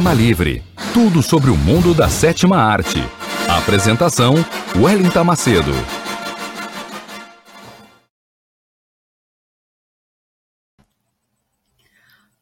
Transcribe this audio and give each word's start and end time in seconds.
Cinema 0.00 0.14
Livre. 0.14 0.62
Tudo 0.94 1.22
sobre 1.22 1.50
o 1.50 1.56
mundo 1.56 1.92
da 1.92 2.08
sétima 2.08 2.56
arte. 2.56 2.96
Apresentação: 3.46 4.32
Wellington 4.74 5.24
Macedo. 5.24 5.72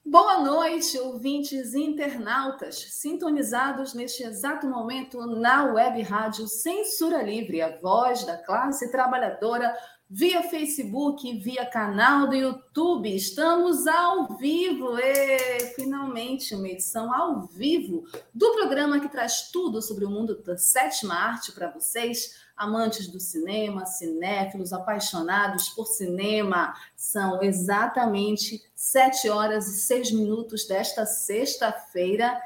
Boa 0.06 0.38
noite, 0.38 0.96
ouvintes 1.00 1.74
internautas, 1.74 2.76
sintonizados 2.90 3.92
neste 3.92 4.22
exato 4.22 4.68
momento 4.68 5.26
na 5.26 5.64
web 5.64 6.00
rádio 6.02 6.46
Censura 6.46 7.24
Livre, 7.24 7.60
a 7.60 7.76
voz 7.80 8.24
da 8.24 8.36
classe 8.36 8.88
trabalhadora 8.92 9.74
via 10.10 10.42
Facebook, 10.42 11.38
via 11.38 11.66
canal 11.66 12.28
do 12.28 12.34
YouTube. 12.34 13.14
Estamos 13.14 13.86
ao 13.86 14.38
vivo, 14.38 14.98
e 14.98 15.60
finalmente 15.74 16.54
uma 16.54 16.68
edição 16.68 17.12
ao 17.12 17.42
vivo 17.42 18.04
do 18.32 18.52
programa 18.52 19.00
que 19.00 19.08
traz 19.08 19.50
tudo 19.50 19.82
sobre 19.82 20.06
o 20.06 20.10
mundo 20.10 20.42
da 20.42 20.56
sétima 20.56 21.14
arte 21.14 21.52
para 21.52 21.70
vocês, 21.70 22.40
amantes 22.56 23.06
do 23.08 23.20
cinema, 23.20 23.84
cinéfilos, 23.84 24.72
apaixonados 24.72 25.68
por 25.68 25.86
cinema. 25.86 26.74
São 26.96 27.42
exatamente 27.42 28.62
sete 28.74 29.28
horas 29.28 29.68
e 29.68 29.80
seis 29.82 30.10
minutos 30.10 30.66
desta 30.66 31.04
sexta-feira. 31.04 32.40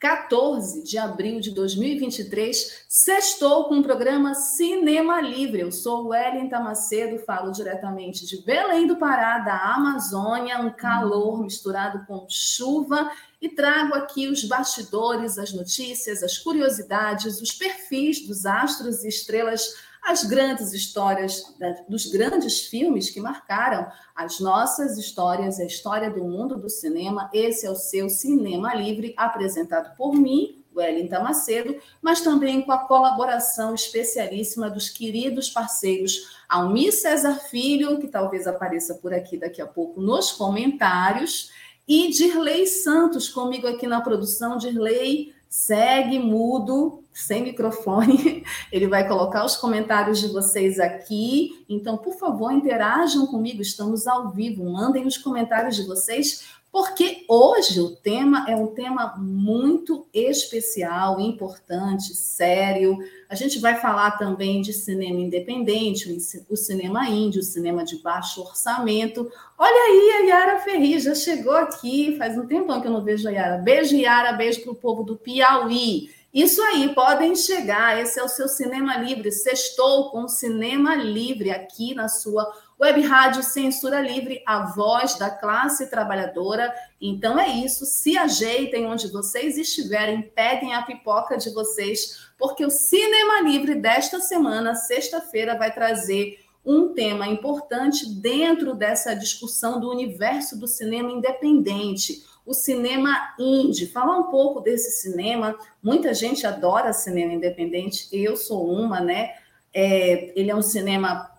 14 0.00 0.84
de 0.84 0.96
abril 0.96 1.40
de 1.40 1.50
2023, 1.50 2.84
sextou 2.88 3.64
com 3.64 3.80
o 3.80 3.82
programa 3.82 4.32
Cinema 4.32 5.20
Livre. 5.20 5.62
Eu 5.62 5.72
sou 5.72 6.08
Wellington 6.08 6.62
Macedo, 6.62 7.18
falo 7.24 7.50
diretamente 7.50 8.24
de 8.24 8.40
Belém 8.44 8.86
do 8.86 8.96
Pará, 8.96 9.40
da 9.40 9.74
Amazônia, 9.74 10.60
um 10.60 10.70
calor 10.70 11.42
misturado 11.42 12.06
com 12.06 12.26
chuva, 12.28 13.10
e 13.42 13.48
trago 13.48 13.94
aqui 13.94 14.28
os 14.28 14.44
bastidores, 14.44 15.36
as 15.36 15.52
notícias, 15.52 16.22
as 16.22 16.38
curiosidades, 16.38 17.40
os 17.40 17.50
perfis 17.50 18.24
dos 18.24 18.46
astros 18.46 19.02
e 19.02 19.08
estrelas 19.08 19.74
as 20.04 20.24
grandes 20.24 20.72
histórias 20.72 21.56
dos 21.88 22.06
grandes 22.06 22.60
filmes 22.62 23.10
que 23.10 23.20
marcaram 23.20 23.86
as 24.14 24.40
nossas 24.40 24.96
histórias, 24.96 25.60
a 25.60 25.64
história 25.64 26.10
do 26.10 26.24
mundo 26.24 26.56
do 26.56 26.68
cinema. 26.68 27.30
Esse 27.32 27.66
é 27.66 27.70
o 27.70 27.76
seu 27.76 28.08
Cinema 28.08 28.74
Livre, 28.74 29.14
apresentado 29.16 29.94
por 29.96 30.14
mim, 30.14 30.64
Wellington 30.74 31.22
Macedo, 31.22 31.76
mas 32.00 32.20
também 32.20 32.62
com 32.62 32.72
a 32.72 32.86
colaboração 32.86 33.74
especialíssima 33.74 34.70
dos 34.70 34.88
queridos 34.88 35.50
parceiros 35.50 36.38
Almir 36.48 36.92
César 36.92 37.34
Filho, 37.34 37.98
que 37.98 38.08
talvez 38.08 38.46
apareça 38.46 38.94
por 38.94 39.12
aqui 39.12 39.36
daqui 39.36 39.60
a 39.60 39.66
pouco 39.66 40.00
nos 40.00 40.32
comentários, 40.32 41.50
e 41.86 42.08
Dirley 42.10 42.66
Santos, 42.66 43.30
comigo 43.30 43.66
aqui 43.66 43.86
na 43.86 44.02
produção. 44.02 44.58
Dirley, 44.58 45.34
segue 45.48 46.18
mudo, 46.18 47.04
sem 47.12 47.42
microfone. 47.42 48.44
Ele 48.70 48.86
vai 48.86 49.06
colocar 49.08 49.44
os 49.44 49.56
comentários 49.56 50.20
de 50.20 50.28
vocês 50.28 50.78
aqui. 50.78 51.64
Então, 51.68 51.96
por 51.96 52.14
favor, 52.14 52.52
interajam 52.52 53.26
comigo. 53.26 53.62
Estamos 53.62 54.06
ao 54.06 54.30
vivo. 54.30 54.70
Mandem 54.70 55.06
os 55.06 55.16
comentários 55.16 55.76
de 55.76 55.86
vocês 55.86 56.57
porque 56.70 57.24
hoje 57.28 57.80
o 57.80 57.96
tema 57.96 58.44
é 58.48 58.54
um 58.54 58.68
tema 58.68 59.16
muito 59.16 60.06
especial, 60.12 61.18
importante, 61.18 62.14
sério. 62.14 62.98
A 63.28 63.34
gente 63.34 63.58
vai 63.58 63.80
falar 63.80 64.12
também 64.12 64.60
de 64.60 64.72
cinema 64.72 65.18
independente, 65.18 66.14
o 66.48 66.56
cinema 66.56 67.08
índio, 67.08 67.40
o 67.40 67.44
cinema 67.44 67.84
de 67.84 67.96
baixo 68.02 68.42
orçamento. 68.42 69.30
Olha 69.56 69.70
aí, 69.70 70.10
a 70.10 70.26
Yara 70.28 70.60
Ferri 70.60 71.00
já 71.00 71.14
chegou 71.14 71.54
aqui, 71.54 72.16
faz 72.18 72.36
um 72.36 72.46
tempão 72.46 72.80
que 72.80 72.86
eu 72.86 72.92
não 72.92 73.02
vejo 73.02 73.26
a 73.28 73.32
Yara. 73.32 73.58
Beijo, 73.58 73.96
Yara, 73.96 74.32
beijo 74.34 74.62
para 74.62 74.72
o 74.72 74.76
povo 74.76 75.02
do 75.02 75.16
Piauí. 75.16 76.10
Isso 76.32 76.60
aí, 76.60 76.94
podem 76.94 77.34
chegar. 77.34 77.98
Esse 77.98 78.20
é 78.20 78.22
o 78.22 78.28
seu 78.28 78.48
Cinema 78.48 78.98
Livre. 78.98 79.32
Sextou 79.32 80.10
com 80.10 80.28
Cinema 80.28 80.94
Livre 80.94 81.50
aqui 81.50 81.94
na 81.94 82.06
sua 82.08 82.46
Web 82.80 83.00
Rádio 83.02 83.42
Censura 83.42 84.00
Livre, 84.00 84.40
a 84.46 84.66
voz 84.66 85.16
da 85.16 85.28
classe 85.28 85.90
trabalhadora. 85.90 86.72
Então 87.00 87.36
é 87.36 87.48
isso, 87.48 87.84
se 87.84 88.16
ajeitem 88.16 88.86
onde 88.86 89.10
vocês 89.10 89.58
estiverem, 89.58 90.22
peguem 90.22 90.74
a 90.74 90.82
pipoca 90.82 91.36
de 91.36 91.50
vocês, 91.50 92.30
porque 92.38 92.64
o 92.64 92.70
Cinema 92.70 93.40
Livre 93.40 93.74
desta 93.74 94.20
semana, 94.20 94.76
sexta-feira, 94.76 95.58
vai 95.58 95.74
trazer 95.74 96.38
um 96.64 96.92
tema 96.92 97.26
importante 97.26 98.06
dentro 98.06 98.74
dessa 98.74 99.14
discussão 99.14 99.80
do 99.80 99.90
universo 99.90 100.56
do 100.56 100.68
cinema 100.68 101.10
independente, 101.10 102.24
o 102.44 102.54
cinema 102.54 103.34
indie. 103.38 103.86
Falar 103.86 104.18
um 104.18 104.24
pouco 104.24 104.60
desse 104.60 105.00
cinema, 105.00 105.58
muita 105.82 106.14
gente 106.14 106.46
adora 106.46 106.92
cinema 106.92 107.32
independente, 107.32 108.08
eu 108.12 108.36
sou 108.36 108.70
uma, 108.70 109.00
né? 109.00 109.32
É, 109.74 110.32
ele 110.38 110.50
é 110.50 110.54
um 110.54 110.62
cinema 110.62 111.37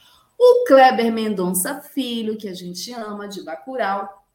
O 0.44 0.64
Kleber 0.64 1.12
Mendonça 1.12 1.80
Filho, 1.80 2.36
que 2.36 2.48
a 2.48 2.52
gente 2.52 2.92
ama, 2.92 3.28
de 3.28 3.44
Bacurau, 3.44 4.26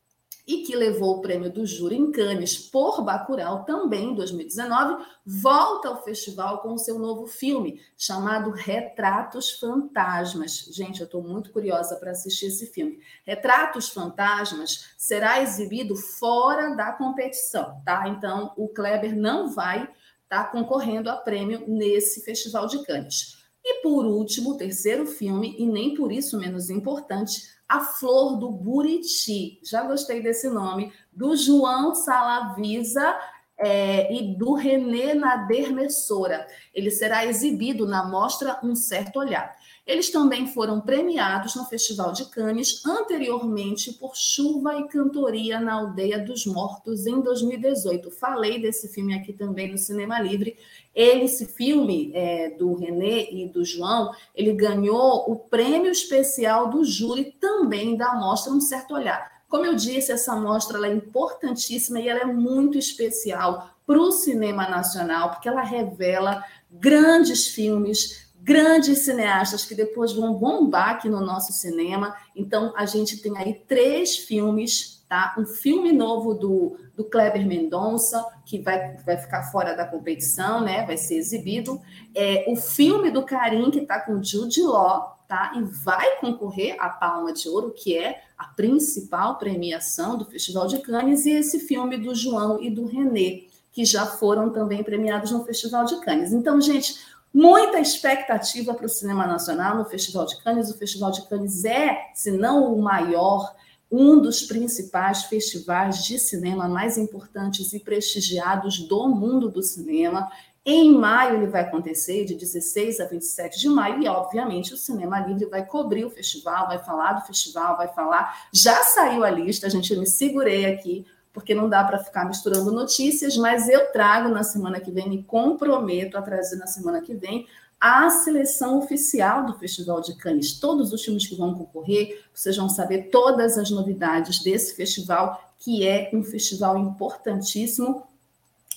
e 0.48 0.60
que 0.64 0.74
levou 0.74 1.18
o 1.18 1.22
prêmio 1.22 1.52
do 1.52 1.66
júri 1.66 1.98
em 1.98 2.14
Cannes 2.14 2.58
por 2.58 3.04
Bacurau 3.04 3.66
também 3.66 4.12
em 4.12 4.16
2019, 4.16 5.04
volta 5.26 5.90
ao 5.90 6.02
festival 6.02 6.60
com 6.60 6.76
o 6.76 6.78
seu 6.78 6.98
novo 6.98 7.28
filme 7.28 7.82
chamado 7.98 8.52
Retratos 8.52 9.52
Fantasmas. 9.60 10.70
Gente, 10.72 11.02
eu 11.02 11.08
estou 11.08 11.22
muito 11.22 11.52
curiosa 11.52 11.98
para 11.98 12.12
assistir 12.12 12.46
esse 12.46 12.68
filme. 12.68 13.02
Retratos 13.26 13.90
Fantasmas 13.90 14.92
será 14.98 15.42
exibido 15.42 15.98
fora 15.98 16.74
da 16.74 16.94
competição, 16.94 17.82
tá? 17.84 18.08
Então, 18.08 18.54
o 18.56 18.70
Kleber 18.70 19.14
não 19.14 19.54
vai 19.54 19.84
estar 20.24 20.46
tá 20.46 20.46
concorrendo 20.46 21.10
a 21.10 21.18
prêmio 21.18 21.66
nesse 21.68 22.24
festival 22.24 22.66
de 22.66 22.82
Cannes. 22.86 23.37
E 23.70 23.82
por 23.82 24.06
último, 24.06 24.56
terceiro 24.56 25.06
filme, 25.06 25.54
e 25.60 25.66
nem 25.66 25.94
por 25.94 26.10
isso 26.10 26.40
menos 26.40 26.70
importante, 26.70 27.42
A 27.68 27.82
Flor 27.82 28.38
do 28.38 28.50
Buriti. 28.50 29.60
Já 29.62 29.84
gostei 29.84 30.24
desse 30.24 30.50
nome, 30.50 30.94
do 31.12 31.36
João 31.36 31.94
Salavisa 31.94 33.14
é, 33.58 34.14
e 34.14 34.38
do 34.38 34.54
René 34.54 35.14
Nader 35.14 35.74
Messora. 35.74 36.48
Ele 36.74 36.90
será 36.90 37.26
exibido 37.26 37.86
na 37.86 38.08
mostra 38.08 38.58
Um 38.64 38.74
Certo 38.74 39.20
Olhar. 39.20 39.54
Eles 39.88 40.10
também 40.12 40.46
foram 40.48 40.82
premiados 40.82 41.56
no 41.56 41.64
Festival 41.64 42.12
de 42.12 42.26
Cannes 42.26 42.86
anteriormente 42.86 43.94
por 43.94 44.18
Chuva 44.18 44.78
e 44.78 44.88
Cantoria 44.90 45.62
na 45.62 45.76
Aldeia 45.76 46.20
dos 46.20 46.46
Mortos 46.46 47.08
em 47.08 47.22
2018. 47.22 48.12
Falei 48.12 48.62
desse 48.62 48.90
filme 48.90 49.14
aqui 49.14 49.32
também 49.32 49.72
no 49.72 49.78
Cinema 49.78 50.20
Livre. 50.20 50.58
Esse 50.94 51.46
filme 51.46 52.12
é, 52.14 52.50
do 52.50 52.76
René 52.76 53.32
e 53.32 53.48
do 53.48 53.64
João, 53.64 54.12
ele 54.36 54.52
ganhou 54.52 55.32
o 55.32 55.38
prêmio 55.38 55.90
especial 55.90 56.70
do 56.70 56.84
júri 56.84 57.38
também 57.40 57.96
da 57.96 58.14
mostra 58.16 58.52
Um 58.52 58.60
Certo 58.60 58.94
Olhar. 58.94 59.38
Como 59.48 59.66
eu 59.66 59.76
disse, 59.76 60.12
essa 60.12 60.36
mostra 60.36 60.86
é 60.86 60.94
importantíssima 60.94 62.02
e 62.02 62.10
ela 62.10 62.20
é 62.20 62.26
muito 62.26 62.78
especial 62.78 63.70
para 63.86 63.98
o 63.98 64.12
cinema 64.12 64.68
nacional, 64.68 65.30
porque 65.30 65.48
ela 65.48 65.64
revela 65.64 66.44
grandes 66.70 67.48
filmes, 67.48 68.27
grandes 68.42 69.00
cineastas 69.00 69.66
que 69.66 69.76
depois 69.76 70.14
vão 70.14 70.34
bombar 70.34 70.92
aqui 70.92 71.10
no 71.10 71.20
nosso 71.20 71.52
cinema. 71.54 72.16
Então, 72.36 72.74
a 72.76 72.86
gente 72.86 73.18
tem 73.22 73.38
aí 73.38 73.62
três 73.68 74.18
filmes, 74.18 75.04
tá? 75.10 75.36
Um 75.38 75.46
filme 75.46 75.92
novo 75.92 76.34
do, 76.34 76.78
do 76.96 77.04
Kleber 77.04 77.46
Mendonça, 77.46 78.26
que 78.46 78.60
vai, 78.60 78.96
vai 79.06 79.18
ficar 79.18 79.52
fora 79.52 79.76
da 79.76 79.86
competição, 79.86 80.62
né? 80.62 80.86
Vai 80.86 80.98
ser 80.98 81.16
exibido. 81.16 81.82
É, 82.16 82.46
o 82.48 82.56
filme 82.56 83.12
do 83.12 83.24
Karim, 83.24 83.70
que 83.70 83.80
está 83.80 84.00
com 84.00 84.24
Jude 84.24 84.62
Law, 84.62 85.18
tá? 85.28 85.52
E 85.56 85.62
vai 85.62 86.18
concorrer 86.18 86.76
à 86.80 86.90
Palma 86.90 87.34
de 87.34 87.50
Ouro, 87.50 87.72
que 87.72 87.98
é 87.98 88.22
a 88.38 88.46
principal 88.46 89.38
premiação 89.38 90.18
do 90.18 90.26
Festival 90.26 90.68
de 90.68 90.80
Cannes, 90.80 91.26
e 91.26 91.32
esse 91.32 91.60
filme 91.60 91.98
do 91.98 92.16
João 92.16 92.62
e 92.62 92.70
do 92.70 92.86
René, 92.86 93.42
que 93.72 93.84
já 93.84 94.06
foram 94.06 94.52
também 94.52 94.84
premiados 94.84 95.32
no 95.32 95.44
Festival 95.44 95.86
de 95.86 96.00
Cannes. 96.00 96.32
Então, 96.32 96.62
gente, 96.62 96.96
muita 97.34 97.80
expectativa 97.80 98.74
para 98.74 98.86
o 98.86 98.90
cinema 98.90 99.28
nacional 99.28 99.78
no 99.78 99.86
Festival 99.86 100.26
de 100.26 100.42
Cannes. 100.44 100.70
O 100.70 100.78
Festival 100.78 101.12
de 101.12 101.28
Cannes 101.28 101.66
é, 101.66 102.10
se 102.14 102.32
não 102.32 102.74
o 102.74 102.82
maior, 102.82 103.54
um 103.92 104.20
dos 104.20 104.42
principais 104.44 105.24
festivais 105.24 106.04
de 106.04 106.20
cinema 106.20 106.68
mais 106.68 106.98
importantes 106.98 107.72
e 107.74 107.80
prestigiados 107.80 108.80
do 108.80 109.08
mundo 109.08 109.50
do 109.50 109.64
cinema. 109.64 110.30
Em 110.66 110.92
maio 110.92 111.38
ele 111.38 111.48
vai 111.48 111.62
acontecer, 111.62 112.26
de 112.26 112.36
16 112.36 113.00
a 113.00 113.06
27 113.06 113.58
de 113.58 113.70
maio, 113.70 114.04
e 114.04 114.08
obviamente 114.10 114.74
o 114.74 114.78
Cinema 114.78 115.22
Livre 115.22 115.46
vai 115.46 115.66
cobrir 115.66 116.04
o 116.04 116.10
festival, 116.10 116.68
vai 116.68 116.78
falar 116.78 117.14
do 117.14 117.26
festival, 117.26 117.78
vai 117.78 117.88
falar. 117.88 118.50
Já 118.52 118.84
saiu 118.84 119.24
a 119.24 119.30
lista, 119.30 119.68
a 119.68 119.70
gente 119.70 119.96
me 119.96 120.06
segurei 120.06 120.66
aqui 120.66 121.06
porque 121.38 121.54
não 121.54 121.70
dá 121.70 121.84
para 121.84 122.00
ficar 122.00 122.26
misturando 122.26 122.72
notícias, 122.72 123.38
mas 123.38 123.70
eu 123.70 123.92
trago 123.92 124.28
na 124.28 124.42
semana 124.42 124.80
que 124.80 124.90
vem, 124.90 125.08
me 125.08 125.22
comprometo 125.22 126.18
a 126.18 126.22
trazer 126.24 126.56
na 126.56 126.66
semana 126.66 127.00
que 127.00 127.14
vem 127.14 127.46
a 127.80 128.10
seleção 128.10 128.80
oficial 128.80 129.46
do 129.46 129.54
Festival 129.54 130.02
de 130.02 130.16
Cannes. 130.16 130.60
Todos 130.60 130.92
os 130.92 131.06
filmes 131.06 131.28
que 131.28 131.36
vão 131.36 131.54
concorrer, 131.54 132.24
vocês 132.34 132.58
vão 132.58 132.68
saber 132.68 133.12
todas 133.12 133.56
as 133.56 133.70
novidades 133.70 134.42
desse 134.42 134.76
festival, 134.76 135.40
que 135.60 135.86
é 135.86 136.10
um 136.12 136.24
festival 136.24 136.76
importantíssimo 136.76 138.02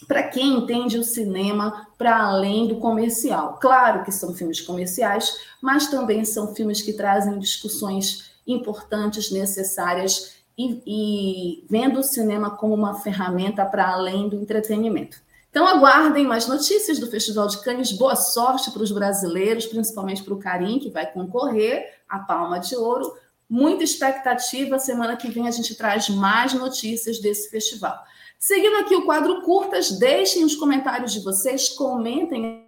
para 0.07 0.25
quem 0.25 0.59
entende 0.59 0.99
o 0.99 1.03
cinema 1.03 1.89
para 1.97 2.23
além 2.23 2.69
do 2.69 2.77
comercial. 2.77 3.59
Claro 3.59 4.05
que 4.05 4.13
são 4.13 4.35
filmes 4.35 4.61
comerciais, 4.61 5.35
mas 5.63 5.89
também 5.89 6.27
são 6.27 6.55
filmes 6.55 6.83
que 6.83 6.93
trazem 6.93 7.39
discussões 7.39 8.33
importantes, 8.47 9.31
necessárias 9.31 10.40
e, 10.61 10.83
e 10.87 11.65
vendo 11.69 12.01
o 12.01 12.03
cinema 12.03 12.51
como 12.51 12.75
uma 12.75 13.01
ferramenta 13.01 13.65
para 13.65 13.89
além 13.89 14.29
do 14.29 14.37
entretenimento. 14.37 15.23
Então, 15.49 15.67
aguardem 15.67 16.25
mais 16.25 16.47
notícias 16.47 16.99
do 16.99 17.09
Festival 17.09 17.49
de 17.49 17.61
Cannes. 17.63 17.93
Boa 17.93 18.15
sorte 18.15 18.71
para 18.71 18.83
os 18.83 18.93
brasileiros, 18.93 19.67
principalmente 19.67 20.23
para 20.23 20.35
o 20.35 20.39
Karim, 20.39 20.79
que 20.79 20.91
vai 20.91 21.11
concorrer 21.11 21.95
à 22.09 22.21
Palma 22.21 22.61
de 22.61 22.77
Ouro. 22.77 23.13
Muita 23.49 23.83
expectativa. 23.83 24.79
Semana 24.79 25.17
que 25.17 25.31
vem 25.31 25.49
a 25.49 25.51
gente 25.51 25.75
traz 25.75 26.09
mais 26.09 26.55
notícias 26.55 27.19
desse 27.19 27.51
festival. 27.51 27.99
Seguindo 28.39 28.77
aqui 28.77 28.95
o 28.95 29.05
quadro 29.05 29.43
Curtas, 29.43 29.91
deixem 29.99 30.45
os 30.45 30.55
comentários 30.55 31.13
de 31.13 31.21
vocês, 31.21 31.69
comentem 31.71 32.67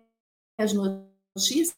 as 0.59 0.73
notícias 0.73 1.75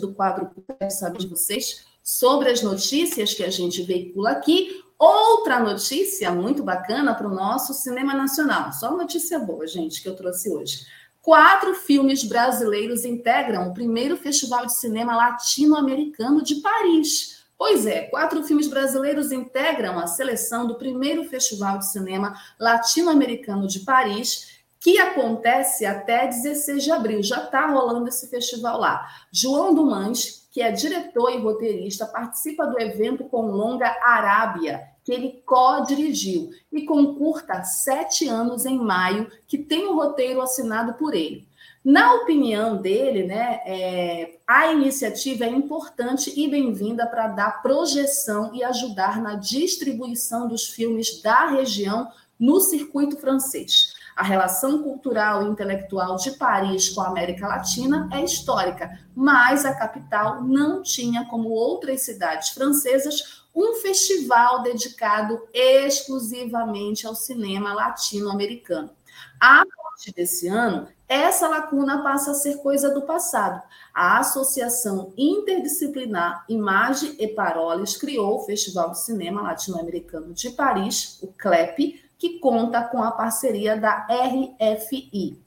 do 0.00 0.14
quadro 0.14 0.46
Curtas, 0.46 1.00
de 1.18 1.26
vocês 1.26 1.84
sobre 2.02 2.50
as 2.50 2.62
notícias 2.62 3.34
que 3.34 3.44
a 3.44 3.50
gente 3.50 3.82
veicula 3.82 4.30
aqui 4.30 4.85
Outra 4.98 5.60
notícia 5.60 6.30
muito 6.30 6.62
bacana 6.62 7.14
para 7.14 7.28
o 7.28 7.34
nosso 7.34 7.74
cinema 7.74 8.14
nacional. 8.14 8.72
Só 8.72 8.96
notícia 8.96 9.38
boa, 9.38 9.66
gente, 9.66 10.02
que 10.02 10.08
eu 10.08 10.16
trouxe 10.16 10.50
hoje. 10.50 10.86
Quatro 11.20 11.74
filmes 11.74 12.24
brasileiros 12.24 13.04
integram 13.04 13.68
o 13.68 13.74
primeiro 13.74 14.16
Festival 14.16 14.64
de 14.64 14.74
Cinema 14.74 15.14
Latino-Americano 15.14 16.42
de 16.42 16.56
Paris. 16.56 17.44
Pois 17.58 17.86
é, 17.86 18.02
quatro 18.02 18.42
filmes 18.44 18.68
brasileiros 18.68 19.32
integram 19.32 19.98
a 19.98 20.06
seleção 20.06 20.66
do 20.66 20.76
primeiro 20.76 21.24
Festival 21.24 21.78
de 21.78 21.90
Cinema 21.90 22.34
Latino-Americano 22.58 23.66
de 23.66 23.80
Paris, 23.80 24.55
que 24.86 25.00
acontece 25.00 25.84
até 25.84 26.28
16 26.28 26.84
de 26.84 26.92
abril. 26.92 27.20
Já 27.20 27.42
está 27.42 27.66
rolando 27.66 28.08
esse 28.08 28.28
festival 28.28 28.78
lá. 28.78 29.04
João 29.32 29.74
Dumans, 29.74 30.46
que 30.52 30.62
é 30.62 30.70
diretor 30.70 31.32
e 31.32 31.38
roteirista, 31.38 32.06
participa 32.06 32.64
do 32.68 32.80
evento 32.80 33.24
com 33.24 33.50
longa 33.50 33.88
Arábia, 34.00 34.84
que 35.02 35.10
ele 35.12 35.42
co-dirigiu, 35.44 36.50
e 36.70 36.82
com 36.82 37.16
curta 37.16 37.64
Sete 37.64 38.28
Anos 38.28 38.64
em 38.64 38.78
Maio, 38.78 39.28
que 39.48 39.58
tem 39.58 39.86
o 39.86 39.90
um 39.90 39.96
roteiro 39.96 40.40
assinado 40.40 40.94
por 40.94 41.16
ele. 41.16 41.48
Na 41.84 42.14
opinião 42.14 42.76
dele, 42.76 43.24
né, 43.24 43.62
é, 43.66 44.38
a 44.46 44.72
iniciativa 44.72 45.46
é 45.46 45.50
importante 45.50 46.32
e 46.36 46.46
bem-vinda 46.46 47.08
para 47.08 47.26
dar 47.26 47.60
projeção 47.60 48.54
e 48.54 48.62
ajudar 48.62 49.20
na 49.20 49.34
distribuição 49.34 50.46
dos 50.46 50.68
filmes 50.68 51.20
da 51.20 51.46
região 51.46 52.08
no 52.38 52.60
circuito 52.60 53.16
francês. 53.16 53.96
A 54.16 54.22
relação 54.22 54.82
cultural 54.82 55.42
e 55.42 55.50
intelectual 55.50 56.16
de 56.16 56.30
Paris 56.32 56.88
com 56.88 57.02
a 57.02 57.08
América 57.08 57.46
Latina 57.46 58.08
é 58.10 58.24
histórica, 58.24 58.98
mas 59.14 59.66
a 59.66 59.74
capital 59.74 60.42
não 60.42 60.82
tinha, 60.82 61.26
como 61.26 61.50
outras 61.50 62.00
cidades 62.00 62.48
francesas, 62.48 63.44
um 63.54 63.74
festival 63.74 64.62
dedicado 64.62 65.46
exclusivamente 65.52 67.06
ao 67.06 67.14
cinema 67.14 67.74
latino-americano. 67.74 68.90
A 69.38 69.64
partir 69.66 70.12
desse 70.12 70.48
ano, 70.48 70.88
essa 71.08 71.48
lacuna 71.48 72.02
passa 72.02 72.30
a 72.30 72.34
ser 72.34 72.56
coisa 72.56 72.92
do 72.92 73.02
passado. 73.02 73.62
A 73.94 74.18
Associação 74.18 75.12
Interdisciplinar 75.16 76.44
Imagem 76.48 77.14
e 77.18 77.28
Paroles 77.28 77.96
criou 77.96 78.36
o 78.36 78.44
Festival 78.44 78.90
de 78.92 79.00
Cinema 79.00 79.42
Latino-Americano 79.42 80.32
de 80.32 80.50
Paris, 80.50 81.18
o 81.22 81.28
CLEP, 81.28 82.05
que 82.18 82.38
conta 82.38 82.82
com 82.82 83.02
a 83.02 83.10
parceria 83.10 83.76
da 83.76 84.06
RFI. 84.08 85.40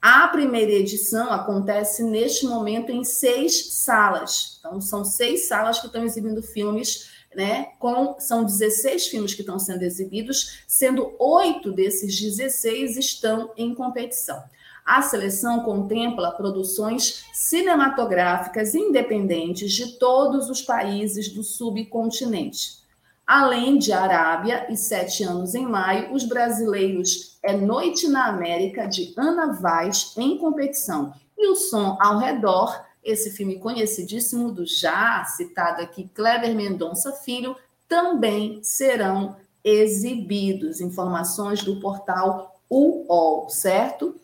A 0.00 0.28
primeira 0.28 0.72
edição 0.72 1.30
acontece 1.30 2.02
neste 2.02 2.46
momento 2.46 2.90
em 2.90 3.04
seis 3.04 3.74
salas. 3.74 4.58
Então, 4.58 4.80
são 4.80 5.04
seis 5.04 5.46
salas 5.46 5.78
que 5.78 5.86
estão 5.86 6.04
exibindo 6.04 6.42
filmes 6.42 7.10
né? 7.34 7.68
Com, 7.78 8.18
são 8.18 8.44
16 8.44 9.08
filmes 9.08 9.34
que 9.34 9.42
estão 9.42 9.58
sendo 9.58 9.82
exibidos, 9.82 10.62
sendo 10.66 11.14
oito 11.18 11.72
desses 11.72 12.18
16 12.20 12.96
estão 12.96 13.52
em 13.56 13.74
competição. 13.74 14.42
A 14.84 15.02
seleção 15.02 15.62
contempla 15.62 16.32
produções 16.32 17.24
cinematográficas 17.32 18.74
independentes 18.74 19.72
de 19.72 19.98
todos 19.98 20.50
os 20.50 20.62
países 20.62 21.28
do 21.28 21.44
subcontinente. 21.44 22.79
Além 23.32 23.78
de 23.78 23.92
Arábia 23.92 24.66
e 24.68 24.76
Sete 24.76 25.22
Anos 25.22 25.54
em 25.54 25.64
Maio, 25.64 26.12
os 26.12 26.24
brasileiros 26.24 27.38
É 27.40 27.52
Noite 27.52 28.08
na 28.08 28.26
América, 28.26 28.88
de 28.88 29.14
Ana 29.16 29.52
Vaz, 29.52 30.14
em 30.16 30.36
competição. 30.36 31.14
E 31.38 31.46
o 31.46 31.54
Som 31.54 31.96
ao 32.00 32.18
Redor, 32.18 32.84
esse 33.04 33.30
filme 33.30 33.60
conhecidíssimo 33.60 34.50
do 34.50 34.66
já 34.66 35.22
citado 35.26 35.80
aqui 35.80 36.10
Kleber 36.12 36.56
Mendonça 36.56 37.12
Filho, 37.12 37.54
também 37.88 38.64
serão 38.64 39.36
exibidos. 39.62 40.80
Informações 40.80 41.62
do 41.62 41.78
portal 41.78 42.60
UOL, 42.68 43.48
certo? 43.48 44.16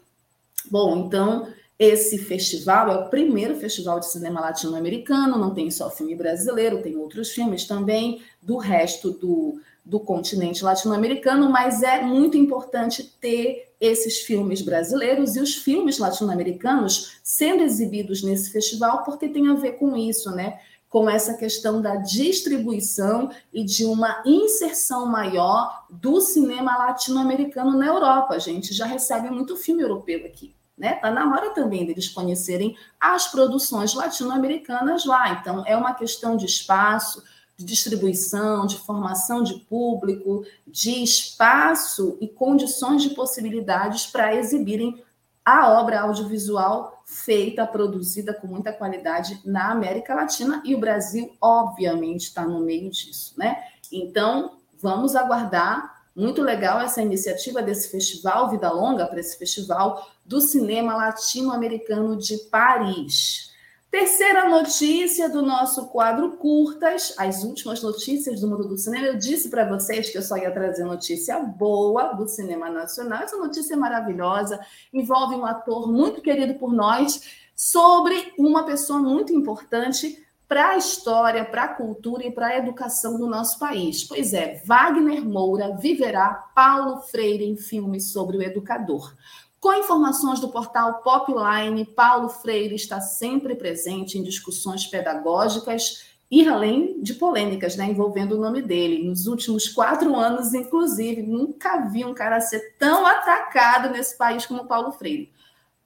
Bom, 0.68 1.06
então 1.06 1.46
esse 1.78 2.18
festival 2.18 2.90
é 2.90 2.96
o 2.96 3.10
primeiro 3.10 3.54
festival 3.54 4.00
de 4.00 4.10
cinema 4.10 4.40
latino-americano, 4.40 5.38
não 5.38 5.52
tem 5.52 5.70
só 5.70 5.90
filme 5.90 6.14
brasileiro, 6.14 6.82
tem 6.82 6.96
outros 6.96 7.30
filmes 7.32 7.66
também 7.66 8.22
do 8.40 8.56
resto 8.56 9.10
do, 9.10 9.60
do 9.84 10.00
continente 10.00 10.64
latino-americano, 10.64 11.50
mas 11.50 11.82
é 11.82 12.00
muito 12.02 12.36
importante 12.36 13.02
ter 13.20 13.74
esses 13.78 14.20
filmes 14.20 14.62
brasileiros 14.62 15.36
e 15.36 15.40
os 15.40 15.54
filmes 15.54 15.98
latino-americanos 15.98 17.18
sendo 17.22 17.62
exibidos 17.62 18.22
nesse 18.22 18.50
festival, 18.50 19.04
porque 19.04 19.28
tem 19.28 19.48
a 19.48 19.54
ver 19.54 19.72
com 19.72 19.94
isso, 19.94 20.30
né? 20.30 20.58
Com 20.88 21.10
essa 21.10 21.34
questão 21.34 21.82
da 21.82 21.96
distribuição 21.96 23.30
e 23.52 23.62
de 23.62 23.84
uma 23.84 24.22
inserção 24.24 25.04
maior 25.04 25.84
do 25.90 26.22
cinema 26.22 26.74
latino-americano 26.78 27.76
na 27.76 27.86
Europa. 27.86 28.34
A 28.34 28.38
gente 28.38 28.72
já 28.72 28.86
recebe 28.86 29.28
muito 29.28 29.56
filme 29.56 29.82
europeu 29.82 30.24
aqui. 30.24 30.54
Né? 30.76 30.94
Tá 30.96 31.10
na 31.10 31.30
hora 31.32 31.54
também 31.54 31.86
deles 31.86 32.08
conhecerem 32.08 32.76
as 33.00 33.28
produções 33.28 33.94
latino-americanas 33.94 35.06
lá. 35.06 35.30
Então, 35.40 35.64
é 35.66 35.76
uma 35.76 35.94
questão 35.94 36.36
de 36.36 36.44
espaço, 36.44 37.22
de 37.56 37.64
distribuição, 37.64 38.66
de 38.66 38.76
formação 38.76 39.42
de 39.42 39.54
público, 39.60 40.44
de 40.66 41.02
espaço 41.02 42.18
e 42.20 42.28
condições 42.28 43.02
de 43.02 43.10
possibilidades 43.10 44.06
para 44.06 44.34
exibirem 44.34 45.02
a 45.42 45.70
obra 45.70 46.00
audiovisual 46.00 47.02
feita, 47.06 47.64
produzida 47.64 48.34
com 48.34 48.48
muita 48.48 48.72
qualidade 48.72 49.40
na 49.44 49.70
América 49.70 50.12
Latina 50.12 50.60
e 50.64 50.74
o 50.74 50.80
Brasil, 50.80 51.36
obviamente, 51.40 52.24
está 52.24 52.44
no 52.44 52.60
meio 52.60 52.90
disso, 52.90 53.32
né? 53.38 53.62
Então, 53.92 54.58
vamos 54.76 55.14
aguardar. 55.14 55.95
Muito 56.16 56.40
legal 56.40 56.80
essa 56.80 57.02
iniciativa 57.02 57.60
desse 57.60 57.90
festival, 57.90 58.48
Vida 58.48 58.70
Longa, 58.72 59.06
para 59.06 59.20
esse 59.20 59.38
festival 59.38 60.10
do 60.24 60.40
cinema 60.40 60.96
latino-americano 60.96 62.16
de 62.16 62.38
Paris. 62.50 63.54
Terceira 63.90 64.48
notícia 64.48 65.28
do 65.28 65.42
nosso 65.42 65.88
quadro 65.88 66.38
Curtas, 66.38 67.12
as 67.18 67.44
últimas 67.44 67.82
notícias 67.82 68.40
do 68.40 68.48
mundo 68.48 68.66
do 68.66 68.78
cinema. 68.78 69.08
Eu 69.08 69.18
disse 69.18 69.50
para 69.50 69.68
vocês 69.68 70.08
que 70.08 70.16
eu 70.16 70.22
só 70.22 70.38
ia 70.38 70.50
trazer 70.50 70.86
notícia 70.86 71.38
boa 71.38 72.14
do 72.14 72.26
cinema 72.26 72.70
nacional. 72.70 73.22
Essa 73.22 73.36
notícia 73.36 73.74
é 73.74 73.76
maravilhosa, 73.76 74.58
envolve 74.94 75.34
um 75.34 75.44
ator 75.44 75.86
muito 75.86 76.22
querido 76.22 76.54
por 76.54 76.72
nós, 76.72 77.44
sobre 77.54 78.32
uma 78.38 78.64
pessoa 78.64 78.98
muito 78.98 79.34
importante 79.34 80.25
para 80.48 80.70
a 80.70 80.76
história, 80.76 81.44
para 81.44 81.64
a 81.64 81.74
cultura 81.74 82.24
e 82.24 82.30
para 82.30 82.48
a 82.48 82.58
educação 82.58 83.18
do 83.18 83.26
nosso 83.26 83.58
país. 83.58 84.04
Pois 84.04 84.32
é, 84.32 84.62
Wagner 84.64 85.24
Moura 85.24 85.76
viverá 85.76 86.30
Paulo 86.54 87.00
Freire 87.00 87.44
em 87.44 87.56
filme 87.56 88.00
sobre 88.00 88.36
o 88.36 88.42
educador. 88.42 89.14
Com 89.58 89.74
informações 89.74 90.38
do 90.38 90.48
portal 90.48 91.02
Popline, 91.02 91.84
Paulo 91.84 92.28
Freire 92.28 92.74
está 92.76 93.00
sempre 93.00 93.56
presente 93.56 94.16
em 94.16 94.22
discussões 94.22 94.86
pedagógicas 94.86 96.04
e 96.30 96.46
além 96.48 97.00
de 97.02 97.14
polêmicas 97.14 97.76
né, 97.76 97.86
envolvendo 97.86 98.36
o 98.36 98.40
nome 98.40 98.62
dele. 98.62 99.08
Nos 99.08 99.26
últimos 99.26 99.68
quatro 99.68 100.14
anos, 100.14 100.54
inclusive, 100.54 101.22
nunca 101.22 101.88
vi 101.88 102.04
um 102.04 102.14
cara 102.14 102.40
ser 102.40 102.76
tão 102.78 103.06
atacado 103.06 103.90
nesse 103.90 104.16
país 104.16 104.46
como 104.46 104.66
Paulo 104.66 104.92
Freire. 104.92 105.32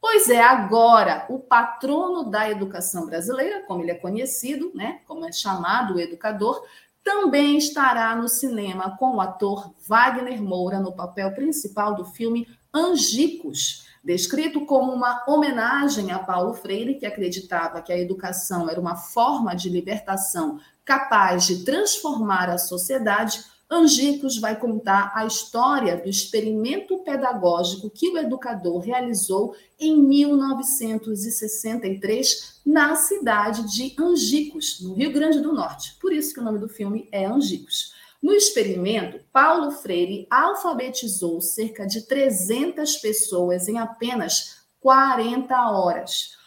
Pois 0.00 0.30
é, 0.30 0.40
agora 0.40 1.26
o 1.28 1.38
patrono 1.38 2.30
da 2.30 2.48
educação 2.50 3.06
brasileira, 3.06 3.62
como 3.66 3.82
ele 3.82 3.90
é 3.90 3.94
conhecido, 3.94 4.72
né, 4.74 5.00
como 5.06 5.26
é 5.26 5.32
chamado 5.32 5.94
o 5.94 6.00
educador, 6.00 6.64
também 7.04 7.56
estará 7.56 8.14
no 8.16 8.28
cinema 8.28 8.96
com 8.96 9.16
o 9.16 9.20
ator 9.20 9.72
Wagner 9.86 10.42
Moura 10.42 10.80
no 10.80 10.92
papel 10.92 11.32
principal 11.32 11.94
do 11.94 12.04
filme 12.04 12.46
Angicos, 12.72 13.86
descrito 14.02 14.64
como 14.64 14.92
uma 14.92 15.24
homenagem 15.26 16.10
a 16.12 16.18
Paulo 16.18 16.54
Freire, 16.54 16.94
que 16.94 17.06
acreditava 17.06 17.82
que 17.82 17.92
a 17.92 17.98
educação 17.98 18.68
era 18.68 18.80
uma 18.80 18.96
forma 18.96 19.54
de 19.54 19.68
libertação 19.68 20.60
capaz 20.84 21.46
de 21.46 21.64
transformar 21.64 22.48
a 22.48 22.58
sociedade. 22.58 23.44
Angicos 23.72 24.36
vai 24.36 24.58
contar 24.58 25.12
a 25.14 25.24
história 25.24 25.96
do 25.96 26.08
experimento 26.08 26.98
pedagógico 27.04 27.88
que 27.88 28.08
o 28.08 28.18
educador 28.18 28.80
realizou 28.80 29.54
em 29.78 30.02
1963 30.02 32.62
na 32.66 32.96
cidade 32.96 33.72
de 33.72 33.94
Angicos, 33.96 34.80
no 34.80 34.94
Rio 34.94 35.12
Grande 35.12 35.40
do 35.40 35.52
Norte. 35.52 35.96
Por 36.00 36.12
isso 36.12 36.34
que 36.34 36.40
o 36.40 36.42
nome 36.42 36.58
do 36.58 36.68
filme 36.68 37.08
é 37.12 37.26
Angicos. 37.26 37.94
No 38.20 38.32
experimento, 38.32 39.20
Paulo 39.32 39.70
Freire 39.70 40.26
alfabetizou 40.28 41.40
cerca 41.40 41.86
de 41.86 42.02
300 42.02 42.96
pessoas 42.96 43.68
em 43.68 43.78
apenas 43.78 44.64
40 44.80 45.70
horas. 45.70 46.39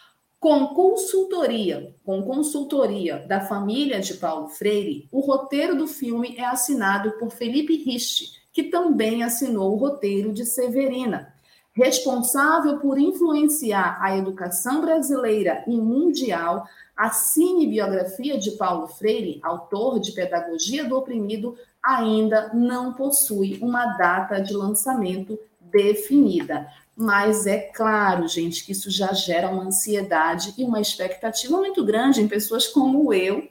Com 0.44 0.74
consultoria, 0.74 1.96
com 2.04 2.22
consultoria 2.22 3.18
da 3.20 3.40
família 3.40 3.98
de 3.98 4.12
Paulo 4.12 4.48
Freire, 4.48 5.08
o 5.10 5.20
roteiro 5.20 5.74
do 5.74 5.86
filme 5.86 6.36
é 6.36 6.44
assinado 6.44 7.12
por 7.12 7.30
Felipe 7.30 7.78
Riste, 7.78 8.42
que 8.52 8.64
também 8.64 9.22
assinou 9.22 9.72
o 9.72 9.78
roteiro 9.78 10.34
de 10.34 10.44
Severina, 10.44 11.32
responsável 11.72 12.78
por 12.78 12.98
influenciar 12.98 13.96
a 14.02 14.18
educação 14.18 14.82
brasileira 14.82 15.64
e 15.66 15.78
mundial 15.78 16.66
a 16.94 17.08
cinebiografia 17.08 18.36
de 18.36 18.50
Paulo 18.50 18.86
Freire, 18.86 19.40
autor 19.42 19.98
de 19.98 20.12
Pedagogia 20.12 20.84
do 20.84 20.98
Oprimido, 20.98 21.56
ainda 21.82 22.52
não 22.52 22.92
possui 22.92 23.58
uma 23.62 23.96
data 23.96 24.42
de 24.42 24.52
lançamento 24.52 25.38
definida. 25.58 26.68
Mas 26.96 27.46
é 27.46 27.58
claro, 27.58 28.28
gente, 28.28 28.64
que 28.64 28.72
isso 28.72 28.90
já 28.90 29.12
gera 29.12 29.50
uma 29.50 29.64
ansiedade 29.64 30.54
e 30.56 30.64
uma 30.64 30.80
expectativa 30.80 31.56
muito 31.56 31.84
grande 31.84 32.20
em 32.20 32.28
pessoas 32.28 32.68
como 32.68 33.12
eu, 33.12 33.48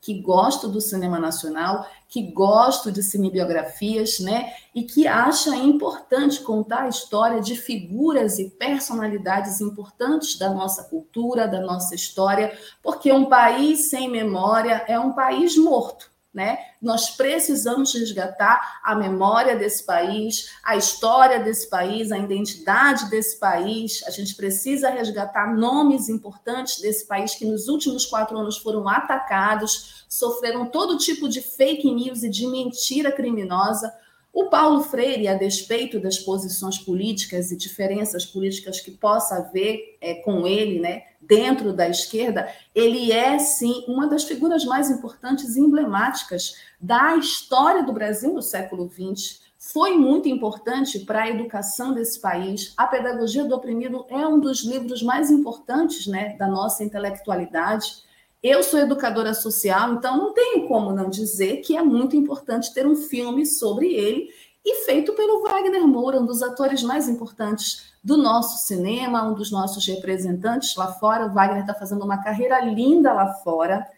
que 0.00 0.20
gosto 0.20 0.68
do 0.68 0.80
cinema 0.80 1.18
nacional, 1.18 1.88
que 2.08 2.22
gosto 2.22 2.92
de 2.92 3.02
cinebiografias, 3.02 4.20
né? 4.20 4.52
E 4.74 4.84
que 4.84 5.06
acha 5.06 5.56
importante 5.56 6.42
contar 6.42 6.82
a 6.82 6.88
história 6.88 7.40
de 7.40 7.56
figuras 7.56 8.38
e 8.38 8.50
personalidades 8.50 9.60
importantes 9.60 10.38
da 10.38 10.50
nossa 10.50 10.84
cultura, 10.84 11.48
da 11.48 11.60
nossa 11.60 11.94
história, 11.94 12.56
porque 12.82 13.10
um 13.10 13.24
país 13.24 13.88
sem 13.88 14.08
memória 14.08 14.84
é 14.86 15.00
um 15.00 15.12
país 15.12 15.56
morto 15.56 16.13
né? 16.34 16.58
Nós 16.82 17.10
precisamos 17.10 17.94
resgatar 17.94 18.80
a 18.82 18.96
memória 18.96 19.54
desse 19.54 19.84
país, 19.84 20.50
a 20.64 20.76
história 20.76 21.38
desse 21.38 21.70
país, 21.70 22.10
a 22.10 22.18
identidade 22.18 23.08
desse 23.08 23.38
país. 23.38 24.02
A 24.04 24.10
gente 24.10 24.34
precisa 24.34 24.90
resgatar 24.90 25.54
nomes 25.54 26.08
importantes 26.08 26.80
desse 26.80 27.06
país 27.06 27.36
que 27.36 27.46
nos 27.46 27.68
últimos 27.68 28.04
quatro 28.04 28.36
anos 28.36 28.58
foram 28.58 28.88
atacados, 28.88 30.04
sofreram 30.08 30.66
todo 30.66 30.98
tipo 30.98 31.28
de 31.28 31.40
fake 31.40 31.88
news 31.94 32.24
e 32.24 32.28
de 32.28 32.48
mentira 32.48 33.12
criminosa. 33.12 33.94
O 34.34 34.46
Paulo 34.46 34.82
Freire, 34.82 35.28
a 35.28 35.34
despeito 35.34 36.00
das 36.00 36.18
posições 36.18 36.76
políticas 36.76 37.52
e 37.52 37.56
diferenças 37.56 38.26
políticas 38.26 38.80
que 38.80 38.90
possa 38.90 39.36
haver 39.36 39.96
é, 40.00 40.14
com 40.14 40.44
ele, 40.44 40.80
né, 40.80 41.04
dentro 41.20 41.72
da 41.72 41.88
esquerda, 41.88 42.52
ele 42.74 43.12
é 43.12 43.38
sim 43.38 43.84
uma 43.86 44.08
das 44.08 44.24
figuras 44.24 44.64
mais 44.64 44.90
importantes 44.90 45.54
e 45.54 45.60
emblemáticas 45.60 46.56
da 46.80 47.16
história 47.16 47.84
do 47.84 47.92
Brasil 47.92 48.34
no 48.34 48.42
século 48.42 48.90
XX. 48.90 49.40
Foi 49.56 49.96
muito 49.96 50.28
importante 50.28 50.98
para 50.98 51.22
a 51.22 51.30
educação 51.30 51.94
desse 51.94 52.20
país. 52.20 52.74
A 52.76 52.88
Pedagogia 52.88 53.44
do 53.44 53.54
Oprimido 53.54 54.04
é 54.08 54.26
um 54.26 54.40
dos 54.40 54.64
livros 54.64 55.00
mais 55.00 55.30
importantes 55.30 56.08
né, 56.08 56.36
da 56.36 56.48
nossa 56.48 56.82
intelectualidade. 56.82 58.02
Eu 58.44 58.62
sou 58.62 58.78
educadora 58.78 59.32
social, 59.32 59.94
então 59.94 60.18
não 60.18 60.34
tenho 60.34 60.68
como 60.68 60.92
não 60.92 61.08
dizer 61.08 61.62
que 61.62 61.78
é 61.78 61.82
muito 61.82 62.14
importante 62.14 62.74
ter 62.74 62.86
um 62.86 62.94
filme 62.94 63.46
sobre 63.46 63.94
ele 63.94 64.28
e 64.62 64.84
feito 64.84 65.14
pelo 65.14 65.40
Wagner 65.40 65.88
Moura, 65.88 66.20
um 66.20 66.26
dos 66.26 66.42
atores 66.42 66.82
mais 66.82 67.08
importantes 67.08 67.94
do 68.04 68.18
nosso 68.18 68.66
cinema, 68.66 69.22
um 69.22 69.32
dos 69.32 69.50
nossos 69.50 69.86
representantes 69.86 70.76
lá 70.76 70.92
fora. 70.92 71.24
O 71.24 71.32
Wagner 71.32 71.62
está 71.62 71.72
fazendo 71.72 72.04
uma 72.04 72.22
carreira 72.22 72.60
linda 72.60 73.14
lá 73.14 73.32
fora. 73.32 73.88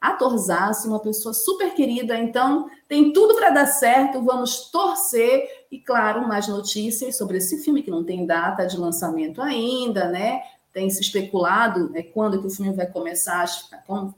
Atorzaço, 0.00 0.88
uma 0.88 0.98
pessoa 0.98 1.32
super 1.32 1.72
querida, 1.72 2.18
então 2.18 2.68
tem 2.88 3.12
tudo 3.12 3.36
para 3.36 3.50
dar 3.50 3.66
certo. 3.66 4.20
Vamos 4.20 4.68
torcer 4.72 5.48
e, 5.70 5.78
claro, 5.78 6.26
mais 6.26 6.48
notícias 6.48 7.16
sobre 7.16 7.38
esse 7.38 7.62
filme 7.62 7.84
que 7.84 7.90
não 7.90 8.02
tem 8.02 8.26
data 8.26 8.66
de 8.66 8.76
lançamento 8.76 9.40
ainda, 9.40 10.08
né? 10.08 10.42
Tem 10.72 10.88
se 10.90 11.00
especulado 11.00 11.90
é, 11.94 12.02
quando 12.02 12.40
que 12.40 12.46
o 12.46 12.50
filme 12.50 12.72
vai 12.72 12.86
começar, 12.86 13.42
as, 13.42 13.70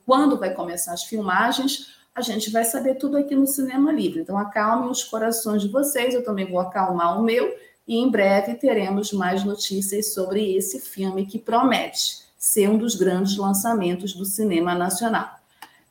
quando 0.07 0.39
vai 0.39 0.55
começar 0.55 0.93
as 0.93 1.05
filmagens, 1.05 1.95
a 2.15 2.21
gente 2.21 2.51
vai 2.51 2.65
saber 2.65 2.95
tudo 2.95 3.17
aqui 3.17 3.35
no 3.35 3.47
Cinema 3.47 3.93
Livre. 3.93 4.21
Então, 4.21 4.39
acalmem 4.39 4.89
os 4.89 5.03
corações 5.03 5.63
de 5.63 5.69
vocês, 5.69 6.15
eu 6.15 6.25
também 6.25 6.47
vou 6.47 6.61
acalmar 6.61 7.19
o 7.19 7.23
meu, 7.23 7.53
e 7.87 7.97
em 7.97 8.09
breve 8.09 8.55
teremos 8.55 9.13
mais 9.13 9.43
notícias 9.45 10.15
sobre 10.15 10.57
esse 10.57 10.81
filme 10.81 11.27
que 11.27 11.39
promete 11.39 12.25
ser 12.39 12.69
um 12.69 12.79
dos 12.79 12.95
grandes 12.95 13.37
lançamentos 13.37 14.13
do 14.13 14.25
cinema 14.25 14.75
nacional. 14.75 15.44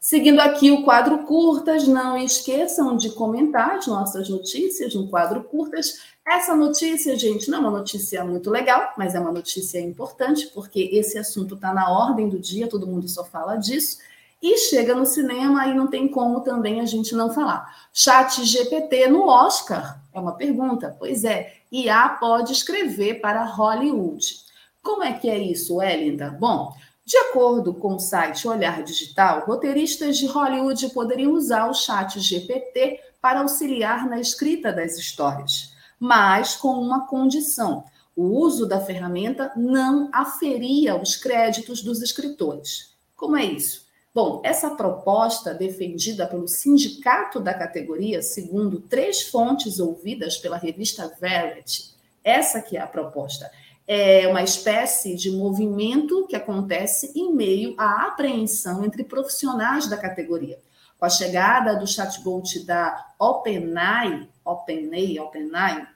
Seguindo 0.04 0.42
aqui 0.42 0.70
o 0.70 0.84
quadro 0.84 1.20
curtas, 1.20 1.88
não 1.88 2.18
esqueçam 2.18 2.98
de 2.98 3.12
comentar 3.12 3.78
as 3.78 3.88
nossas 3.88 4.28
notícias 4.28 4.94
no 4.94 5.08
quadro 5.08 5.42
curtas. 5.46 6.02
Essa 6.28 6.54
notícia, 6.54 7.18
gente, 7.18 7.50
não 7.50 7.60
é 7.60 7.62
uma 7.62 7.72
notícia 7.72 8.22
muito 8.26 8.50
legal, 8.50 8.92
mas 8.98 9.16
é 9.16 9.20
uma 9.22 9.32
notícia 9.32 9.80
importante, 9.80 10.48
porque 10.48 10.90
esse 10.92 11.18
assunto 11.18 11.56
está 11.56 11.74
na 11.74 11.90
ordem 11.90 12.28
do 12.28 12.38
dia, 12.38 12.68
todo 12.68 12.86
mundo 12.86 13.08
só 13.08 13.24
fala 13.24 13.56
disso. 13.56 14.00
E 14.42 14.58
chega 14.58 14.94
no 14.94 15.06
cinema 15.06 15.68
e 15.68 15.74
não 15.74 15.88
tem 15.88 16.06
como 16.10 16.42
também 16.42 16.82
a 16.82 16.86
gente 16.86 17.16
não 17.16 17.34
falar. 17.34 17.74
Chat 17.94 18.44
GPT 18.44 19.08
no 19.08 19.30
Oscar? 19.30 20.02
É 20.12 20.20
uma 20.20 20.34
pergunta. 20.34 20.94
Pois 21.00 21.24
é, 21.24 21.54
IA 21.72 22.10
pode 22.10 22.52
escrever 22.52 23.22
para 23.22 23.46
Hollywood. 23.46 24.36
Como 24.82 25.02
é 25.02 25.13
que 25.13 25.30
é 25.30 25.38
isso, 25.38 25.78
Wellington? 25.78 26.32
Bom, 26.32 26.74
de 27.06 27.18
acordo 27.18 27.74
com 27.74 27.96
o 27.96 28.00
site 28.00 28.48
Olhar 28.48 28.82
Digital, 28.82 29.44
roteiristas 29.46 30.18
de 30.18 30.26
Hollywood 30.26 30.89
poderiam 30.89 31.34
usar 31.34 31.70
o 31.70 31.74
chat 31.74 32.18
GPT 32.18 33.00
para 33.22 33.42
auxiliar 33.42 34.08
na 34.08 34.22
escrita 34.22 34.72
das 34.72 34.98
histórias, 34.98 35.74
mas 36.00 36.56
com 36.56 36.70
uma 36.70 37.06
condição: 37.06 37.84
o 38.16 38.24
uso 38.24 38.66
da 38.66 38.80
ferramenta 38.80 39.52
não 39.58 40.10
aferia 40.13 40.96
os 40.96 41.18
créditos 41.18 41.82
dos 41.82 42.02
escritores. 42.02 42.96
Como 43.18 43.36
é 43.36 43.44
isso? 43.44 43.84
Bom, 44.16 44.42
essa 44.46 44.70
proposta, 44.70 45.54
defendida 45.54 46.26
pelo 46.26 46.48
sindicato 46.48 47.39
da 47.39 47.54
categoria, 47.54 48.22
segundo 48.22 48.80
três 48.80 49.24
fontes 49.24 49.80
ouvidas 49.80 50.38
pela 50.38 50.56
revista 50.56 51.12
Verity, 51.20 51.96
essa 52.24 52.62
que 52.62 52.78
é 52.78 52.80
a 52.80 52.88
proposta 52.88 53.52
é 53.88 54.28
uma 54.28 54.43
espécie 54.43 55.15
de 55.15 55.30
movimento 55.32 56.26
que 56.28 56.36
acontece 56.36 57.12
em 57.15 57.34
meio 57.34 57.76
à 57.78 58.08
apreensão 58.08 58.84
entre 58.84 59.04
profissionais 59.04 59.88
da 59.88 59.98
categoria. 59.98 60.60
Com 60.98 61.06
a 61.06 61.10
chegada 61.10 61.76
do 61.76 61.86
chatbot 61.86 62.65
da 62.65 63.13
OpenAI, 63.19 64.30
OpenAI, 64.46 65.19
OpenAI 65.19 65.88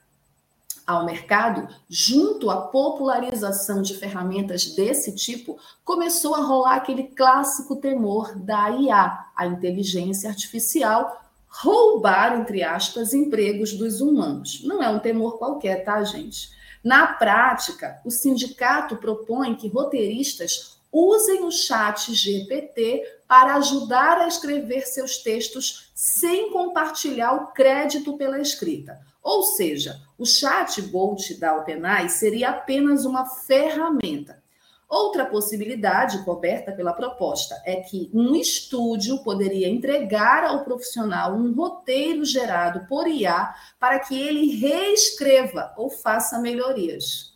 ao 0.86 1.06
mercado, 1.06 1.68
junto 1.90 2.50
à 2.50 2.62
popularização 2.62 3.82
de 3.82 3.98
ferramentas 3.98 4.68
desse 4.74 5.14
tipo, 5.14 5.60
começou 5.84 6.34
a 6.34 6.42
rolar 6.42 6.76
aquele 6.76 7.04
clássico 7.04 7.76
temor 7.76 8.38
da 8.38 8.70
IA, 8.70 9.26
a 9.36 9.46
inteligência 9.46 10.30
artificial, 10.30 11.22
roubar, 11.48 12.40
entre 12.40 12.64
aspas, 12.64 13.14
empregos 13.14 13.74
dos 13.74 14.00
humanos. 14.00 14.62
Não 14.64 14.82
é 14.82 14.88
um 14.88 15.00
temor 15.00 15.38
qualquer, 15.38 15.84
tá, 15.84 16.02
gente? 16.04 16.52
Na 16.88 17.06
prática, 17.06 18.00
o 18.06 18.10
sindicato 18.10 18.96
propõe 18.96 19.56
que 19.56 19.68
roteiristas 19.68 20.80
usem 20.90 21.44
o 21.44 21.52
chat 21.52 22.14
GPT 22.14 23.04
para 23.28 23.56
ajudar 23.56 24.20
a 24.20 24.28
escrever 24.30 24.88
seus 24.88 25.18
textos 25.18 25.92
sem 25.94 26.50
compartilhar 26.50 27.34
o 27.34 27.48
crédito 27.48 28.16
pela 28.18 28.40
escrita. 28.40 29.02
Ou 29.22 29.44
seja, 29.44 30.00
o 30.18 30.26
chatbot 30.26 31.34
da 31.34 31.58
OpenAI 31.58 32.08
seria 32.08 32.52
apenas 32.52 33.04
uma 33.04 33.26
ferramenta. 33.26 34.42
Outra 34.90 35.26
possibilidade 35.26 36.24
coberta 36.24 36.72
pela 36.72 36.94
proposta 36.94 37.62
é 37.66 37.82
que 37.82 38.10
um 38.14 38.34
estúdio 38.36 39.22
poderia 39.22 39.68
entregar 39.68 40.46
ao 40.46 40.64
profissional 40.64 41.36
um 41.36 41.54
roteiro 41.54 42.24
gerado 42.24 42.88
por 42.88 43.06
IA 43.06 43.54
para 43.78 44.00
que 44.00 44.18
ele 44.18 44.56
reescreva 44.56 45.74
ou 45.76 45.90
faça 45.90 46.40
melhorias. 46.40 47.34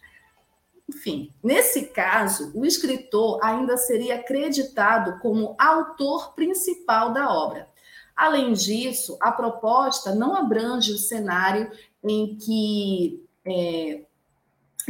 Enfim, 0.87 1.33
nesse 1.43 1.87
caso, 1.87 2.51
o 2.55 2.65
escritor 2.65 3.39
ainda 3.43 3.75
seria 3.75 4.15
acreditado 4.15 5.19
como 5.19 5.55
autor 5.59 6.33
principal 6.33 7.11
da 7.11 7.33
obra. 7.33 7.67
Além 8.15 8.53
disso, 8.53 9.17
a 9.21 9.31
proposta 9.31 10.15
não 10.15 10.35
abrange 10.35 10.93
o 10.93 10.97
cenário 10.97 11.69
em 12.03 12.35
que 12.37 13.25
é, 13.45 14.03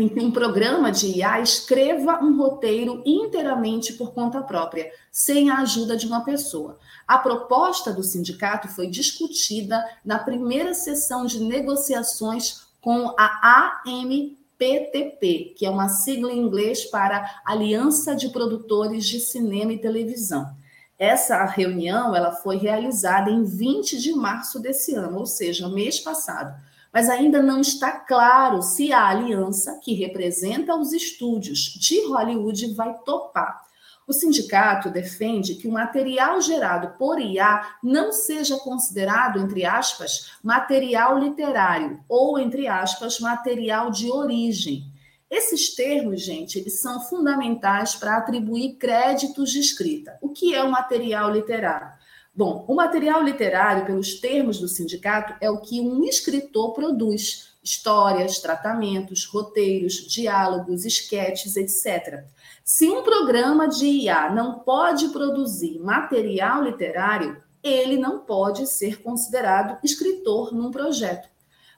em 0.01 0.09
que 0.09 0.19
um 0.19 0.31
programa 0.31 0.91
de 0.91 1.19
IA 1.19 1.39
escreva 1.41 2.23
um 2.23 2.37
roteiro 2.37 3.01
inteiramente 3.05 3.93
por 3.93 4.13
conta 4.13 4.41
própria, 4.41 4.91
sem 5.11 5.49
a 5.49 5.59
ajuda 5.59 5.95
de 5.95 6.07
uma 6.07 6.25
pessoa. 6.25 6.79
A 7.07 7.17
proposta 7.17 7.93
do 7.93 8.03
sindicato 8.03 8.67
foi 8.67 8.87
discutida 8.87 9.83
na 10.03 10.17
primeira 10.19 10.73
sessão 10.73 11.25
de 11.25 11.39
negociações 11.39 12.61
com 12.81 13.13
a 13.17 13.81
AMPTP, 13.85 15.53
que 15.57 15.65
é 15.65 15.69
uma 15.69 15.89
sigla 15.89 16.31
em 16.31 16.39
inglês 16.39 16.85
para 16.85 17.41
Aliança 17.45 18.15
de 18.15 18.29
Produtores 18.29 19.05
de 19.05 19.19
Cinema 19.19 19.73
e 19.73 19.79
Televisão. 19.79 20.49
Essa 20.97 21.43
reunião 21.45 22.15
ela 22.15 22.31
foi 22.31 22.57
realizada 22.57 23.29
em 23.29 23.43
20 23.43 23.99
de 23.99 24.13
março 24.13 24.59
desse 24.59 24.93
ano, 24.95 25.19
ou 25.19 25.25
seja, 25.25 25.67
mês 25.67 25.99
passado 25.99 26.70
mas 26.93 27.09
ainda 27.09 27.41
não 27.41 27.61
está 27.61 27.91
claro 27.91 28.61
se 28.61 28.91
a 28.91 29.07
aliança 29.07 29.79
que 29.81 29.93
representa 29.93 30.75
os 30.75 30.91
estúdios 30.91 31.59
de 31.59 32.05
Hollywood 32.07 32.73
vai 32.73 32.93
topar. 33.05 33.61
O 34.07 34.13
sindicato 34.13 34.89
defende 34.89 35.55
que 35.55 35.67
o 35.67 35.71
material 35.71 36.41
gerado 36.41 36.97
por 36.97 37.19
IA 37.19 37.77
não 37.81 38.11
seja 38.11 38.57
considerado, 38.57 39.39
entre 39.39 39.63
aspas, 39.63 40.31
material 40.43 41.17
literário 41.17 42.03
ou, 42.09 42.37
entre 42.37 42.67
aspas, 42.67 43.19
material 43.19 43.89
de 43.89 44.11
origem. 44.11 44.91
Esses 45.29 45.73
termos, 45.75 46.21
gente, 46.21 46.59
eles 46.59 46.81
são 46.81 46.99
fundamentais 46.99 47.95
para 47.95 48.17
atribuir 48.17 48.75
créditos 48.75 49.49
de 49.51 49.61
escrita. 49.61 50.17
O 50.21 50.27
que 50.27 50.53
é 50.53 50.61
o 50.61 50.69
material 50.69 51.31
literário? 51.31 52.00
Bom, 52.33 52.63
o 52.65 52.73
material 52.73 53.21
literário, 53.21 53.85
pelos 53.85 54.19
termos 54.21 54.57
do 54.57 54.67
sindicato, 54.67 55.35
é 55.41 55.49
o 55.49 55.59
que 55.59 55.81
um 55.81 56.03
escritor 56.05 56.73
produz: 56.73 57.53
histórias, 57.61 58.39
tratamentos, 58.39 59.25
roteiros, 59.25 59.95
diálogos, 60.07 60.85
esquetes, 60.85 61.57
etc. 61.57 62.23
Se 62.63 62.89
um 62.89 63.03
programa 63.03 63.67
de 63.67 63.85
IA 63.85 64.31
não 64.33 64.59
pode 64.59 65.09
produzir 65.09 65.77
material 65.79 66.63
literário, 66.63 67.41
ele 67.61 67.97
não 67.97 68.19
pode 68.19 68.65
ser 68.65 69.01
considerado 69.01 69.77
escritor 69.83 70.53
num 70.53 70.71
projeto. 70.71 71.29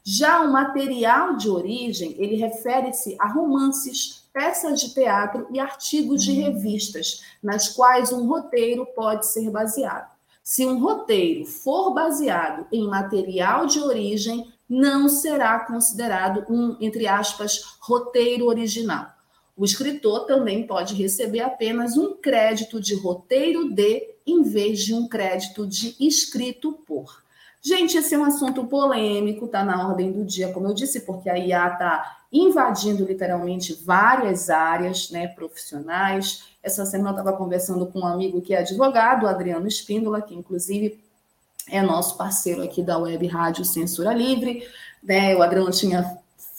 Já 0.03 0.41
o 0.41 0.51
material 0.51 1.35
de 1.35 1.49
origem, 1.49 2.15
ele 2.19 2.35
refere-se 2.35 3.15
a 3.19 3.27
romances, 3.27 4.27
peças 4.31 4.79
de 4.81 4.93
teatro 4.93 5.47
e 5.51 5.59
artigos 5.59 6.23
de 6.23 6.31
uhum. 6.31 6.43
revistas, 6.43 7.23
nas 7.41 7.69
quais 7.69 8.11
um 8.11 8.27
roteiro 8.27 8.85
pode 8.85 9.25
ser 9.27 9.49
baseado. 9.49 10.12
Se 10.43 10.65
um 10.65 10.77
roteiro 10.77 11.45
for 11.45 11.93
baseado 11.93 12.67
em 12.69 12.85
material 12.85 13.65
de 13.65 13.79
origem, 13.79 14.51
não 14.67 15.07
será 15.07 15.59
considerado 15.59 16.45
um, 16.49 16.75
entre 16.81 17.07
aspas, 17.07 17.77
roteiro 17.79 18.47
original. 18.47 19.07
O 19.55 19.63
escritor 19.63 20.25
também 20.25 20.67
pode 20.67 20.95
receber 20.95 21.39
apenas 21.39 21.95
um 21.95 22.15
crédito 22.15 22.81
de 22.81 22.93
roteiro 22.93 23.71
de, 23.71 24.15
em 24.27 24.43
vez 24.43 24.83
de 24.83 24.93
um 24.93 25.07
crédito 25.07 25.65
de 25.65 25.95
escrito 25.99 26.73
por. 26.85 27.23
Gente, 27.61 27.95
esse 27.97 28.13
é 28.13 28.17
um 28.17 28.25
assunto 28.25 28.65
polêmico, 28.65 29.45
está 29.45 29.63
na 29.63 29.87
ordem 29.87 30.11
do 30.11 30.25
dia, 30.25 30.51
como 30.51 30.67
eu 30.67 30.73
disse, 30.73 31.05
porque 31.05 31.29
a 31.29 31.37
IA 31.37 31.67
está 31.67 32.22
invadindo 32.33 33.05
literalmente 33.05 33.73
várias 33.85 34.49
áreas 34.49 35.11
né, 35.11 35.27
profissionais. 35.27 36.45
Essa 36.63 36.83
semana 36.83 37.11
eu 37.11 37.21
estava 37.21 37.37
conversando 37.37 37.85
com 37.85 37.99
um 37.99 38.07
amigo 38.07 38.41
que 38.41 38.55
é 38.55 38.59
advogado, 38.59 39.27
Adriano 39.27 39.67
Espíndola, 39.67 40.21
que 40.21 40.33
inclusive 40.33 40.99
é 41.69 41.81
nosso 41.81 42.17
parceiro 42.17 42.63
aqui 42.63 42.81
da 42.81 42.97
Web 42.97 43.27
Rádio 43.27 43.63
Censura 43.63 44.13
Livre. 44.13 44.67
Né? 45.01 45.35
O 45.35 45.43
Adriano 45.43 45.69
tinha 45.69 46.17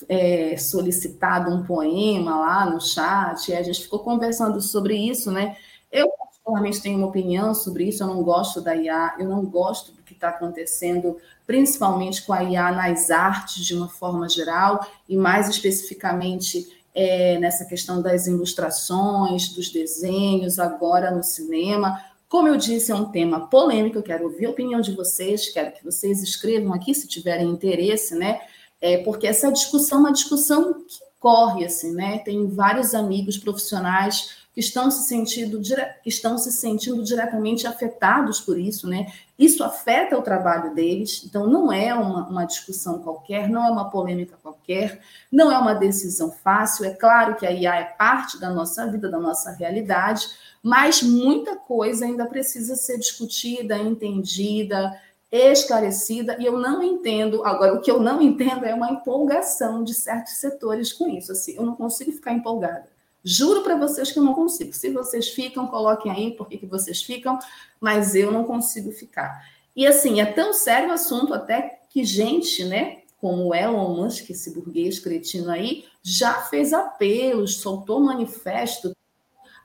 é, 0.08 0.56
solicitado 0.56 1.50
um 1.50 1.64
poema 1.64 2.38
lá 2.38 2.66
no 2.66 2.80
chat, 2.80 3.48
e 3.48 3.54
a 3.54 3.62
gente 3.62 3.82
ficou 3.82 3.98
conversando 3.98 4.60
sobre 4.60 4.96
isso, 4.96 5.30
né? 5.30 5.56
Eu 5.90 6.08
particularmente 6.10 6.82
tenho 6.82 6.98
uma 6.98 7.06
opinião 7.06 7.54
sobre 7.54 7.84
isso, 7.84 8.02
eu 8.02 8.06
não 8.06 8.22
gosto 8.22 8.60
da 8.60 8.76
IA, 8.76 9.14
eu 9.18 9.28
não 9.28 9.44
gosto 9.44 9.92
do 9.92 10.02
está 10.24 10.30
acontecendo, 10.30 11.18
principalmente 11.46 12.22
com 12.22 12.32
a 12.32 12.42
IA 12.42 12.72
nas 12.72 13.10
artes 13.10 13.64
de 13.64 13.74
uma 13.74 13.88
forma 13.88 14.28
geral, 14.28 14.87
e 15.08 15.16
mais 15.16 15.48
especificamente 15.48 16.66
é, 16.94 17.38
nessa 17.38 17.64
questão 17.64 18.00
das 18.00 18.26
ilustrações, 18.26 19.48
dos 19.48 19.70
desenhos, 19.70 20.58
agora 20.58 21.10
no 21.10 21.22
cinema. 21.22 22.00
Como 22.28 22.48
eu 22.48 22.56
disse, 22.56 22.90
é 22.90 22.94
um 22.94 23.10
tema 23.10 23.48
polêmico, 23.48 23.98
eu 23.98 24.02
quero 24.02 24.24
ouvir 24.24 24.46
a 24.46 24.50
opinião 24.50 24.80
de 24.80 24.92
vocês, 24.94 25.48
quero 25.50 25.72
que 25.72 25.84
vocês 25.84 26.22
escrevam 26.22 26.72
aqui 26.72 26.94
se 26.94 27.06
tiverem 27.06 27.48
interesse, 27.48 28.14
né? 28.14 28.40
É, 28.80 28.98
porque 28.98 29.26
essa 29.26 29.52
discussão 29.52 29.98
é 29.98 30.00
uma 30.02 30.12
discussão 30.12 30.74
que 30.74 30.98
corre, 31.18 31.64
assim, 31.64 31.92
né? 31.92 32.18
Tem 32.18 32.46
vários 32.48 32.94
amigos 32.94 33.38
profissionais 33.38 34.43
que 34.54 34.60
estão 34.60 34.88
se 34.88 35.08
sentindo, 35.08 35.60
que 35.60 36.08
estão 36.08 36.38
se 36.38 36.52
sentindo 36.52 37.02
diretamente 37.02 37.66
afetados 37.66 38.40
por 38.40 38.56
isso, 38.56 38.88
né? 38.88 39.12
Isso 39.36 39.64
afeta 39.64 40.16
o 40.16 40.22
trabalho 40.22 40.72
deles, 40.72 41.24
então 41.24 41.48
não 41.48 41.72
é 41.72 41.92
uma, 41.92 42.28
uma, 42.28 42.44
discussão 42.44 43.00
qualquer, 43.00 43.48
não 43.48 43.66
é 43.66 43.70
uma 43.70 43.90
polêmica 43.90 44.38
qualquer, 44.40 45.00
não 45.30 45.50
é 45.50 45.58
uma 45.58 45.74
decisão 45.74 46.30
fácil. 46.30 46.84
É 46.84 46.90
claro 46.90 47.34
que 47.34 47.44
a 47.44 47.50
IA 47.50 47.74
é 47.80 47.84
parte 47.84 48.38
da 48.38 48.48
nossa 48.48 48.86
vida, 48.86 49.10
da 49.10 49.18
nossa 49.18 49.50
realidade, 49.50 50.28
mas 50.62 51.02
muita 51.02 51.56
coisa 51.56 52.04
ainda 52.04 52.24
precisa 52.24 52.76
ser 52.76 52.96
discutida, 52.96 53.76
entendida, 53.76 54.96
esclarecida, 55.32 56.36
e 56.38 56.46
eu 56.46 56.56
não 56.56 56.80
entendo, 56.80 57.44
agora, 57.44 57.74
o 57.74 57.80
que 57.80 57.90
eu 57.90 57.98
não 57.98 58.22
entendo 58.22 58.64
é 58.64 58.72
uma 58.72 58.92
empolgação 58.92 59.82
de 59.82 59.92
certos 59.92 60.34
setores 60.34 60.92
com 60.92 61.08
isso, 61.08 61.32
assim, 61.32 61.56
eu 61.56 61.66
não 61.66 61.74
consigo 61.74 62.12
ficar 62.12 62.32
empolgada. 62.32 62.93
Juro 63.24 63.62
para 63.62 63.76
vocês 63.76 64.12
que 64.12 64.18
eu 64.18 64.22
não 64.22 64.34
consigo. 64.34 64.72
Se 64.72 64.90
vocês 64.90 65.28
ficam, 65.28 65.66
coloquem 65.66 66.12
aí 66.12 66.30
por 66.32 66.46
que, 66.46 66.66
vocês 66.66 67.02
ficam, 67.02 67.38
mas 67.80 68.14
eu 68.14 68.30
não 68.30 68.44
consigo 68.44 68.92
ficar. 68.92 69.48
E 69.74 69.87
assim, 69.87 70.20
é 70.20 70.26
tão 70.26 70.52
sério 70.52 70.90
o 70.90 70.92
assunto 70.92 71.32
até 71.32 71.80
que 71.88 72.04
gente, 72.04 72.64
né, 72.64 72.98
como 73.18 73.46
o 73.46 73.54
Elon 73.54 73.96
Musk, 73.96 74.28
esse 74.28 74.52
burguês 74.52 74.98
cretino 74.98 75.50
aí, 75.50 75.87
já 76.02 76.34
fez 76.42 76.74
apelos, 76.74 77.56
soltou 77.56 77.98
manifesto 78.00 78.93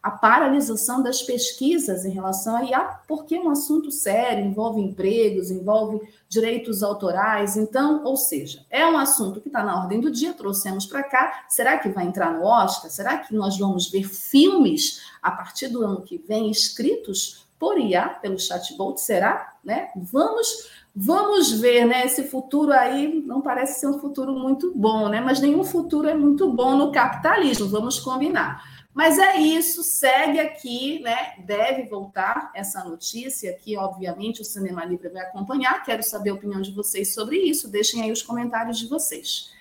a 0.01 0.11
paralisação 0.11 1.03
das 1.03 1.21
pesquisas 1.21 2.05
em 2.05 2.09
relação 2.09 2.55
a 2.55 2.63
IA, 2.63 2.81
porque 3.07 3.35
é 3.35 3.41
um 3.41 3.49
assunto 3.49 3.91
sério, 3.91 4.45
envolve 4.45 4.79
empregos, 4.81 5.51
envolve 5.51 6.01
direitos 6.27 6.81
autorais. 6.81 7.57
Então, 7.57 8.03
ou 8.05 8.15
seja, 8.15 8.65
é 8.69 8.85
um 8.85 8.97
assunto 8.97 9.41
que 9.41 9.49
está 9.49 9.63
na 9.63 9.77
ordem 9.77 9.99
do 9.99 10.09
dia, 10.09 10.33
trouxemos 10.33 10.85
para 10.85 11.03
cá. 11.03 11.45
Será 11.49 11.77
que 11.77 11.89
vai 11.89 12.05
entrar 12.05 12.33
no 12.33 12.45
Oscar? 12.45 12.89
Será 12.89 13.17
que 13.17 13.35
nós 13.35 13.57
vamos 13.57 13.89
ver 13.89 14.03
filmes 14.03 15.01
a 15.21 15.31
partir 15.31 15.67
do 15.67 15.83
ano 15.83 16.01
que 16.01 16.17
vem 16.17 16.49
escritos 16.49 17.45
por 17.59 17.77
IA, 17.77 18.07
pelo 18.07 18.39
chatbot? 18.39 19.01
Será? 19.01 19.53
Né? 19.63 19.89
Vamos. 19.95 20.79
Vamos 20.95 21.51
ver, 21.51 21.85
né? 21.85 22.05
Esse 22.05 22.23
futuro 22.23 22.73
aí 22.73 23.21
não 23.25 23.41
parece 23.41 23.79
ser 23.79 23.87
um 23.87 23.99
futuro 23.99 24.33
muito 24.33 24.73
bom, 24.75 25.07
né? 25.07 25.21
Mas 25.21 25.39
nenhum 25.39 25.63
futuro 25.63 26.09
é 26.09 26.15
muito 26.15 26.51
bom 26.51 26.75
no 26.75 26.91
capitalismo, 26.91 27.69
vamos 27.69 27.99
combinar. 27.99 28.63
Mas 28.93 29.19
é 29.19 29.37
isso, 29.37 29.83
segue 29.83 30.39
aqui, 30.39 30.99
né? 31.01 31.35
Deve 31.45 31.83
voltar 31.83 32.51
essa 32.55 32.83
notícia 32.83 33.51
aqui, 33.51 33.77
obviamente, 33.77 34.41
o 34.41 34.45
Cinema 34.45 34.83
Livre 34.83 35.09
vai 35.09 35.21
acompanhar. 35.21 35.83
Quero 35.83 36.03
saber 36.03 36.31
a 36.31 36.33
opinião 36.33 36.61
de 36.61 36.71
vocês 36.71 37.13
sobre 37.13 37.37
isso. 37.37 37.69
Deixem 37.69 38.01
aí 38.01 38.11
os 38.11 38.21
comentários 38.21 38.77
de 38.77 38.87
vocês. 38.87 39.51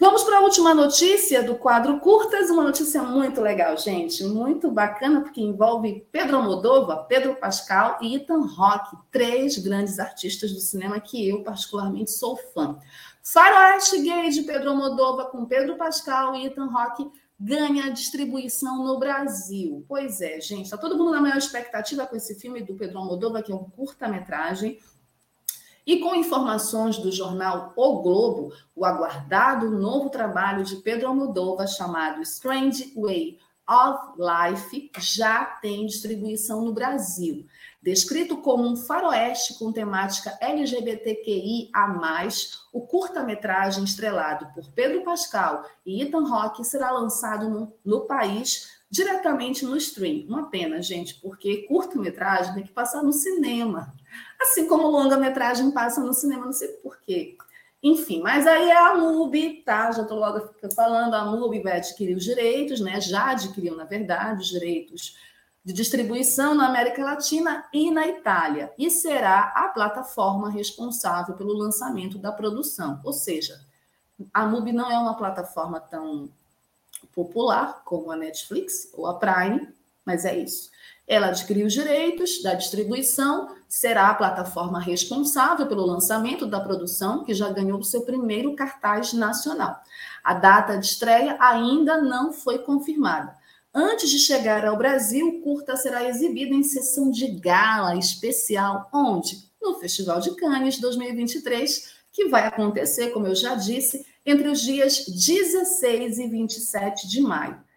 Vamos 0.00 0.22
para 0.22 0.38
a 0.38 0.42
última 0.42 0.72
notícia 0.72 1.42
do 1.42 1.56
quadro 1.56 1.98
Curtas, 1.98 2.50
uma 2.50 2.62
notícia 2.62 3.02
muito 3.02 3.40
legal, 3.40 3.76
gente, 3.76 4.22
muito 4.22 4.70
bacana, 4.70 5.22
porque 5.22 5.40
envolve 5.40 6.06
Pedro 6.12 6.40
Modova, 6.40 6.98
Pedro 6.98 7.34
Pascal 7.34 7.98
e 8.00 8.14
Ethan 8.14 8.46
Rock, 8.46 8.96
três 9.10 9.58
grandes 9.58 9.98
artistas 9.98 10.52
do 10.52 10.60
cinema 10.60 11.00
que 11.00 11.28
eu 11.28 11.42
particularmente 11.42 12.12
sou 12.12 12.36
fã. 12.36 12.78
Faroeste 13.24 14.00
Gay 14.00 14.30
de 14.30 14.42
Pedro 14.42 14.76
Modova 14.76 15.24
com 15.24 15.44
Pedro 15.44 15.76
Pascal 15.76 16.36
e 16.36 16.46
Ethan 16.46 16.66
Rock 16.66 17.10
ganha 17.38 17.92
distribuição 17.92 18.84
no 18.84 18.98
Brasil. 18.98 19.84
Pois 19.86 20.20
é, 20.20 20.40
gente, 20.40 20.64
está 20.64 20.76
todo 20.76 20.96
mundo 20.96 21.12
na 21.12 21.20
maior 21.20 21.36
expectativa 21.36 22.06
com 22.06 22.16
esse 22.16 22.34
filme 22.34 22.62
do 22.62 22.74
Pedro 22.74 22.98
Almodóvar, 22.98 23.42
que 23.42 23.52
é 23.52 23.54
um 23.54 23.70
curta-metragem. 23.70 24.78
E 25.86 26.00
com 26.00 26.14
informações 26.14 26.98
do 26.98 27.10
jornal 27.10 27.72
O 27.76 28.02
Globo, 28.02 28.52
o 28.74 28.84
aguardado 28.84 29.70
novo 29.70 30.10
trabalho 30.10 30.64
de 30.64 30.76
Pedro 30.76 31.08
Almodóvar 31.08 31.66
chamado 31.66 32.20
Strange 32.22 32.92
Way 32.94 33.38
of 33.68 33.98
Life 34.18 34.90
já 34.98 35.44
tem 35.44 35.86
distribuição 35.86 36.62
no 36.62 36.72
Brasil. 36.72 37.46
Descrito 37.80 38.38
como 38.38 38.66
um 38.66 38.76
faroeste 38.76 39.58
com 39.58 39.72
temática 39.72 40.36
LGBTQI 40.40 41.70
a 41.72 41.86
mais, 41.86 42.60
o 42.72 42.80
curta-metragem 42.80 43.84
estrelado 43.84 44.48
por 44.52 44.68
Pedro 44.72 45.04
Pascal 45.04 45.64
e 45.86 46.02
Ethan 46.02 46.24
Rock 46.24 46.64
será 46.64 46.90
lançado 46.90 47.48
no, 47.48 47.72
no 47.84 48.00
país 48.00 48.78
diretamente 48.90 49.64
no 49.64 49.76
stream. 49.76 50.26
Uma 50.26 50.50
pena, 50.50 50.82
gente, 50.82 51.14
porque 51.16 51.66
curta-metragem 51.68 52.54
tem 52.54 52.64
que 52.64 52.72
passar 52.72 53.02
no 53.02 53.12
cinema. 53.12 53.94
Assim 54.40 54.66
como 54.66 54.88
longa-metragem 54.88 55.70
passa 55.70 56.00
no 56.00 56.12
cinema, 56.12 56.46
não 56.46 56.52
sei 56.52 56.68
porquê. 56.68 57.36
Enfim, 57.80 58.20
mas 58.20 58.44
aí 58.44 58.70
é 58.70 58.76
a 58.76 58.96
MUBI, 58.96 59.62
tá? 59.64 59.92
Já 59.92 60.02
estou 60.02 60.18
logo 60.18 60.50
falando, 60.74 61.14
a 61.14 61.24
MUBI 61.24 61.62
vai 61.62 61.76
adquirir 61.76 62.16
os 62.16 62.24
direitos, 62.24 62.80
né? 62.80 63.00
Já 63.00 63.30
adquiriu, 63.30 63.76
na 63.76 63.84
verdade, 63.84 64.40
os 64.40 64.48
direitos 64.48 65.16
de 65.64 65.72
distribuição 65.72 66.54
na 66.54 66.66
América 66.66 67.04
Latina 67.04 67.66
e 67.72 67.90
na 67.90 68.06
Itália, 68.06 68.72
e 68.78 68.90
será 68.90 69.52
a 69.54 69.68
plataforma 69.68 70.50
responsável 70.50 71.34
pelo 71.34 71.52
lançamento 71.52 72.18
da 72.18 72.32
produção. 72.32 73.00
Ou 73.04 73.12
seja, 73.12 73.60
a 74.32 74.46
MUBI 74.46 74.72
não 74.72 74.90
é 74.90 74.98
uma 74.98 75.14
plataforma 75.14 75.78
tão 75.78 76.28
popular 77.14 77.82
como 77.84 78.10
a 78.10 78.16
Netflix 78.16 78.90
ou 78.94 79.06
a 79.06 79.14
Prime, 79.14 79.68
mas 80.04 80.24
é 80.24 80.36
isso. 80.36 80.70
Ela 81.06 81.28
adquiriu 81.28 81.66
os 81.66 81.72
direitos 81.72 82.42
da 82.42 82.54
distribuição, 82.54 83.54
será 83.66 84.08
a 84.08 84.14
plataforma 84.14 84.78
responsável 84.78 85.66
pelo 85.66 85.86
lançamento 85.86 86.46
da 86.46 86.60
produção, 86.60 87.24
que 87.24 87.32
já 87.32 87.50
ganhou 87.50 87.82
seu 87.82 88.02
primeiro 88.02 88.54
cartaz 88.54 89.12
nacional. 89.12 89.80
A 90.22 90.34
data 90.34 90.76
de 90.76 90.84
estreia 90.84 91.36
ainda 91.40 92.00
não 92.00 92.32
foi 92.32 92.58
confirmada. 92.58 93.36
Antes 93.74 94.10
de 94.10 94.18
chegar 94.18 94.64
ao 94.64 94.76
Brasil, 94.76 95.28
o 95.28 95.40
curta 95.40 95.76
será 95.76 96.08
exibido 96.08 96.54
em 96.54 96.62
sessão 96.62 97.10
de 97.10 97.26
gala 97.26 97.96
especial, 97.96 98.88
onde? 98.92 99.48
No 99.60 99.78
Festival 99.78 100.20
de 100.20 100.34
Cannes 100.36 100.80
2023, 100.80 101.92
que 102.12 102.28
vai 102.28 102.46
acontecer, 102.46 103.10
como 103.10 103.26
eu 103.26 103.34
já 103.34 103.54
disse, 103.54 104.04
entre 104.24 104.48
os 104.48 104.60
dias 104.60 105.04
16 105.06 106.18
e 106.18 106.28
27 106.28 107.08
de 107.08 107.20
maio. 107.20 107.67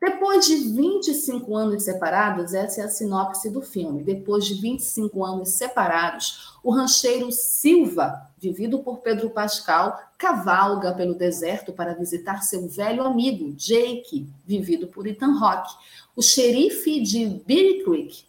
Depois 0.00 0.46
de 0.46 0.56
25 0.56 1.54
anos 1.54 1.82
separados, 1.82 2.54
essa 2.54 2.80
é 2.80 2.84
a 2.84 2.88
sinopse 2.88 3.50
do 3.50 3.60
filme. 3.60 4.02
Depois 4.02 4.46
de 4.46 4.54
25 4.54 5.22
anos 5.22 5.50
separados, 5.50 6.56
o 6.64 6.70
rancheiro 6.70 7.30
Silva, 7.30 8.30
vivido 8.38 8.78
por 8.78 9.00
Pedro 9.00 9.28
Pascal, 9.28 10.00
cavalga 10.16 10.94
pelo 10.94 11.14
deserto 11.14 11.70
para 11.70 11.92
visitar 11.92 12.42
seu 12.42 12.66
velho 12.66 13.02
amigo, 13.02 13.52
Jake, 13.52 14.26
vivido 14.46 14.86
por 14.86 15.06
Ethan 15.06 15.38
Rock, 15.38 15.70
o 16.16 16.22
xerife 16.22 17.02
de 17.02 17.26
Bear 17.46 17.84
Creek. 17.84 18.24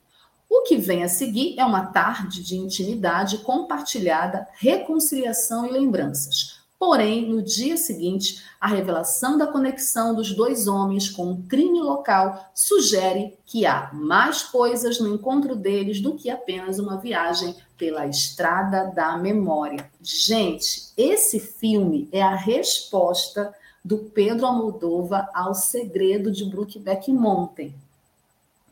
O 0.49 0.63
que 0.63 0.75
vem 0.75 1.03
a 1.03 1.07
seguir 1.07 1.57
é 1.57 1.63
uma 1.63 1.85
tarde 1.85 2.43
de 2.43 2.57
intimidade 2.57 3.37
compartilhada, 3.37 4.45
reconciliação 4.55 5.65
e 5.65 5.71
lembranças. 5.71 6.60
Porém, 6.81 7.29
no 7.29 7.43
dia 7.43 7.77
seguinte, 7.77 8.43
a 8.59 8.65
revelação 8.65 9.37
da 9.37 9.45
conexão 9.45 10.15
dos 10.15 10.33
dois 10.33 10.67
homens 10.67 11.07
com 11.07 11.27
um 11.27 11.41
crime 11.43 11.79
local 11.79 12.49
sugere 12.55 13.37
que 13.45 13.67
há 13.67 13.91
mais 13.93 14.41
coisas 14.41 14.99
no 14.99 15.13
encontro 15.13 15.55
deles 15.55 16.01
do 16.01 16.15
que 16.15 16.27
apenas 16.27 16.79
uma 16.79 16.97
viagem 16.97 17.55
pela 17.77 18.07
estrada 18.07 18.85
da 18.85 19.15
memória. 19.15 19.91
Gente, 20.01 20.91
esse 20.97 21.39
filme 21.39 22.09
é 22.11 22.23
a 22.23 22.33
resposta 22.33 23.53
do 23.85 23.99
Pedro 23.99 24.47
Almodova 24.47 25.29
ao 25.35 25.53
segredo 25.53 26.31
de 26.31 26.45
Brookback 26.45 27.11
Mountain. 27.11 27.75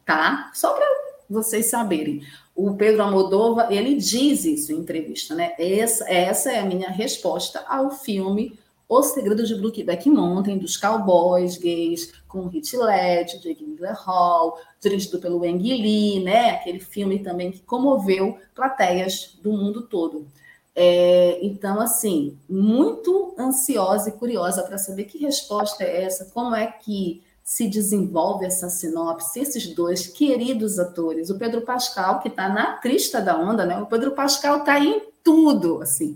Tá? 0.04 0.50
Só 0.56 0.74
para 0.74 0.88
vocês 1.30 1.68
saberem 1.68 2.26
o 2.60 2.76
Pedro 2.76 3.04
Almodova, 3.04 3.74
ele 3.74 3.96
diz 3.96 4.44
isso 4.44 4.74
em 4.74 4.80
entrevista, 4.80 5.34
né? 5.34 5.54
Essa, 5.58 6.10
essa 6.12 6.52
é 6.52 6.60
a 6.60 6.66
minha 6.66 6.90
resposta 6.90 7.64
ao 7.70 7.90
filme 7.90 8.60
O 8.86 9.02
Segredo 9.02 9.46
de 9.46 9.56
Brookback 9.56 10.10
Mountain, 10.10 10.58
dos 10.58 10.76
cowboys 10.76 11.58
gays, 11.58 12.12
com 12.28 12.50
Heath 12.54 12.74
Ledger, 12.74 13.40
Jake 13.40 13.64
Gyllenhaal, 13.64 14.60
dirigido 14.82 15.20
pelo 15.20 15.46
Ang 15.46 15.64
Lee, 15.64 16.22
né? 16.22 16.52
Aquele 16.52 16.82
filme 16.82 17.20
também 17.20 17.50
que 17.50 17.62
comoveu 17.62 18.38
plateias 18.54 19.38
do 19.42 19.54
mundo 19.54 19.84
todo. 19.84 20.28
É, 20.76 21.40
então, 21.42 21.80
assim, 21.80 22.38
muito 22.50 23.36
ansiosa 23.40 24.10
e 24.10 24.14
curiosa 24.14 24.64
para 24.64 24.78
saber 24.78 25.06
que 25.06 25.18
resposta 25.18 25.84
é 25.84 26.04
essa, 26.04 26.26
como 26.34 26.54
é 26.54 26.68
que 26.68 27.24
se 27.50 27.68
desenvolve 27.68 28.46
essa 28.46 28.70
sinopse, 28.70 29.40
esses 29.40 29.74
dois 29.74 30.06
queridos 30.06 30.78
atores, 30.78 31.32
o 31.32 31.40
Pedro 31.40 31.62
Pascal, 31.62 32.20
que 32.20 32.28
está 32.28 32.48
na 32.48 32.74
crista 32.74 33.20
da 33.20 33.36
onda, 33.36 33.66
né? 33.66 33.82
O 33.82 33.88
Pedro 33.88 34.12
Pascal 34.12 34.60
está 34.60 34.80
em 34.80 35.02
tudo, 35.24 35.82
assim. 35.82 36.16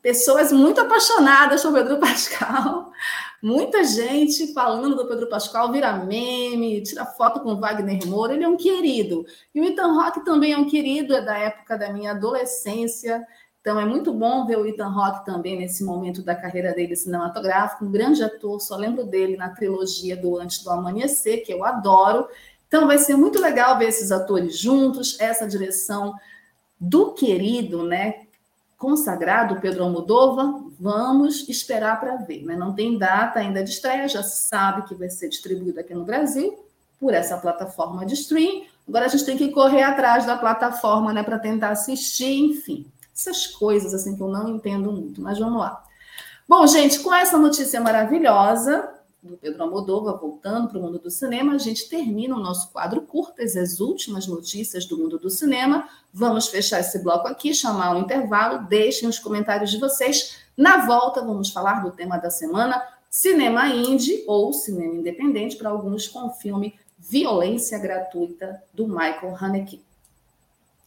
Pessoas 0.00 0.50
muito 0.50 0.80
apaixonadas 0.80 1.60
por 1.60 1.74
Pedro 1.74 1.98
Pascal, 2.00 2.90
muita 3.42 3.84
gente 3.84 4.54
falando 4.54 4.96
do 4.96 5.06
Pedro 5.06 5.28
Pascal, 5.28 5.70
vira 5.70 5.92
meme, 5.92 6.82
tira 6.82 7.04
foto 7.04 7.40
com 7.40 7.60
Wagner 7.60 8.06
Moura, 8.06 8.32
ele 8.32 8.44
é 8.44 8.48
um 8.48 8.56
querido. 8.56 9.26
E 9.54 9.60
o 9.60 9.64
Ethan 9.64 9.92
Rock 9.92 10.24
também 10.24 10.54
é 10.54 10.56
um 10.56 10.66
querido, 10.66 11.14
é 11.14 11.20
da 11.20 11.36
época 11.36 11.76
da 11.76 11.92
minha 11.92 12.12
adolescência. 12.12 13.22
Então 13.62 13.78
é 13.78 13.84
muito 13.84 14.12
bom 14.12 14.44
ver 14.44 14.58
o 14.58 14.66
Ethan 14.66 14.92
Hawke 14.92 15.24
também 15.24 15.56
nesse 15.56 15.84
momento 15.84 16.20
da 16.20 16.34
carreira 16.34 16.74
dele 16.74 16.96
cinematográfica, 16.96 17.84
um 17.84 17.92
grande 17.92 18.20
ator, 18.22 18.60
só 18.60 18.76
lembro 18.76 19.04
dele 19.04 19.36
na 19.36 19.50
trilogia 19.50 20.16
do 20.16 20.36
Antes 20.36 20.64
do 20.64 20.70
Amanhecer, 20.70 21.44
que 21.46 21.54
eu 21.54 21.64
adoro. 21.64 22.26
Então 22.66 22.88
vai 22.88 22.98
ser 22.98 23.16
muito 23.16 23.40
legal 23.40 23.78
ver 23.78 23.88
esses 23.88 24.10
atores 24.10 24.58
juntos, 24.58 25.16
essa 25.20 25.46
direção 25.46 26.12
do 26.80 27.12
querido, 27.12 27.84
né, 27.84 28.22
consagrado 28.76 29.60
Pedro 29.60 29.84
Almodova, 29.84 30.60
vamos 30.80 31.48
esperar 31.48 32.00
para 32.00 32.16
ver, 32.16 32.42
né? 32.44 32.56
Não 32.56 32.74
tem 32.74 32.98
data 32.98 33.38
ainda 33.38 33.62
de 33.62 33.70
estreia, 33.70 34.08
já 34.08 34.24
se 34.24 34.48
sabe 34.48 34.88
que 34.88 34.94
vai 34.96 35.08
ser 35.08 35.28
distribuído 35.28 35.78
aqui 35.78 35.94
no 35.94 36.04
Brasil 36.04 36.58
por 36.98 37.14
essa 37.14 37.36
plataforma 37.36 38.04
de 38.04 38.14
stream. 38.14 38.64
Agora 38.88 39.04
a 39.04 39.08
gente 39.08 39.24
tem 39.24 39.36
que 39.36 39.52
correr 39.52 39.84
atrás 39.84 40.26
da 40.26 40.36
plataforma, 40.36 41.12
né, 41.12 41.22
para 41.22 41.38
tentar 41.38 41.68
assistir, 41.68 42.40
enfim. 42.40 42.90
Essas 43.22 43.46
coisas 43.46 43.94
assim 43.94 44.16
que 44.16 44.22
eu 44.22 44.26
não 44.26 44.48
entendo 44.48 44.90
muito, 44.90 45.22
mas 45.22 45.38
vamos 45.38 45.60
lá. 45.60 45.84
Bom, 46.48 46.66
gente, 46.66 46.98
com 46.98 47.14
essa 47.14 47.38
notícia 47.38 47.80
maravilhosa 47.80 48.92
do 49.22 49.36
Pedro 49.36 49.62
Almodóvar 49.62 50.18
voltando 50.18 50.68
para 50.68 50.78
o 50.78 50.82
mundo 50.82 50.98
do 50.98 51.08
cinema, 51.08 51.54
a 51.54 51.58
gente 51.58 51.88
termina 51.88 52.34
o 52.34 52.40
nosso 52.40 52.72
quadro 52.72 53.02
curtas, 53.02 53.56
as 53.56 53.78
últimas 53.78 54.26
notícias 54.26 54.86
do 54.86 54.98
mundo 54.98 55.20
do 55.20 55.30
cinema. 55.30 55.88
Vamos 56.12 56.48
fechar 56.48 56.80
esse 56.80 56.98
bloco 56.98 57.28
aqui, 57.28 57.54
chamar 57.54 57.94
o 57.94 58.00
intervalo, 58.00 58.66
deixem 58.66 59.08
os 59.08 59.20
comentários 59.20 59.70
de 59.70 59.78
vocês. 59.78 60.38
Na 60.56 60.84
volta, 60.84 61.24
vamos 61.24 61.50
falar 61.50 61.84
do 61.84 61.92
tema 61.92 62.18
da 62.18 62.28
semana, 62.28 62.82
cinema 63.08 63.68
indie 63.68 64.24
ou 64.26 64.52
cinema 64.52 64.96
independente, 64.96 65.54
para 65.54 65.70
alguns 65.70 66.08
com 66.08 66.26
o 66.26 66.30
filme 66.30 66.74
Violência 66.98 67.78
Gratuita, 67.78 68.60
do 68.74 68.88
Michael 68.88 69.36
Haneke. 69.38 69.91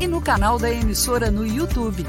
e 0.00 0.08
no 0.08 0.20
canal 0.20 0.58
da 0.58 0.70
emissora 0.70 1.30
no 1.30 1.46
YouTube. 1.46 2.06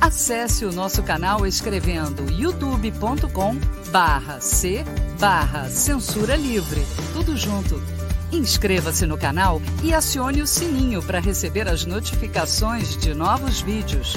Acesse 0.00 0.64
o 0.64 0.72
nosso 0.72 1.02
canal 1.02 1.46
escrevendo 1.46 2.30
youtube.com 2.32 3.56
barra 3.90 4.40
C 4.40 4.84
barra 5.20 5.68
Censura 5.68 6.34
Livre. 6.34 6.84
Tudo 7.12 7.36
junto. 7.36 7.80
Inscreva-se 8.32 9.06
no 9.06 9.16
canal 9.16 9.62
e 9.82 9.94
acione 9.94 10.42
o 10.42 10.46
sininho 10.46 11.02
para 11.02 11.20
receber 11.20 11.68
as 11.68 11.84
notificações 11.84 12.96
de 12.96 13.14
novos 13.14 13.60
vídeos. 13.60 14.16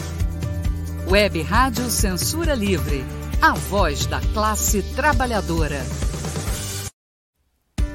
Web 1.10 1.42
Rádio 1.44 1.90
Censura 1.90 2.56
Livre, 2.56 3.06
a 3.42 3.54
voz 3.54 4.06
da 4.06 4.20
classe 4.34 4.82
trabalhadora. 4.96 5.86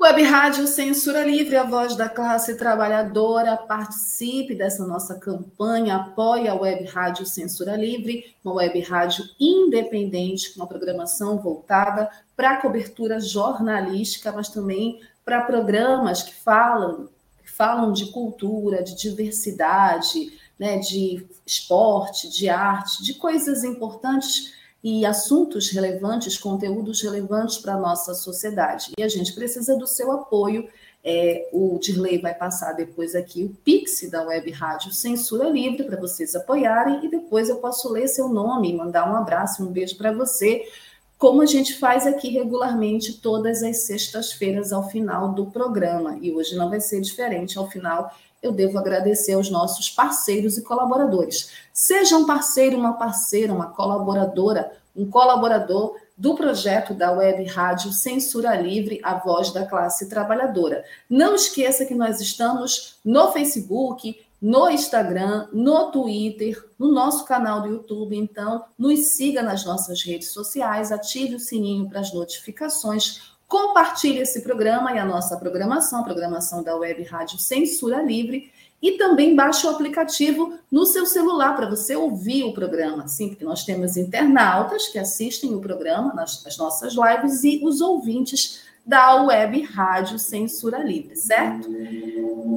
Web 0.00 0.22
Rádio 0.22 0.68
Censura 0.68 1.24
Livre, 1.24 1.56
a 1.56 1.64
voz 1.64 1.96
da 1.96 2.08
classe 2.08 2.56
trabalhadora. 2.56 3.56
Participe 3.56 4.54
dessa 4.54 4.86
nossa 4.86 5.18
campanha, 5.18 5.96
apoie 5.96 6.46
a 6.46 6.54
Web 6.54 6.84
Rádio 6.84 7.26
Censura 7.26 7.74
Livre, 7.74 8.36
uma 8.44 8.54
web 8.54 8.78
rádio 8.78 9.24
independente, 9.40 10.54
com 10.54 10.60
uma 10.60 10.68
programação 10.68 11.40
voltada 11.40 12.08
para 12.36 12.60
cobertura 12.60 13.18
jornalística, 13.18 14.30
mas 14.30 14.48
também 14.48 15.00
para 15.24 15.40
programas 15.40 16.22
que 16.22 16.32
falam, 16.32 17.08
que 17.42 17.50
falam 17.50 17.92
de 17.92 18.12
cultura, 18.12 18.84
de 18.84 18.94
diversidade, 18.94 20.32
né, 20.56 20.78
de 20.78 21.26
esporte, 21.44 22.30
de 22.30 22.48
arte, 22.48 23.02
de 23.02 23.14
coisas 23.14 23.64
importantes 23.64 24.54
e 24.82 25.04
assuntos 25.04 25.70
relevantes, 25.70 26.38
conteúdos 26.38 27.02
relevantes 27.02 27.58
para 27.58 27.74
a 27.74 27.78
nossa 27.78 28.14
sociedade. 28.14 28.92
E 28.98 29.02
a 29.02 29.08
gente 29.08 29.32
precisa 29.32 29.76
do 29.76 29.86
seu 29.86 30.12
apoio. 30.12 30.68
É, 31.02 31.48
o 31.52 31.78
Dirley 31.80 32.20
vai 32.20 32.34
passar 32.34 32.72
depois 32.72 33.14
aqui 33.14 33.44
o 33.44 33.50
Pix 33.64 34.08
da 34.10 34.24
Web 34.24 34.50
Rádio 34.50 34.92
Censura 34.92 35.48
Livre 35.48 35.84
para 35.84 35.98
vocês 35.98 36.34
apoiarem 36.34 37.04
e 37.04 37.08
depois 37.08 37.48
eu 37.48 37.56
posso 37.56 37.88
ler 37.90 38.08
seu 38.08 38.28
nome, 38.28 38.74
mandar 38.74 39.10
um 39.10 39.16
abraço, 39.16 39.62
um 39.62 39.72
beijo 39.72 39.96
para 39.96 40.12
você, 40.12 40.64
como 41.16 41.42
a 41.42 41.46
gente 41.46 41.74
faz 41.78 42.06
aqui 42.06 42.30
regularmente 42.30 43.20
todas 43.20 43.62
as 43.62 43.86
sextas-feiras 43.86 44.72
ao 44.72 44.88
final 44.88 45.32
do 45.32 45.46
programa. 45.46 46.18
E 46.20 46.32
hoje 46.32 46.56
não 46.56 46.68
vai 46.68 46.80
ser 46.80 47.00
diferente 47.00 47.58
ao 47.58 47.68
final 47.68 48.12
eu 48.42 48.52
devo 48.52 48.78
agradecer 48.78 49.32
aos 49.32 49.50
nossos 49.50 49.90
parceiros 49.90 50.56
e 50.56 50.62
colaboradores. 50.62 51.50
Seja 51.72 52.16
um 52.16 52.26
parceiro, 52.26 52.78
uma 52.78 52.94
parceira, 52.94 53.52
uma 53.52 53.66
colaboradora, 53.66 54.72
um 54.94 55.08
colaborador 55.08 55.96
do 56.16 56.34
projeto 56.34 56.94
da 56.94 57.12
Web 57.12 57.44
Rádio 57.44 57.92
Censura 57.92 58.54
Livre, 58.60 59.00
a 59.04 59.14
voz 59.14 59.52
da 59.52 59.64
classe 59.64 60.08
trabalhadora. 60.08 60.84
Não 61.08 61.34
esqueça 61.34 61.86
que 61.86 61.94
nós 61.94 62.20
estamos 62.20 62.98
no 63.04 63.30
Facebook, 63.30 64.20
no 64.40 64.68
Instagram, 64.68 65.48
no 65.52 65.90
Twitter, 65.90 66.60
no 66.78 66.92
nosso 66.92 67.24
canal 67.24 67.62
do 67.62 67.68
YouTube. 67.68 68.16
Então, 68.16 68.64
nos 68.76 69.16
siga 69.16 69.42
nas 69.42 69.64
nossas 69.64 70.02
redes 70.02 70.32
sociais, 70.32 70.90
ative 70.90 71.36
o 71.36 71.40
sininho 71.40 71.88
para 71.88 72.00
as 72.00 72.12
notificações 72.12 73.36
Compartilhe 73.48 74.18
esse 74.18 74.42
programa 74.42 74.92
e 74.92 74.98
a 74.98 75.06
nossa 75.06 75.34
programação, 75.38 76.00
a 76.00 76.04
programação 76.04 76.62
da 76.62 76.76
Web 76.76 77.02
Rádio 77.04 77.38
Censura 77.38 78.02
Livre, 78.02 78.52
e 78.80 78.92
também 78.92 79.34
baixe 79.34 79.66
o 79.66 79.70
aplicativo 79.70 80.58
no 80.70 80.84
seu 80.84 81.06
celular 81.06 81.56
para 81.56 81.68
você 81.68 81.96
ouvir 81.96 82.44
o 82.44 82.52
programa. 82.52 83.08
Sim, 83.08 83.30
porque 83.30 83.46
nós 83.46 83.64
temos 83.64 83.96
internautas 83.96 84.88
que 84.88 84.98
assistem 84.98 85.54
o 85.54 85.60
programa, 85.60 86.12
nas, 86.12 86.46
as 86.46 86.58
nossas 86.58 86.92
lives, 86.92 87.42
e 87.42 87.60
os 87.64 87.80
ouvintes 87.80 88.60
da 88.84 89.22
Web 89.22 89.62
Rádio 89.62 90.18
Censura 90.18 90.78
Livre, 90.78 91.16
certo? 91.16 91.68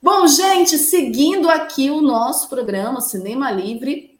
Bom, 0.00 0.26
gente, 0.26 0.78
seguindo 0.78 1.48
aqui 1.48 1.90
o 1.90 2.00
nosso 2.00 2.48
programa 2.48 3.00
Cinema 3.00 3.50
Livre, 3.50 4.16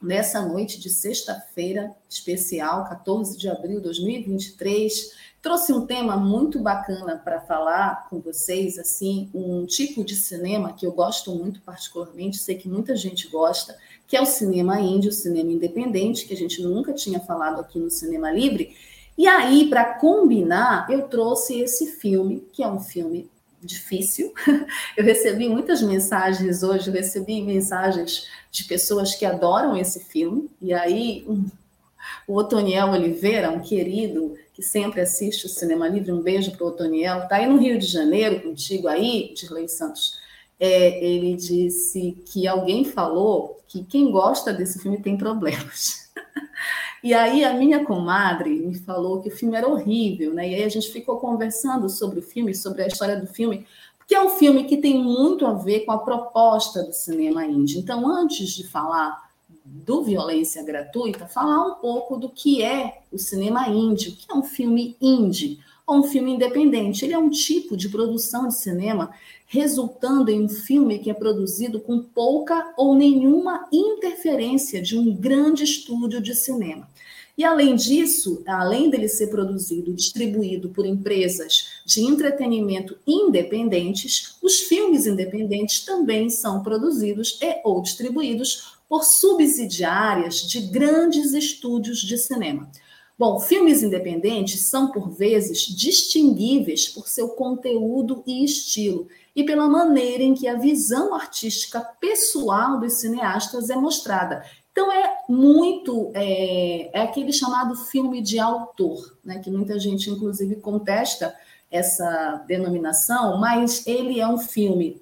nessa 0.00 0.40
noite 0.42 0.78
de 0.78 0.88
sexta-feira 0.90 1.90
especial, 2.08 2.84
14 2.84 3.36
de 3.38 3.48
abril 3.48 3.78
de 3.78 3.84
2023, 3.84 5.31
Trouxe 5.42 5.72
um 5.72 5.84
tema 5.84 6.16
muito 6.16 6.60
bacana 6.60 7.16
para 7.16 7.40
falar 7.40 8.08
com 8.08 8.20
vocês, 8.20 8.78
assim, 8.78 9.28
um 9.34 9.66
tipo 9.66 10.04
de 10.04 10.14
cinema 10.14 10.72
que 10.72 10.86
eu 10.86 10.92
gosto 10.92 11.34
muito 11.34 11.60
particularmente, 11.62 12.38
sei 12.38 12.54
que 12.54 12.68
muita 12.68 12.94
gente 12.94 13.26
gosta, 13.26 13.76
que 14.06 14.16
é 14.16 14.22
o 14.22 14.26
cinema 14.26 14.78
índio, 14.78 15.10
o 15.10 15.12
cinema 15.12 15.50
independente, 15.50 16.26
que 16.26 16.32
a 16.32 16.36
gente 16.36 16.62
nunca 16.62 16.92
tinha 16.92 17.18
falado 17.18 17.60
aqui 17.60 17.80
no 17.80 17.90
Cinema 17.90 18.30
Livre. 18.30 18.76
E 19.18 19.26
aí, 19.26 19.68
para 19.68 19.94
combinar, 19.94 20.86
eu 20.88 21.08
trouxe 21.08 21.58
esse 21.60 21.86
filme, 21.96 22.46
que 22.52 22.62
é 22.62 22.68
um 22.68 22.78
filme 22.78 23.28
difícil. 23.60 24.32
Eu 24.96 25.04
recebi 25.04 25.48
muitas 25.48 25.82
mensagens 25.82 26.62
hoje, 26.62 26.88
eu 26.88 26.94
recebi 26.94 27.40
mensagens 27.42 28.28
de 28.50 28.64
pessoas 28.64 29.14
que 29.14 29.24
adoram 29.24 29.76
esse 29.76 30.00
filme, 30.00 30.50
e 30.60 30.72
aí 30.74 31.24
o 32.26 32.36
Otoniel 32.36 32.90
Oliveira, 32.90 33.50
um 33.50 33.60
querido 33.60 34.34
que 34.52 34.62
sempre 34.62 35.00
assiste 35.00 35.46
o 35.46 35.48
Cinema 35.48 35.88
Livre. 35.88 36.12
Um 36.12 36.22
beijo 36.22 36.52
para 36.52 36.64
o 36.64 36.68
Otoniel. 36.68 37.22
Está 37.22 37.36
aí 37.36 37.46
no 37.46 37.58
Rio 37.58 37.78
de 37.78 37.86
Janeiro 37.86 38.40
contigo 38.40 38.88
aí, 38.88 39.32
Dirley 39.34 39.68
Santos. 39.68 40.20
É, 40.60 41.04
ele 41.04 41.34
disse 41.34 42.22
que 42.26 42.46
alguém 42.46 42.84
falou 42.84 43.60
que 43.66 43.82
quem 43.84 44.10
gosta 44.10 44.52
desse 44.52 44.78
filme 44.78 45.00
tem 45.00 45.16
problemas. 45.16 46.10
E 47.02 47.12
aí 47.12 47.44
a 47.44 47.52
minha 47.52 47.84
comadre 47.84 48.48
me 48.48 48.78
falou 48.78 49.20
que 49.20 49.28
o 49.28 49.36
filme 49.36 49.56
era 49.56 49.66
horrível, 49.66 50.32
né? 50.32 50.48
E 50.48 50.54
aí 50.54 50.62
a 50.62 50.68
gente 50.68 50.88
ficou 50.88 51.16
conversando 51.18 51.88
sobre 51.88 52.20
o 52.20 52.22
filme, 52.22 52.54
sobre 52.54 52.84
a 52.84 52.86
história 52.86 53.18
do 53.18 53.26
filme, 53.26 53.66
porque 53.98 54.14
é 54.14 54.22
um 54.22 54.28
filme 54.28 54.64
que 54.64 54.76
tem 54.76 55.02
muito 55.02 55.44
a 55.44 55.52
ver 55.52 55.80
com 55.80 55.90
a 55.90 55.98
proposta 55.98 56.84
do 56.84 56.92
cinema 56.92 57.44
índio. 57.44 57.80
Então, 57.80 58.06
antes 58.06 58.50
de 58.50 58.68
falar 58.68 59.31
do 59.72 60.02
Violência 60.02 60.62
Gratuita, 60.62 61.26
falar 61.26 61.66
um 61.66 61.74
pouco 61.76 62.18
do 62.18 62.28
que 62.28 62.62
é 62.62 63.00
o 63.10 63.18
cinema 63.18 63.68
índio, 63.68 64.12
que 64.12 64.30
é 64.30 64.34
um 64.34 64.42
filme 64.42 64.96
indie, 65.00 65.60
ou 65.86 66.00
um 66.00 66.02
filme 66.02 66.32
independente. 66.32 67.04
Ele 67.04 67.14
é 67.14 67.18
um 67.18 67.30
tipo 67.30 67.74
de 67.74 67.88
produção 67.88 68.48
de 68.48 68.54
cinema 68.54 69.10
resultando 69.46 70.30
em 70.30 70.42
um 70.42 70.48
filme 70.48 70.98
que 70.98 71.10
é 71.10 71.14
produzido 71.14 71.80
com 71.80 72.00
pouca 72.02 72.72
ou 72.76 72.94
nenhuma 72.94 73.66
interferência 73.72 74.80
de 74.80 74.98
um 74.98 75.14
grande 75.14 75.64
estúdio 75.64 76.20
de 76.20 76.34
cinema. 76.34 76.88
E 77.36 77.44
além 77.44 77.74
disso, 77.74 78.42
além 78.46 78.90
dele 78.90 79.08
ser 79.08 79.28
produzido 79.28 79.90
e 79.90 79.94
distribuído 79.94 80.68
por 80.68 80.84
empresas 80.84 81.80
de 81.86 82.02
entretenimento 82.02 82.96
independentes, 83.06 84.36
os 84.42 84.60
filmes 84.60 85.06
independentes 85.06 85.84
também 85.84 86.28
são 86.28 86.62
produzidos 86.62 87.38
e 87.40 87.60
ou 87.64 87.80
distribuídos 87.80 88.76
por 88.86 89.04
subsidiárias 89.04 90.42
de 90.42 90.60
grandes 90.60 91.32
estúdios 91.32 92.00
de 92.00 92.18
cinema. 92.18 92.70
Bom, 93.18 93.38
filmes 93.38 93.82
independentes 93.82 94.66
são, 94.66 94.90
por 94.90 95.08
vezes, 95.08 95.60
distinguíveis 95.60 96.88
por 96.88 97.08
seu 97.08 97.28
conteúdo 97.30 98.22
e 98.26 98.44
estilo 98.44 99.06
e 99.34 99.44
pela 99.44 99.68
maneira 99.68 100.22
em 100.22 100.34
que 100.34 100.48
a 100.48 100.58
visão 100.58 101.14
artística 101.14 101.80
pessoal 101.80 102.80
dos 102.80 102.94
cineastas 102.94 103.70
é 103.70 103.76
mostrada. 103.76 104.44
Então, 104.72 104.90
é 104.90 105.18
muito. 105.28 106.10
É, 106.14 106.98
é 106.98 107.02
aquele 107.02 107.32
chamado 107.32 107.76
filme 107.76 108.20
de 108.20 108.38
autor, 108.38 109.16
né, 109.24 109.38
que 109.38 109.50
muita 109.50 109.78
gente, 109.78 110.10
inclusive, 110.10 110.56
contesta 110.56 111.34
essa 111.70 112.42
denominação, 112.46 113.38
mas 113.38 113.86
ele 113.86 114.20
é 114.20 114.26
um 114.26 114.38
filme 114.38 115.00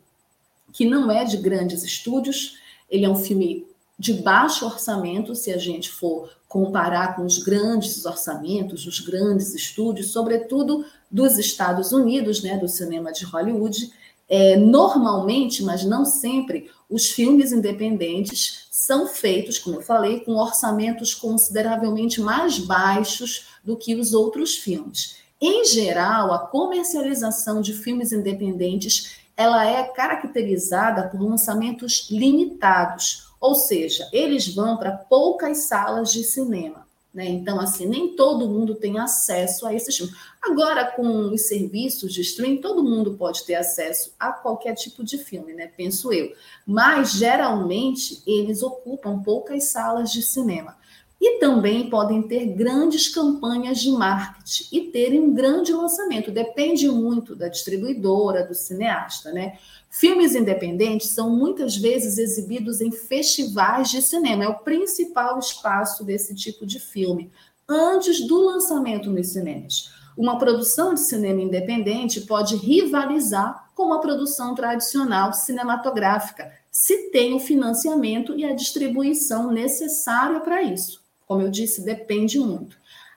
que 0.73 0.85
não 0.85 1.11
é 1.11 1.25
de 1.25 1.37
grandes 1.37 1.83
estúdios, 1.83 2.59
ele 2.89 3.05
é 3.05 3.09
um 3.09 3.17
filme 3.17 3.67
de 3.99 4.15
baixo 4.15 4.65
orçamento, 4.65 5.35
se 5.35 5.53
a 5.53 5.59
gente 5.59 5.91
for 5.91 6.31
comparar 6.49 7.15
com 7.15 7.23
os 7.23 7.39
grandes 7.39 8.05
orçamentos, 8.07 8.87
os 8.87 8.99
grandes 9.01 9.55
estúdios, 9.55 10.11
sobretudo 10.11 10.85
dos 11.11 11.39
Estados 11.39 11.93
Unidos, 11.93 12.43
né, 12.43 12.57
do 12.57 12.69
cinema 12.69 13.13
de 13.13 13.25
Hollywood. 13.25 13.93
É, 14.29 14.57
normalmente, 14.57 15.63
mas 15.63 15.85
não 15.85 16.05
sempre, 16.05 16.71
os 16.91 17.09
filmes 17.09 17.53
independentes 17.53 18.67
são 18.71 19.07
feitos, 19.07 19.59
como 19.59 19.77
eu 19.77 19.81
falei, 19.81 20.21
com 20.21 20.33
orçamentos 20.33 21.15
consideravelmente 21.15 22.21
mais 22.21 22.59
baixos 22.59 23.47
do 23.63 23.77
que 23.77 23.95
os 23.95 24.13
outros 24.13 24.57
filmes. 24.57 25.17
Em 25.41 25.65
geral, 25.65 26.33
a 26.33 26.39
comercialização 26.41 27.61
de 27.61 27.73
filmes 27.73 28.13
independentes 28.13 29.21
ela 29.37 29.65
é 29.65 29.85
caracterizada 29.85 31.09
por 31.09 31.23
lançamentos 31.23 32.09
limitados, 32.11 33.29
ou 33.41 33.55
seja, 33.55 34.07
eles 34.13 34.55
vão 34.55 34.77
para 34.77 34.93
poucas 34.93 35.59
salas 35.59 36.13
de 36.13 36.23
cinema. 36.25 36.87
Né? 37.13 37.29
Então, 37.29 37.61
assim, 37.61 37.87
nem 37.87 38.15
todo 38.15 38.49
mundo 38.49 38.77
tem 38.77 38.99
acesso 38.99 39.67
a 39.67 39.75
esses 39.75 39.97
filmes. 39.97 40.15
Agora, 40.41 40.85
com 40.85 41.33
os 41.33 41.49
serviços 41.49 42.13
de 42.15 42.21
streaming, 42.21 42.61
todo 42.61 42.85
mundo 42.85 43.15
pode 43.15 43.45
ter 43.45 43.57
acesso 43.57 44.15
a 44.19 44.33
qualquer 44.33 44.75
tipo 44.75 45.03
de 45.03 45.19
filme, 45.19 45.53
né? 45.53 45.67
Penso 45.77 46.13
eu. 46.13 46.33
Mas, 46.65 47.13
geralmente, 47.13 48.23
eles 48.25 48.63
ocupam 48.63 49.21
poucas 49.23 49.65
salas 49.65 50.13
de 50.13 50.23
cinema. 50.23 50.79
E 51.21 51.39
também 51.39 51.91
podem 51.91 52.23
ter 52.23 52.47
grandes 52.47 53.09
campanhas 53.09 53.79
de 53.79 53.91
marketing 53.91 54.65
e 54.73 54.81
terem 54.91 55.21
um 55.21 55.35
grande 55.35 55.71
lançamento. 55.71 56.31
Depende 56.31 56.89
muito 56.89 57.37
da 57.37 57.49
distribuidora, 57.49 58.47
do 58.47 58.55
cineasta, 58.55 59.31
né? 59.31 59.59
Filmes 59.93 60.37
independentes 60.37 61.11
são 61.11 61.29
muitas 61.29 61.77
vezes 61.77 62.17
exibidos 62.17 62.81
em 62.81 62.93
festivais 62.93 63.91
de 63.91 64.01
cinema, 64.01 64.45
é 64.45 64.49
o 64.49 64.61
principal 64.61 65.37
espaço 65.37 66.05
desse 66.05 66.33
tipo 66.33 66.65
de 66.65 66.79
filme, 66.79 67.29
antes 67.69 68.25
do 68.25 68.41
lançamento 68.41 69.11
nos 69.11 69.33
cinemas. 69.33 69.91
Uma 70.17 70.39
produção 70.39 70.95
de 70.95 71.01
cinema 71.01 71.43
independente 71.43 72.21
pode 72.21 72.55
rivalizar 72.55 73.69
com 73.75 73.83
uma 73.83 74.01
produção 74.01 74.55
tradicional 74.55 75.33
cinematográfica, 75.33 76.53
se 76.71 77.11
tem 77.11 77.35
o 77.35 77.41
financiamento 77.41 78.39
e 78.39 78.45
a 78.45 78.55
distribuição 78.55 79.51
necessária 79.51 80.39
para 80.39 80.63
isso. 80.63 81.03
Como 81.27 81.43
eu 81.43 81.51
disse, 81.51 81.85
depende 81.85 82.39
muito. 82.39 82.77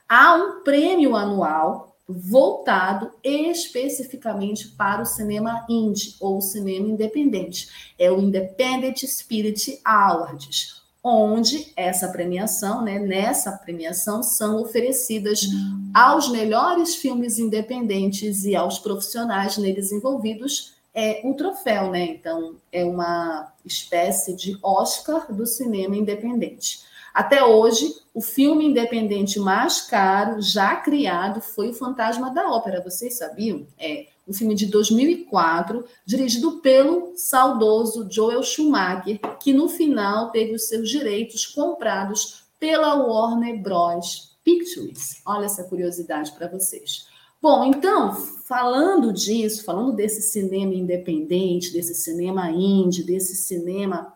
Há 0.10 0.34
um 0.36 0.64
prêmio 0.64 1.16
anual 1.16 1.93
voltado 2.08 3.12
especificamente 3.24 4.70
para 4.70 5.02
o 5.02 5.06
cinema 5.06 5.66
indie 5.70 6.16
ou 6.20 6.42
cinema 6.42 6.88
independente. 6.88 7.70
É 7.98 8.12
o 8.12 8.20
Independent 8.20 9.04
Spirit 9.06 9.80
Awards, 9.86 10.82
onde 11.04 11.72
essa 11.76 12.10
premiação, 12.10 12.84
né, 12.84 13.00
nessa 13.00 13.52
premiação 13.54 14.22
são 14.22 14.62
oferecidas 14.62 15.44
hum. 15.44 15.92
aos 15.94 16.30
melhores 16.30 16.96
filmes 16.96 17.40
independentes 17.40 18.44
e 18.44 18.56
aos 18.56 18.80
profissionais 18.80 19.58
neles 19.58 19.92
envolvidos 19.92 20.74
é 20.94 21.22
um 21.24 21.34
troféu, 21.34 21.90
né? 21.90 22.06
Então 22.06 22.56
é 22.72 22.86
uma 22.86 23.52
espécie 23.66 24.36
de 24.36 24.58
Oscar 24.62 25.34
do 25.34 25.46
cinema 25.46 25.96
independente. 25.96 26.82
Até 27.14 27.46
hoje, 27.46 27.94
o 28.14 28.22
filme 28.22 28.66
independente 28.66 29.40
mais 29.40 29.82
caro 29.82 30.42
já 30.42 30.76
criado 30.76 31.42
foi 31.42 31.70
O 31.70 31.74
Fantasma 31.74 32.34
da 32.34 32.50
Ópera. 32.50 32.82
Vocês 32.82 33.18
sabiam? 33.18 33.68
É 33.78 34.08
um 34.28 34.34
filme 34.34 34.56
de 34.56 34.66
2004, 34.68 35.86
dirigido 36.06 36.60
pelo 36.60 37.14
saudoso 37.16 38.08
Joel 38.10 38.42
Schumacher, 38.42 39.20
que 39.40 39.54
no 39.54 39.68
final 39.68 40.32
teve 40.32 40.54
os 40.54 40.68
seus 40.68 40.90
direitos 40.90 41.46
comprados 41.46 42.46
pela 42.60 42.96
Warner 42.96 43.62
Bros. 43.62 44.34
Pictures. 44.44 45.22
Olha 45.26 45.46
essa 45.46 45.64
curiosidade 45.64 46.32
para 46.32 46.48
vocês. 46.48 47.08
Bom, 47.42 47.64
então, 47.66 48.14
falando 48.14 49.12
disso, 49.12 49.64
falando 49.64 49.94
desse 49.94 50.22
cinema 50.22 50.74
independente, 50.74 51.72
desse 51.72 51.94
cinema 51.94 52.50
indie, 52.50 53.04
desse 53.04 53.36
cinema 53.36 54.14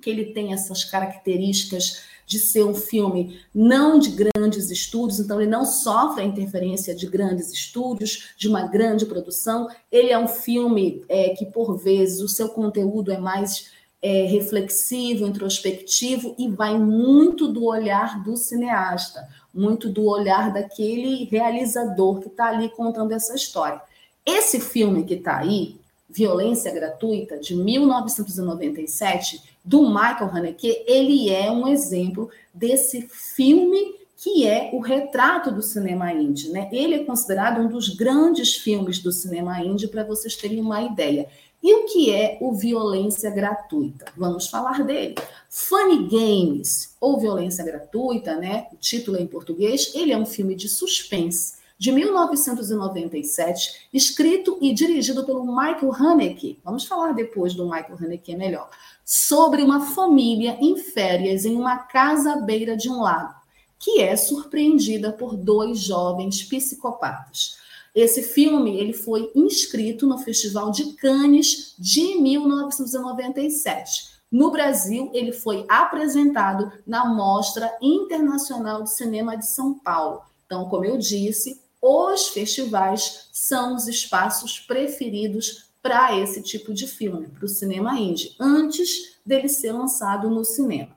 que 0.00 0.10
ele 0.10 0.32
tem 0.32 0.52
essas 0.52 0.84
características 0.84 2.02
de 2.28 2.38
ser 2.38 2.62
um 2.62 2.74
filme 2.74 3.40
não 3.54 3.98
de 3.98 4.10
grandes 4.10 4.70
estúdios, 4.70 5.18
então 5.18 5.40
ele 5.40 5.50
não 5.50 5.64
sofre 5.64 6.22
a 6.22 6.26
interferência 6.26 6.94
de 6.94 7.06
grandes 7.06 7.50
estúdios, 7.50 8.34
de 8.36 8.46
uma 8.46 8.66
grande 8.66 9.06
produção. 9.06 9.66
Ele 9.90 10.10
é 10.10 10.18
um 10.18 10.28
filme 10.28 11.02
é, 11.08 11.30
que, 11.30 11.46
por 11.46 11.78
vezes, 11.78 12.20
o 12.20 12.28
seu 12.28 12.50
conteúdo 12.50 13.10
é 13.10 13.16
mais 13.16 13.70
é, 14.02 14.24
reflexivo, 14.24 15.26
introspectivo 15.26 16.34
e 16.38 16.48
vai 16.48 16.78
muito 16.78 17.48
do 17.48 17.64
olhar 17.64 18.22
do 18.22 18.36
cineasta, 18.36 19.26
muito 19.52 19.88
do 19.88 20.04
olhar 20.04 20.52
daquele 20.52 21.24
realizador 21.24 22.20
que 22.20 22.28
está 22.28 22.48
ali 22.48 22.68
contando 22.68 23.12
essa 23.12 23.34
história. 23.34 23.80
Esse 24.24 24.60
filme 24.60 25.04
que 25.04 25.14
está 25.14 25.38
aí, 25.38 25.80
Violência 26.06 26.70
Gratuita, 26.72 27.38
de 27.38 27.56
1997, 27.56 29.47
do 29.68 29.86
Michael 29.86 30.30
Haneke, 30.32 30.82
ele 30.86 31.28
é 31.28 31.50
um 31.50 31.68
exemplo 31.68 32.30
desse 32.54 33.02
filme 33.02 33.98
que 34.16 34.46
é 34.46 34.70
o 34.72 34.80
retrato 34.80 35.52
do 35.52 35.60
cinema 35.60 36.10
indie. 36.10 36.48
Né? 36.48 36.70
Ele 36.72 36.94
é 36.94 37.04
considerado 37.04 37.60
um 37.60 37.68
dos 37.68 37.90
grandes 37.90 38.54
filmes 38.54 38.98
do 38.98 39.12
cinema 39.12 39.62
indie, 39.62 39.86
para 39.86 40.04
vocês 40.04 40.34
terem 40.34 40.58
uma 40.58 40.80
ideia. 40.82 41.28
E 41.62 41.74
o 41.74 41.84
que 41.84 42.10
é 42.10 42.38
o 42.40 42.52
violência 42.52 43.30
gratuita? 43.30 44.06
Vamos 44.16 44.48
falar 44.48 44.82
dele. 44.84 45.16
Funny 45.50 46.08
Games, 46.08 46.96
ou 46.98 47.20
Violência 47.20 47.64
Gratuita, 47.64 48.36
né? 48.36 48.68
O 48.72 48.76
título 48.76 49.18
é 49.18 49.20
em 49.20 49.26
português, 49.26 49.92
ele 49.94 50.12
é 50.12 50.16
um 50.16 50.26
filme 50.26 50.54
de 50.54 50.68
suspense 50.68 51.58
de 51.78 51.92
1997, 51.92 53.88
escrito 53.92 54.58
e 54.60 54.74
dirigido 54.74 55.24
pelo 55.24 55.46
Michael 55.46 55.92
Haneke. 55.94 56.58
Vamos 56.64 56.84
falar 56.84 57.12
depois 57.12 57.54
do 57.54 57.64
Michael 57.64 57.96
Haneke 58.00 58.34
melhor. 58.36 58.68
Sobre 59.10 59.62
uma 59.62 59.80
família 59.94 60.58
em 60.60 60.76
férias 60.76 61.46
em 61.46 61.56
uma 61.56 61.78
casa 61.78 62.34
à 62.34 62.36
beira 62.42 62.76
de 62.76 62.90
um 62.90 63.00
lago, 63.00 63.36
que 63.78 64.02
é 64.02 64.14
surpreendida 64.14 65.10
por 65.10 65.34
dois 65.34 65.78
jovens 65.78 66.42
psicopatas. 66.42 67.56
Esse 67.94 68.22
filme 68.22 68.76
ele 68.76 68.92
foi 68.92 69.32
inscrito 69.34 70.06
no 70.06 70.18
Festival 70.18 70.70
de 70.70 70.92
Cannes 70.92 71.74
de 71.78 72.20
1997. 72.20 74.10
No 74.30 74.50
Brasil, 74.50 75.10
ele 75.14 75.32
foi 75.32 75.64
apresentado 75.70 76.70
na 76.86 77.06
Mostra 77.06 77.74
Internacional 77.80 78.82
de 78.82 78.92
Cinema 78.92 79.38
de 79.38 79.46
São 79.46 79.72
Paulo. 79.72 80.20
Então, 80.44 80.68
como 80.68 80.84
eu 80.84 80.98
disse, 80.98 81.62
os 81.80 82.28
festivais 82.28 83.30
são 83.32 83.74
os 83.74 83.88
espaços 83.88 84.60
preferidos 84.60 85.67
para 85.82 86.16
esse 86.16 86.42
tipo 86.42 86.74
de 86.74 86.86
filme, 86.86 87.28
para 87.28 87.44
o 87.44 87.48
cinema 87.48 87.98
indie, 87.98 88.34
antes 88.38 89.18
dele 89.24 89.48
ser 89.48 89.72
lançado 89.72 90.28
no 90.28 90.44
cinema. 90.44 90.96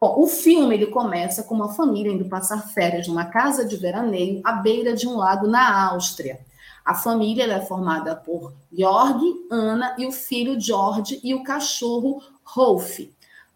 Bom, 0.00 0.20
o 0.20 0.26
filme 0.26 0.74
ele 0.74 0.86
começa 0.86 1.42
com 1.42 1.54
uma 1.54 1.72
família 1.72 2.12
indo 2.12 2.28
passar 2.28 2.68
férias 2.68 3.08
numa 3.08 3.24
casa 3.24 3.64
de 3.64 3.76
veraneio 3.76 4.42
à 4.44 4.52
beira 4.52 4.94
de 4.94 5.08
um 5.08 5.16
lago 5.16 5.46
na 5.46 5.88
Áustria. 5.90 6.40
A 6.84 6.94
família 6.94 7.44
é 7.44 7.60
formada 7.60 8.14
por 8.14 8.52
Jorg, 8.70 9.20
Ana 9.50 9.96
e 9.98 10.06
o 10.06 10.12
filho 10.12 10.60
George 10.60 11.18
e 11.24 11.34
o 11.34 11.42
cachorro 11.42 12.22
Rolf. 12.44 13.00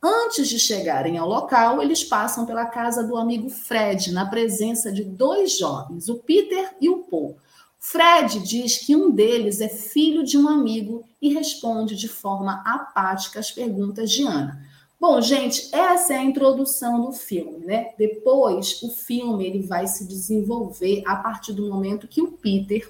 Antes 0.02 0.48
de 0.48 0.58
chegarem 0.58 1.18
ao 1.18 1.28
local, 1.28 1.82
eles 1.82 2.02
passam 2.02 2.46
pela 2.46 2.64
casa 2.64 3.04
do 3.04 3.18
amigo 3.18 3.50
Fred, 3.50 4.10
na 4.10 4.24
presença 4.24 4.90
de 4.90 5.04
dois 5.04 5.58
jovens, 5.58 6.08
o 6.08 6.16
Peter 6.16 6.74
e 6.80 6.88
o 6.88 7.04
Paul. 7.04 7.36
Fred 7.80 8.38
diz 8.40 8.78
que 8.78 8.94
um 8.94 9.10
deles 9.10 9.60
é 9.60 9.68
filho 9.68 10.22
de 10.22 10.38
um 10.38 10.48
amigo 10.48 11.04
e 11.20 11.32
responde 11.34 11.96
de 11.96 12.06
forma 12.06 12.62
apática 12.64 13.40
as 13.40 13.50
perguntas 13.50 14.10
de 14.10 14.22
Ana. 14.22 14.64
Bom, 15.00 15.20
gente, 15.20 15.74
essa 15.74 16.12
é 16.12 16.18
a 16.18 16.24
introdução 16.24 17.00
do 17.00 17.12
filme, 17.12 17.64
né? 17.64 17.92
Depois, 17.98 18.82
o 18.82 18.90
filme 18.90 19.46
ele 19.46 19.62
vai 19.62 19.86
se 19.86 20.06
desenvolver 20.06 21.02
a 21.06 21.16
partir 21.16 21.54
do 21.54 21.68
momento 21.68 22.06
que 22.06 22.20
o 22.20 22.32
Peter, 22.32 22.88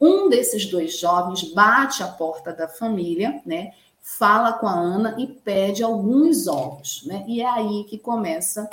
um 0.00 0.28
desses 0.28 0.66
dois 0.66 0.98
jovens, 0.98 1.54
bate 1.54 2.02
a 2.02 2.08
porta 2.08 2.52
da 2.52 2.66
família, 2.66 3.40
né? 3.46 3.72
fala 4.02 4.52
com 4.52 4.66
a 4.66 4.74
Ana 4.74 5.14
e 5.16 5.26
pede 5.28 5.82
alguns 5.82 6.48
ovos, 6.48 7.04
né? 7.06 7.24
E 7.28 7.40
é 7.40 7.48
aí 7.48 7.84
que 7.84 7.96
começa 7.96 8.68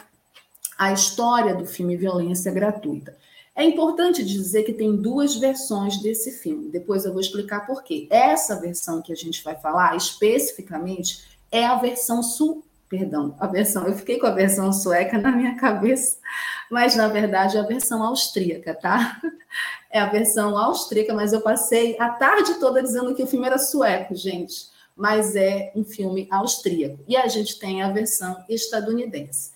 a 0.78 0.92
história 0.92 1.54
do 1.54 1.66
filme 1.66 1.96
Violência 1.96 2.52
Gratuita. 2.52 3.16
É 3.56 3.64
importante 3.64 4.24
dizer 4.24 4.64
que 4.64 4.74
tem 4.74 4.96
duas 4.96 5.36
versões 5.36 6.02
desse 6.02 6.32
filme. 6.32 6.70
Depois 6.70 7.06
eu 7.06 7.12
vou 7.12 7.22
explicar 7.22 7.66
por 7.66 7.84
quê. 7.84 8.08
Essa 8.10 8.60
versão 8.60 9.02
que 9.02 9.12
a 9.12 9.16
gente 9.16 9.44
vai 9.44 9.56
falar 9.56 9.96
especificamente 9.96 11.26
é 11.52 11.66
a 11.66 11.76
versão 11.76 12.24
sul, 12.24 12.64
perdão, 12.88 13.36
a 13.40 13.48
versão, 13.48 13.86
eu 13.86 13.96
fiquei 13.96 14.18
com 14.18 14.28
a 14.28 14.32
versão 14.32 14.72
sueca 14.72 15.18
na 15.18 15.32
minha 15.32 15.56
cabeça, 15.58 16.18
mas 16.72 16.96
na 16.96 17.08
verdade 17.08 17.58
é 17.58 17.60
a 17.60 17.66
versão 17.66 18.04
austríaca, 18.04 18.74
tá? 18.74 19.20
É 19.92 20.00
a 20.00 20.06
versão 20.06 20.56
austríaca, 20.56 21.16
mas 21.16 21.34
eu 21.34 21.42
passei 21.42 21.98
a 22.00 22.10
tarde 22.10 22.60
toda 22.60 22.84
dizendo 22.84 23.16
que 23.16 23.24
o 23.24 23.28
filme 23.28 23.48
era 23.48 23.58
sueco, 23.58 24.14
gente 24.14 24.70
mas 25.00 25.34
é 25.34 25.72
um 25.74 25.86
filme 25.86 26.28
austríaco. 26.30 27.00
E 27.08 27.16
a 27.16 27.26
gente 27.30 27.58
tem 27.58 27.82
a 27.82 27.90
versão 27.90 28.44
estadunidense. 28.50 29.52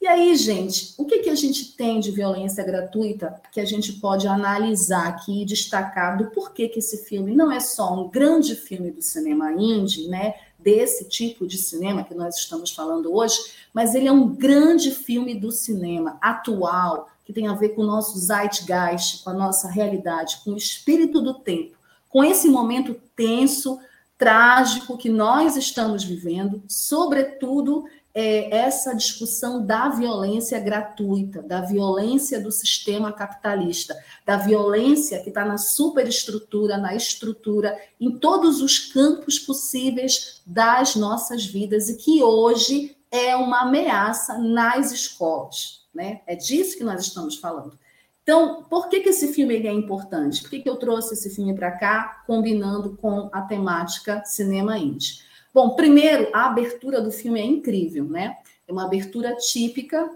E 0.00 0.06
aí, 0.06 0.36
gente, 0.36 0.94
o 0.98 1.04
que, 1.04 1.18
que 1.18 1.30
a 1.30 1.34
gente 1.34 1.76
tem 1.76 2.00
de 2.00 2.10
violência 2.10 2.62
gratuita 2.62 3.40
que 3.50 3.60
a 3.60 3.64
gente 3.64 3.94
pode 3.94 4.28
analisar 4.28 5.08
aqui 5.08 5.42
e 5.42 5.44
destacar 5.44 6.16
do 6.16 6.30
porquê 6.30 6.68
que 6.68 6.78
esse 6.78 7.04
filme 7.04 7.34
não 7.34 7.50
é 7.50 7.58
só 7.58 7.92
um 7.94 8.08
grande 8.08 8.54
filme 8.54 8.90
do 8.90 9.02
cinema 9.02 9.52
indie, 9.52 10.08
né? 10.08 10.34
desse 10.66 11.08
tipo 11.08 11.46
de 11.46 11.58
cinema 11.58 12.02
que 12.02 12.12
nós 12.12 12.38
estamos 12.38 12.72
falando 12.72 13.14
hoje, 13.14 13.38
mas 13.72 13.94
ele 13.94 14.08
é 14.08 14.12
um 14.12 14.28
grande 14.28 14.90
filme 14.90 15.32
do 15.32 15.52
cinema 15.52 16.18
atual, 16.20 17.08
que 17.24 17.32
tem 17.32 17.46
a 17.46 17.54
ver 17.54 17.68
com 17.70 17.82
o 17.82 17.86
nosso 17.86 18.18
zeitgeist, 18.18 19.22
com 19.22 19.30
a 19.30 19.32
nossa 19.32 19.68
realidade, 19.68 20.40
com 20.44 20.50
o 20.50 20.56
espírito 20.56 21.20
do 21.20 21.34
tempo, 21.34 21.76
com 22.08 22.24
esse 22.24 22.48
momento 22.48 23.00
tenso, 23.14 23.78
trágico 24.18 24.96
que 24.96 25.08
nós 25.08 25.56
estamos 25.56 26.02
vivendo, 26.02 26.60
sobretudo 26.66 27.84
é, 28.18 28.56
essa 28.56 28.94
discussão 28.94 29.62
da 29.66 29.90
violência 29.90 30.58
gratuita, 30.58 31.42
da 31.42 31.60
violência 31.60 32.40
do 32.40 32.50
sistema 32.50 33.12
capitalista, 33.12 33.94
da 34.24 34.38
violência 34.38 35.20
que 35.22 35.28
está 35.28 35.44
na 35.44 35.58
superestrutura, 35.58 36.78
na 36.78 36.94
estrutura, 36.94 37.78
em 38.00 38.18
todos 38.18 38.62
os 38.62 38.78
campos 38.78 39.38
possíveis 39.38 40.40
das 40.46 40.96
nossas 40.96 41.44
vidas 41.44 41.90
e 41.90 41.96
que 41.98 42.22
hoje 42.22 42.96
é 43.10 43.36
uma 43.36 43.64
ameaça 43.64 44.38
nas 44.38 44.92
escolas. 44.92 45.82
Né? 45.94 46.22
É 46.26 46.34
disso 46.34 46.78
que 46.78 46.84
nós 46.84 47.02
estamos 47.02 47.36
falando. 47.36 47.78
Então, 48.22 48.64
por 48.64 48.88
que, 48.88 49.00
que 49.00 49.10
esse 49.10 49.34
filme 49.34 49.56
é 49.66 49.72
importante? 49.72 50.40
Por 50.40 50.48
que, 50.48 50.60
que 50.60 50.70
eu 50.70 50.76
trouxe 50.76 51.12
esse 51.12 51.28
filme 51.34 51.54
para 51.54 51.70
cá, 51.70 52.24
combinando 52.26 52.96
com 52.96 53.28
a 53.30 53.42
temática 53.42 54.24
cinema 54.24 54.78
indie? 54.78 55.25
Bom, 55.56 55.70
primeiro, 55.70 56.28
a 56.34 56.44
abertura 56.44 57.00
do 57.00 57.10
filme 57.10 57.40
é 57.40 57.44
incrível, 57.46 58.04
né? 58.04 58.36
É 58.68 58.72
uma 58.72 58.84
abertura 58.84 59.34
típica. 59.36 60.06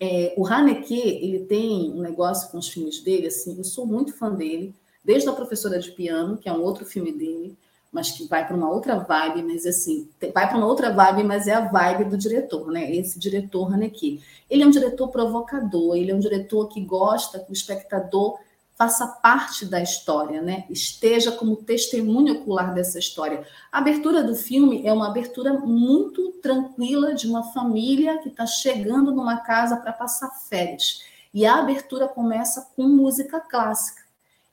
É, 0.00 0.34
o 0.36 0.44
Haneke, 0.44 0.98
ele 0.98 1.44
tem 1.44 1.92
um 1.92 2.00
negócio 2.00 2.50
com 2.50 2.58
os 2.58 2.68
filmes 2.68 3.00
dele, 3.00 3.28
assim, 3.28 3.56
eu 3.56 3.62
sou 3.62 3.86
muito 3.86 4.12
fã 4.12 4.34
dele, 4.34 4.74
desde 5.04 5.28
a 5.28 5.32
Professora 5.32 5.78
de 5.78 5.92
Piano, 5.92 6.36
que 6.36 6.48
é 6.48 6.52
um 6.52 6.60
outro 6.60 6.84
filme 6.84 7.12
dele, 7.12 7.56
mas 7.92 8.10
que 8.10 8.26
vai 8.26 8.44
para 8.44 8.56
uma 8.56 8.68
outra 8.68 8.98
vibe, 8.98 9.44
mas 9.44 9.64
assim, 9.64 10.10
vai 10.34 10.48
para 10.48 10.56
uma 10.56 10.66
outra 10.66 10.92
vibe, 10.92 11.22
mas 11.22 11.46
é 11.46 11.54
a 11.54 11.68
vibe 11.68 12.06
do 12.06 12.18
diretor, 12.18 12.68
né? 12.72 12.92
Esse 12.92 13.16
diretor 13.16 13.72
Haneke. 13.72 14.20
Ele 14.50 14.64
é 14.64 14.66
um 14.66 14.72
diretor 14.72 15.06
provocador, 15.06 15.94
ele 15.94 16.10
é 16.10 16.14
um 16.16 16.18
diretor 16.18 16.66
que 16.66 16.80
gosta 16.80 17.38
que 17.38 17.52
o 17.52 17.54
espectador 17.54 18.40
faça 18.78 19.08
parte 19.08 19.66
da 19.66 19.82
história, 19.82 20.40
né? 20.40 20.64
Esteja 20.70 21.32
como 21.32 21.56
testemunho 21.56 22.34
ocular 22.34 22.72
dessa 22.72 22.96
história. 22.96 23.44
A 23.72 23.78
abertura 23.78 24.22
do 24.22 24.36
filme 24.36 24.86
é 24.86 24.92
uma 24.92 25.08
abertura 25.08 25.52
muito 25.54 26.30
tranquila 26.40 27.12
de 27.12 27.26
uma 27.26 27.52
família 27.52 28.18
que 28.18 28.28
está 28.28 28.46
chegando 28.46 29.10
numa 29.10 29.38
casa 29.38 29.76
para 29.76 29.92
passar 29.92 30.30
férias. 30.48 31.02
E 31.34 31.44
a 31.44 31.56
abertura 31.56 32.06
começa 32.06 32.70
com 32.76 32.84
música 32.84 33.40
clássica 33.40 34.02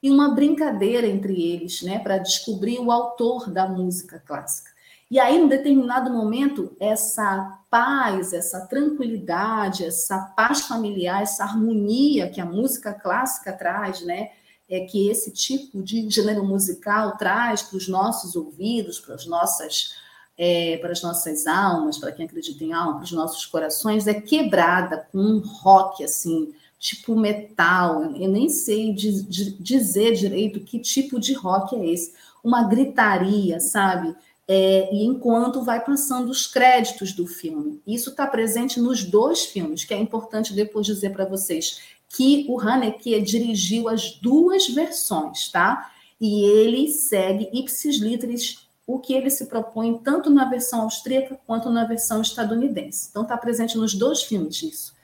e 0.01 0.09
uma 0.09 0.33
brincadeira 0.33 1.05
entre 1.05 1.39
eles, 1.39 1.83
né, 1.83 1.99
para 1.99 2.17
descobrir 2.17 2.79
o 2.79 2.91
autor 2.91 3.51
da 3.51 3.67
música 3.67 4.21
clássica. 4.25 4.71
E 5.15 5.19
aí, 5.19 5.37
em 5.37 5.47
determinado 5.47 6.11
momento, 6.11 6.75
essa 6.77 7.57
paz, 7.69 8.33
essa 8.33 8.67
tranquilidade, 8.67 9.85
essa 9.85 10.19
paz 10.35 10.63
familiar, 10.63 11.21
essa 11.21 11.45
harmonia 11.45 12.29
que 12.29 12.41
a 12.41 12.45
música 12.45 12.93
clássica 12.93 13.53
traz, 13.53 14.01
né? 14.01 14.31
É 14.69 14.81
que 14.81 15.07
esse 15.07 15.31
tipo 15.31 15.81
de 15.81 16.09
gênero 16.09 16.43
musical 16.43 17.15
traz 17.15 17.61
para 17.61 17.77
os 17.77 17.87
nossos 17.87 18.35
ouvidos, 18.35 18.99
para 18.99 19.15
as 19.15 19.25
nossas, 19.25 19.93
é, 20.37 20.75
para 20.81 20.91
as 20.91 21.01
nossas 21.01 21.47
almas, 21.47 21.97
para 21.97 22.11
quem 22.11 22.25
acredita 22.25 22.61
em 22.65 22.73
alma, 22.73 22.95
para 22.95 23.05
os 23.05 23.13
nossos 23.13 23.45
corações, 23.45 24.07
é 24.07 24.15
quebrada 24.15 25.07
com 25.13 25.19
um 25.19 25.39
rock 25.39 26.03
assim, 26.03 26.53
tipo 26.77 27.15
metal. 27.15 28.03
Eu 28.15 28.29
nem 28.29 28.49
sei 28.49 28.91
de, 28.91 29.23
de, 29.23 29.51
dizer 29.63 30.13
direito 30.13 30.59
que 30.59 30.77
tipo 30.77 31.21
de 31.21 31.31
rock 31.35 31.73
é 31.73 31.85
esse. 31.85 32.13
Uma 32.43 32.67
gritaria, 32.67 33.61
sabe? 33.61 34.13
É, 34.47 34.93
e 34.93 35.03
enquanto 35.03 35.63
vai 35.63 35.83
passando 35.83 36.29
os 36.29 36.45
créditos 36.45 37.13
do 37.13 37.25
filme. 37.25 37.81
Isso 37.85 38.11
está 38.11 38.27
presente 38.27 38.79
nos 38.79 39.03
dois 39.03 39.45
filmes, 39.45 39.83
que 39.83 39.93
é 39.93 39.97
importante 39.97 40.53
depois 40.53 40.85
dizer 40.85 41.11
para 41.11 41.25
vocês 41.25 41.81
que 42.09 42.45
o 42.47 42.59
Haneke 42.59 43.19
dirigiu 43.21 43.89
as 43.89 44.11
duas 44.11 44.67
versões, 44.67 45.49
tá? 45.49 45.91
E 46.21 46.43
ele 46.43 46.87
segue 46.89 47.49
ipsis 47.51 47.97
literis 47.97 48.65
o 48.87 48.99
que 48.99 49.13
ele 49.13 49.29
se 49.29 49.47
propõe 49.47 49.97
tanto 49.97 50.29
na 50.29 50.45
versão 50.45 50.81
austríaca 50.81 51.39
quanto 51.45 51.69
na 51.69 51.85
versão 51.85 52.21
estadunidense. 52.21 53.07
Então 53.09 53.23
está 53.23 53.35
presente 53.35 53.77
nos 53.77 53.95
dois 53.95 54.21
filmes 54.23 54.61
isso. 54.61 54.95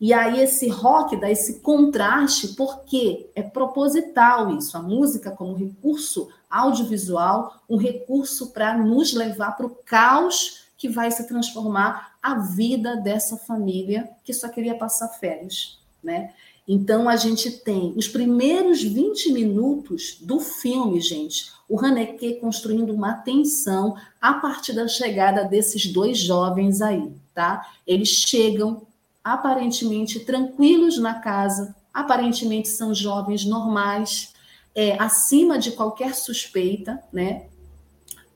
E 0.00 0.12
aí 0.12 0.40
esse 0.40 0.68
rock 0.68 1.16
dá 1.16 1.30
esse 1.30 1.60
contraste, 1.60 2.48
porque 2.48 3.30
é 3.34 3.42
proposital 3.42 4.56
isso, 4.56 4.76
a 4.76 4.82
música 4.82 5.30
como 5.30 5.54
recurso 5.54 6.28
audiovisual, 6.50 7.62
um 7.68 7.76
recurso 7.76 8.52
para 8.52 8.76
nos 8.76 9.12
levar 9.12 9.52
para 9.56 9.66
o 9.66 9.76
caos 9.84 10.66
que 10.76 10.88
vai 10.88 11.10
se 11.10 11.26
transformar 11.26 12.14
a 12.22 12.34
vida 12.34 12.96
dessa 12.96 13.36
família 13.36 14.10
que 14.24 14.34
só 14.34 14.48
queria 14.48 14.74
passar 14.74 15.08
férias, 15.08 15.78
né? 16.02 16.32
Então 16.68 17.08
a 17.08 17.14
gente 17.14 17.50
tem 17.50 17.92
os 17.96 18.08
primeiros 18.08 18.82
20 18.82 19.32
minutos 19.32 20.18
do 20.20 20.40
filme, 20.40 21.00
gente, 21.00 21.52
o 21.68 21.78
Haneke 21.78 22.34
construindo 22.34 22.92
uma 22.92 23.14
tensão 23.14 23.96
a 24.20 24.34
partir 24.34 24.72
da 24.72 24.88
chegada 24.88 25.44
desses 25.44 25.86
dois 25.86 26.18
jovens 26.18 26.82
aí, 26.82 27.12
tá? 27.32 27.68
Eles 27.86 28.08
chegam 28.08 28.82
aparentemente 29.22 30.20
tranquilos 30.20 30.98
na 30.98 31.14
casa, 31.14 31.74
aparentemente 31.94 32.68
são 32.68 32.92
jovens 32.92 33.44
normais, 33.44 34.34
é, 34.76 34.94
acima 35.02 35.58
de 35.58 35.72
qualquer 35.72 36.14
suspeita, 36.14 37.02
né? 37.10 37.46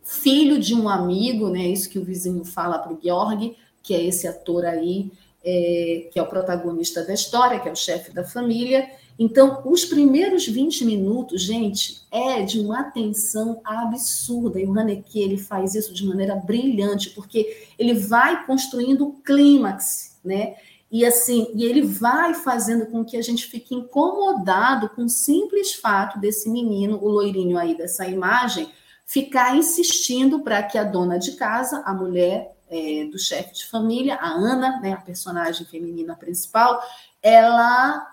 Filho 0.02 0.58
de 0.58 0.74
um 0.74 0.88
amigo, 0.88 1.50
né? 1.50 1.66
Isso 1.68 1.90
que 1.90 1.98
o 1.98 2.04
vizinho 2.04 2.42
fala 2.46 2.78
para 2.78 2.94
o 2.94 2.98
Georg, 3.00 3.54
que 3.82 3.94
é 3.94 4.02
esse 4.02 4.26
ator 4.26 4.64
aí, 4.64 5.12
é, 5.44 6.08
que 6.10 6.18
é 6.18 6.22
o 6.22 6.26
protagonista 6.26 7.04
da 7.04 7.12
história, 7.12 7.60
que 7.60 7.68
é 7.68 7.72
o 7.72 7.76
chefe 7.76 8.10
da 8.10 8.24
família. 8.24 8.90
Então, 9.18 9.60
os 9.66 9.84
primeiros 9.84 10.46
20 10.46 10.82
minutos, 10.86 11.42
gente, 11.42 12.00
é 12.10 12.40
de 12.40 12.58
uma 12.58 12.80
atenção 12.80 13.60
absurda. 13.62 14.58
E 14.58 14.64
o 14.64 14.78
Haneke, 14.78 15.20
ele 15.20 15.36
faz 15.36 15.74
isso 15.74 15.92
de 15.92 16.06
maneira 16.06 16.36
brilhante, 16.36 17.10
porque 17.10 17.68
ele 17.78 17.92
vai 17.92 18.46
construindo 18.46 19.06
o 19.06 19.12
clímax, 19.12 20.18
né? 20.24 20.54
E 20.90 21.06
assim, 21.06 21.50
e 21.54 21.64
ele 21.64 21.82
vai 21.82 22.34
fazendo 22.34 22.86
com 22.86 23.04
que 23.04 23.16
a 23.16 23.22
gente 23.22 23.46
fique 23.46 23.74
incomodado 23.74 24.88
com 24.88 25.04
o 25.04 25.08
simples 25.08 25.74
fato 25.74 26.18
desse 26.18 26.50
menino, 26.50 26.98
o 27.00 27.08
loirinho 27.08 27.56
aí 27.56 27.76
dessa 27.76 28.06
imagem, 28.06 28.68
ficar 29.06 29.56
insistindo 29.56 30.40
para 30.40 30.62
que 30.62 30.76
a 30.76 30.84
dona 30.84 31.18
de 31.18 31.32
casa, 31.32 31.82
a 31.86 31.94
mulher 31.94 32.56
é, 32.68 33.04
do 33.04 33.18
chefe 33.18 33.54
de 33.54 33.66
família, 33.66 34.16
a 34.16 34.28
Ana, 34.28 34.80
né, 34.80 34.92
a 34.92 35.00
personagem 35.00 35.66
feminina 35.66 36.16
principal, 36.16 36.82
ela 37.22 38.06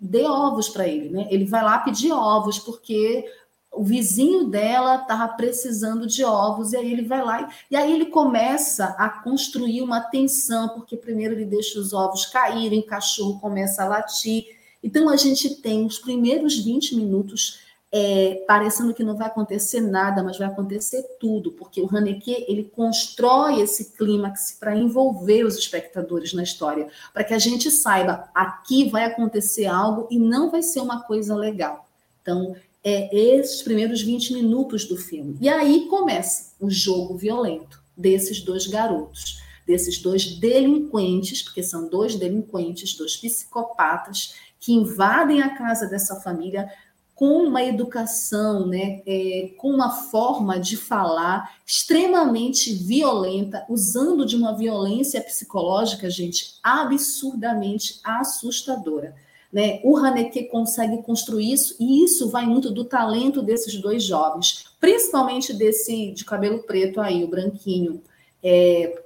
dê 0.00 0.24
ovos 0.24 0.68
para 0.68 0.86
ele, 0.86 1.10
né? 1.10 1.28
Ele 1.30 1.44
vai 1.44 1.62
lá 1.62 1.78
pedir 1.78 2.12
ovos 2.12 2.58
porque 2.58 3.24
o 3.72 3.82
vizinho 3.82 4.44
dela 4.44 4.96
estava 4.96 5.26
precisando 5.28 6.06
de 6.06 6.22
ovos, 6.22 6.72
e 6.72 6.76
aí 6.76 6.92
ele 6.92 7.04
vai 7.04 7.24
lá, 7.24 7.48
e, 7.70 7.74
aí 7.74 7.92
ele 7.92 8.06
começa 8.06 8.94
a 8.98 9.08
construir 9.08 9.80
uma 9.80 10.00
tensão, 10.00 10.68
porque 10.68 10.96
primeiro 10.96 11.34
ele 11.34 11.46
deixa 11.46 11.80
os 11.80 11.92
ovos 11.94 12.26
caírem, 12.26 12.80
o 12.80 12.86
cachorro 12.86 13.40
começa 13.40 13.82
a 13.82 13.88
latir. 13.88 14.44
Então 14.84 15.08
a 15.08 15.16
gente 15.16 15.56
tem 15.56 15.86
os 15.86 15.98
primeiros 15.98 16.58
20 16.58 16.96
minutos 16.96 17.60
é, 17.90 18.42
parecendo 18.46 18.94
que 18.94 19.04
não 19.04 19.16
vai 19.16 19.26
acontecer 19.26 19.80
nada, 19.80 20.22
mas 20.22 20.38
vai 20.38 20.48
acontecer 20.48 21.02
tudo, 21.20 21.52
porque 21.52 21.80
o 21.80 21.94
Haneke 21.94 22.44
ele 22.48 22.64
constrói 22.64 23.60
esse 23.60 23.92
clímax 23.92 24.56
para 24.58 24.74
envolver 24.74 25.44
os 25.44 25.56
espectadores 25.56 26.32
na 26.32 26.42
história, 26.42 26.88
para 27.12 27.22
que 27.22 27.34
a 27.34 27.38
gente 27.38 27.70
saiba 27.70 28.28
aqui 28.34 28.88
vai 28.88 29.04
acontecer 29.04 29.66
algo 29.66 30.08
e 30.10 30.18
não 30.18 30.50
vai 30.50 30.62
ser 30.62 30.80
uma 30.80 31.02
coisa 31.02 31.34
legal. 31.36 31.86
Então, 32.22 32.54
é, 32.84 33.14
esses 33.16 33.62
primeiros 33.62 34.02
20 34.02 34.34
minutos 34.34 34.84
do 34.86 34.96
filme. 34.96 35.36
E 35.40 35.48
aí 35.48 35.86
começa 35.88 36.52
o 36.60 36.70
jogo 36.70 37.16
violento 37.16 37.82
desses 37.96 38.40
dois 38.40 38.66
garotos, 38.66 39.40
desses 39.66 39.98
dois 39.98 40.36
delinquentes, 40.38 41.42
porque 41.42 41.62
são 41.62 41.88
dois 41.88 42.16
delinquentes, 42.16 42.96
dois 42.96 43.16
psicopatas, 43.16 44.34
que 44.58 44.72
invadem 44.72 45.42
a 45.42 45.56
casa 45.56 45.86
dessa 45.86 46.20
família 46.20 46.70
com 47.14 47.44
uma 47.44 47.62
educação, 47.62 48.66
né, 48.66 49.02
é, 49.06 49.54
com 49.56 49.70
uma 49.70 49.90
forma 49.90 50.58
de 50.58 50.76
falar 50.76 51.56
extremamente 51.64 52.72
violenta, 52.74 53.64
usando 53.68 54.26
de 54.26 54.34
uma 54.34 54.56
violência 54.56 55.20
psicológica, 55.20 56.10
gente, 56.10 56.54
absurdamente 56.62 58.00
assustadora. 58.02 59.14
Né? 59.52 59.80
O 59.84 59.96
Haneke 59.96 60.44
consegue 60.44 61.02
construir 61.02 61.52
isso, 61.52 61.76
e 61.78 62.02
isso 62.02 62.30
vai 62.30 62.46
muito 62.46 62.70
do 62.70 62.84
talento 62.84 63.42
desses 63.42 63.76
dois 63.76 64.02
jovens, 64.02 64.64
principalmente 64.80 65.52
desse 65.52 66.10
de 66.12 66.24
cabelo 66.24 66.60
preto 66.60 67.00
aí, 67.00 67.22
o 67.22 67.28
branquinho. 67.28 68.02
É, 68.42 69.02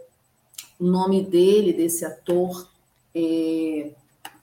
o 0.79 0.85
nome 0.85 1.23
dele, 1.23 1.73
desse 1.73 2.05
ator, 2.05 2.69
é, 3.15 3.91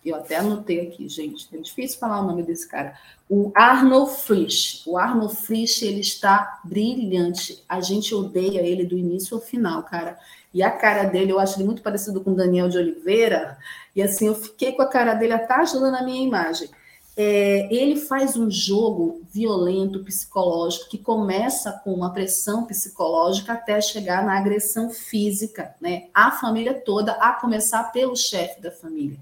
eu 0.09 0.15
até 0.15 0.35
anotei 0.35 0.87
aqui, 0.87 1.07
gente, 1.07 1.47
é 1.53 1.57
difícil 1.57 1.99
falar 1.99 2.21
o 2.21 2.27
nome 2.27 2.43
desse 2.43 2.67
cara. 2.67 2.97
O 3.29 3.51
Arnold 3.55 4.11
Frisch. 4.11 4.83
O 4.85 4.97
Arnold 4.97 5.35
Frisch, 5.35 5.81
ele 5.81 6.01
está 6.01 6.59
brilhante. 6.63 7.63
A 7.67 7.79
gente 7.81 8.13
odeia 8.13 8.61
ele 8.61 8.85
do 8.85 8.97
início 8.97 9.35
ao 9.35 9.41
final, 9.41 9.83
cara. 9.83 10.17
E 10.53 10.61
a 10.61 10.69
cara 10.69 11.05
dele, 11.05 11.31
eu 11.31 11.39
acho 11.39 11.57
ele 11.57 11.63
muito 11.63 11.81
parecido 11.81 12.21
com 12.21 12.33
Daniel 12.33 12.69
de 12.69 12.77
Oliveira. 12.77 13.57
E 13.95 14.01
assim, 14.01 14.27
eu 14.27 14.35
fiquei 14.35 14.73
com 14.73 14.81
a 14.81 14.87
cara 14.87 15.13
dele 15.13 15.33
até 15.33 15.53
ajudando 15.55 15.95
a 15.95 16.03
minha 16.03 16.21
imagem. 16.21 16.69
É, 17.15 17.73
ele 17.73 17.95
faz 17.95 18.35
um 18.35 18.49
jogo 18.49 19.21
violento, 19.31 20.03
psicológico, 20.03 20.89
que 20.89 20.97
começa 20.97 21.71
com 21.83 21.93
uma 21.93 22.11
pressão 22.11 22.65
psicológica 22.65 23.53
até 23.53 23.79
chegar 23.79 24.25
na 24.25 24.37
agressão 24.37 24.89
física, 24.89 25.75
né? 25.79 26.07
A 26.13 26.31
família 26.31 26.73
toda, 26.73 27.11
a 27.13 27.33
começar 27.33 27.91
pelo 27.91 28.15
chefe 28.15 28.59
da 28.61 28.71
família. 28.71 29.19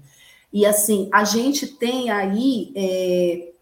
E 0.52 0.66
assim, 0.66 1.08
a 1.12 1.24
gente 1.24 1.66
tem 1.66 2.10
aí 2.10 2.72
é, 2.76 3.52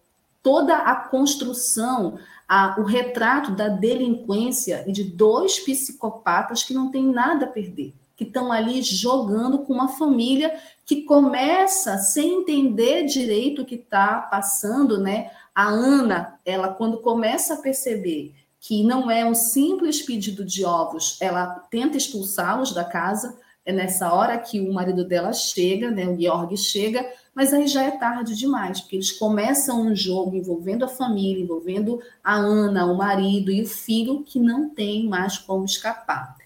toda 0.43 0.77
a 0.77 0.95
construção, 0.97 2.19
a, 2.49 2.77
o 2.81 2.83
retrato 2.83 3.53
da 3.53 3.69
delinquência 3.69 4.85
e 4.87 4.93
de 4.93 5.05
dois 5.05 5.61
psicopatas 5.61 6.63
que 6.63 6.75
não 6.75 6.91
têm 6.91 7.05
nada 7.05 7.45
a 7.45 7.49
perder, 7.49 7.95
que 8.17 8.25
estão 8.25 8.51
ali 8.51 8.83
jogando 8.83 9.61
com 9.61 9.73
uma 9.73 9.89
família 9.89 10.53
que 10.85 11.03
começa 11.03 11.97
sem 11.99 12.41
entender 12.41 13.05
direito 13.05 13.63
o 13.63 13.65
que 13.65 13.77
está 13.77 14.19
passando, 14.23 14.99
né? 14.99 15.31
A 15.55 15.69
Ana, 15.69 16.39
ela 16.45 16.69
quando 16.69 16.99
começa 16.99 17.55
a 17.55 17.59
perceber 17.59 18.35
que 18.61 18.83
não 18.85 19.11
é 19.11 19.25
um 19.25 19.35
simples 19.35 20.03
pedido 20.03 20.45
de 20.45 20.65
ovos, 20.65 21.17
ela 21.21 21.47
tenta 21.71 21.97
expulsá-los 21.97 22.73
da 22.73 22.85
casa, 22.85 23.39
é 23.65 23.73
nessa 23.73 24.13
hora 24.13 24.39
que 24.39 24.61
o 24.61 24.73
marido 24.73 25.05
dela 25.05 25.33
chega, 25.33 25.91
né, 25.91 26.07
o 26.07 26.19
Georg 26.19 26.57
chega, 26.57 27.07
mas 27.35 27.53
aí 27.53 27.67
já 27.67 27.85
é 27.85 27.91
tarde 27.93 28.35
demais, 28.35 28.81
porque 28.81 28.97
eles 28.97 29.13
começam 29.13 29.83
um 29.83 29.95
jogo 29.95 30.35
envolvendo 30.35 30.85
a 30.85 30.89
família, 30.89 31.43
envolvendo 31.43 32.01
a 32.25 32.35
Ana, 32.35 32.87
o 32.87 32.97
marido 32.97 33.53
e 33.53 33.63
o 33.63 33.67
filho, 33.67 34.25
que 34.25 34.39
não 34.39 34.71
tem 34.71 35.09
mais 35.09 35.39
como 35.39 35.65
escapar. 35.65 36.37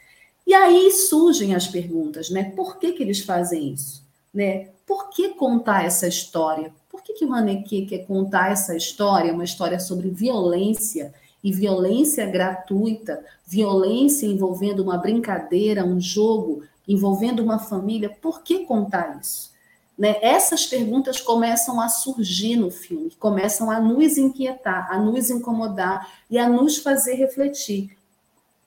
E 0.46 0.52
aí 0.52 0.90
surgem 0.90 1.54
as 1.54 1.66
perguntas, 1.66 2.28
né? 2.28 2.52
Por 2.54 2.78
que, 2.78 2.92
que 2.92 3.02
eles 3.02 3.20
fazem 3.20 3.72
isso? 3.72 4.04
Né? 4.32 4.68
Por 4.86 5.08
que 5.08 5.30
contar 5.30 5.84
essa 5.84 6.06
história? 6.06 6.72
Por 6.90 7.02
que, 7.02 7.14
que 7.14 7.24
o 7.24 7.32
Haneke 7.32 7.86
quer 7.86 8.06
contar 8.06 8.52
essa 8.52 8.76
história, 8.76 9.32
uma 9.32 9.44
história 9.44 9.80
sobre 9.80 10.10
violência 10.10 11.14
e 11.42 11.52
violência 11.52 12.26
gratuita, 12.26 13.24
violência 13.46 14.26
envolvendo 14.26 14.82
uma 14.82 14.98
brincadeira, 14.98 15.84
um 15.84 16.00
jogo, 16.00 16.62
envolvendo 16.86 17.42
uma 17.42 17.58
família, 17.58 18.10
por 18.10 18.42
que 18.42 18.64
contar 18.64 19.18
isso? 19.20 19.52
Né? 19.96 20.16
Essas 20.20 20.66
perguntas 20.66 21.20
começam 21.20 21.80
a 21.80 21.88
surgir 21.88 22.56
no 22.56 22.70
filme, 22.70 23.12
começam 23.18 23.70
a 23.70 23.80
nos 23.80 24.18
inquietar, 24.18 24.90
a 24.90 24.98
nos 24.98 25.30
incomodar 25.30 26.08
e 26.28 26.38
a 26.38 26.48
nos 26.48 26.78
fazer 26.78 27.14
refletir. 27.14 27.96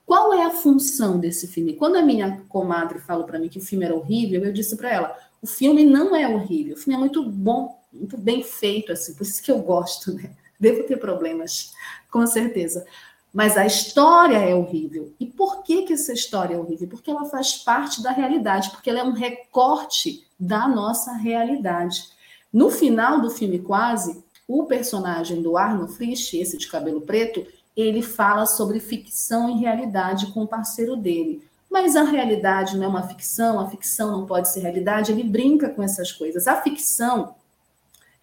Qual 0.06 0.32
é 0.32 0.42
a 0.42 0.50
função 0.50 1.18
desse 1.18 1.46
filme? 1.46 1.74
Quando 1.74 1.96
a 1.96 2.02
minha 2.02 2.40
comadre 2.48 2.98
falou 2.98 3.24
para 3.24 3.38
mim 3.38 3.50
que 3.50 3.58
o 3.58 3.62
filme 3.62 3.84
era 3.84 3.94
horrível, 3.94 4.42
eu 4.42 4.52
disse 4.52 4.74
para 4.74 4.90
ela: 4.90 5.18
o 5.42 5.46
filme 5.46 5.84
não 5.84 6.16
é 6.16 6.26
horrível, 6.26 6.74
o 6.74 6.78
filme 6.78 6.94
é 6.94 6.98
muito 6.98 7.22
bom, 7.22 7.78
muito 7.92 8.16
bem 8.16 8.42
feito, 8.42 8.90
assim, 8.90 9.14
por 9.14 9.22
isso 9.24 9.42
que 9.42 9.52
eu 9.52 9.58
gosto, 9.58 10.14
né? 10.14 10.30
Devo 10.58 10.82
ter 10.84 10.96
problemas, 10.96 11.72
com 12.10 12.26
certeza. 12.26 12.86
Mas 13.32 13.56
a 13.56 13.66
história 13.66 14.38
é 14.38 14.54
horrível. 14.54 15.12
E 15.20 15.26
por 15.26 15.62
que, 15.62 15.82
que 15.82 15.92
essa 15.92 16.12
história 16.12 16.54
é 16.54 16.58
horrível? 16.58 16.88
Porque 16.88 17.10
ela 17.10 17.26
faz 17.26 17.56
parte 17.56 18.02
da 18.02 18.10
realidade, 18.10 18.70
porque 18.70 18.88
ela 18.88 19.00
é 19.00 19.04
um 19.04 19.12
recorte 19.12 20.26
da 20.38 20.66
nossa 20.66 21.12
realidade. 21.12 22.08
No 22.52 22.70
final 22.70 23.20
do 23.20 23.30
filme, 23.30 23.58
quase, 23.58 24.22
o 24.46 24.64
personagem 24.64 25.42
do 25.42 25.58
Arno 25.58 25.86
Frisch, 25.88 26.34
esse 26.34 26.56
de 26.56 26.68
cabelo 26.68 27.02
preto, 27.02 27.46
ele 27.76 28.02
fala 28.02 28.46
sobre 28.46 28.80
ficção 28.80 29.50
e 29.50 29.60
realidade 29.60 30.32
com 30.32 30.42
o 30.42 30.48
parceiro 30.48 30.96
dele. 30.96 31.46
Mas 31.70 31.94
a 31.94 32.02
realidade 32.02 32.76
não 32.76 32.84
é 32.84 32.88
uma 32.88 33.06
ficção, 33.06 33.60
a 33.60 33.68
ficção 33.68 34.10
não 34.10 34.26
pode 34.26 34.50
ser 34.50 34.60
realidade, 34.60 35.12
ele 35.12 35.22
brinca 35.22 35.68
com 35.68 35.82
essas 35.82 36.10
coisas. 36.10 36.46
A 36.46 36.62
ficção, 36.62 37.34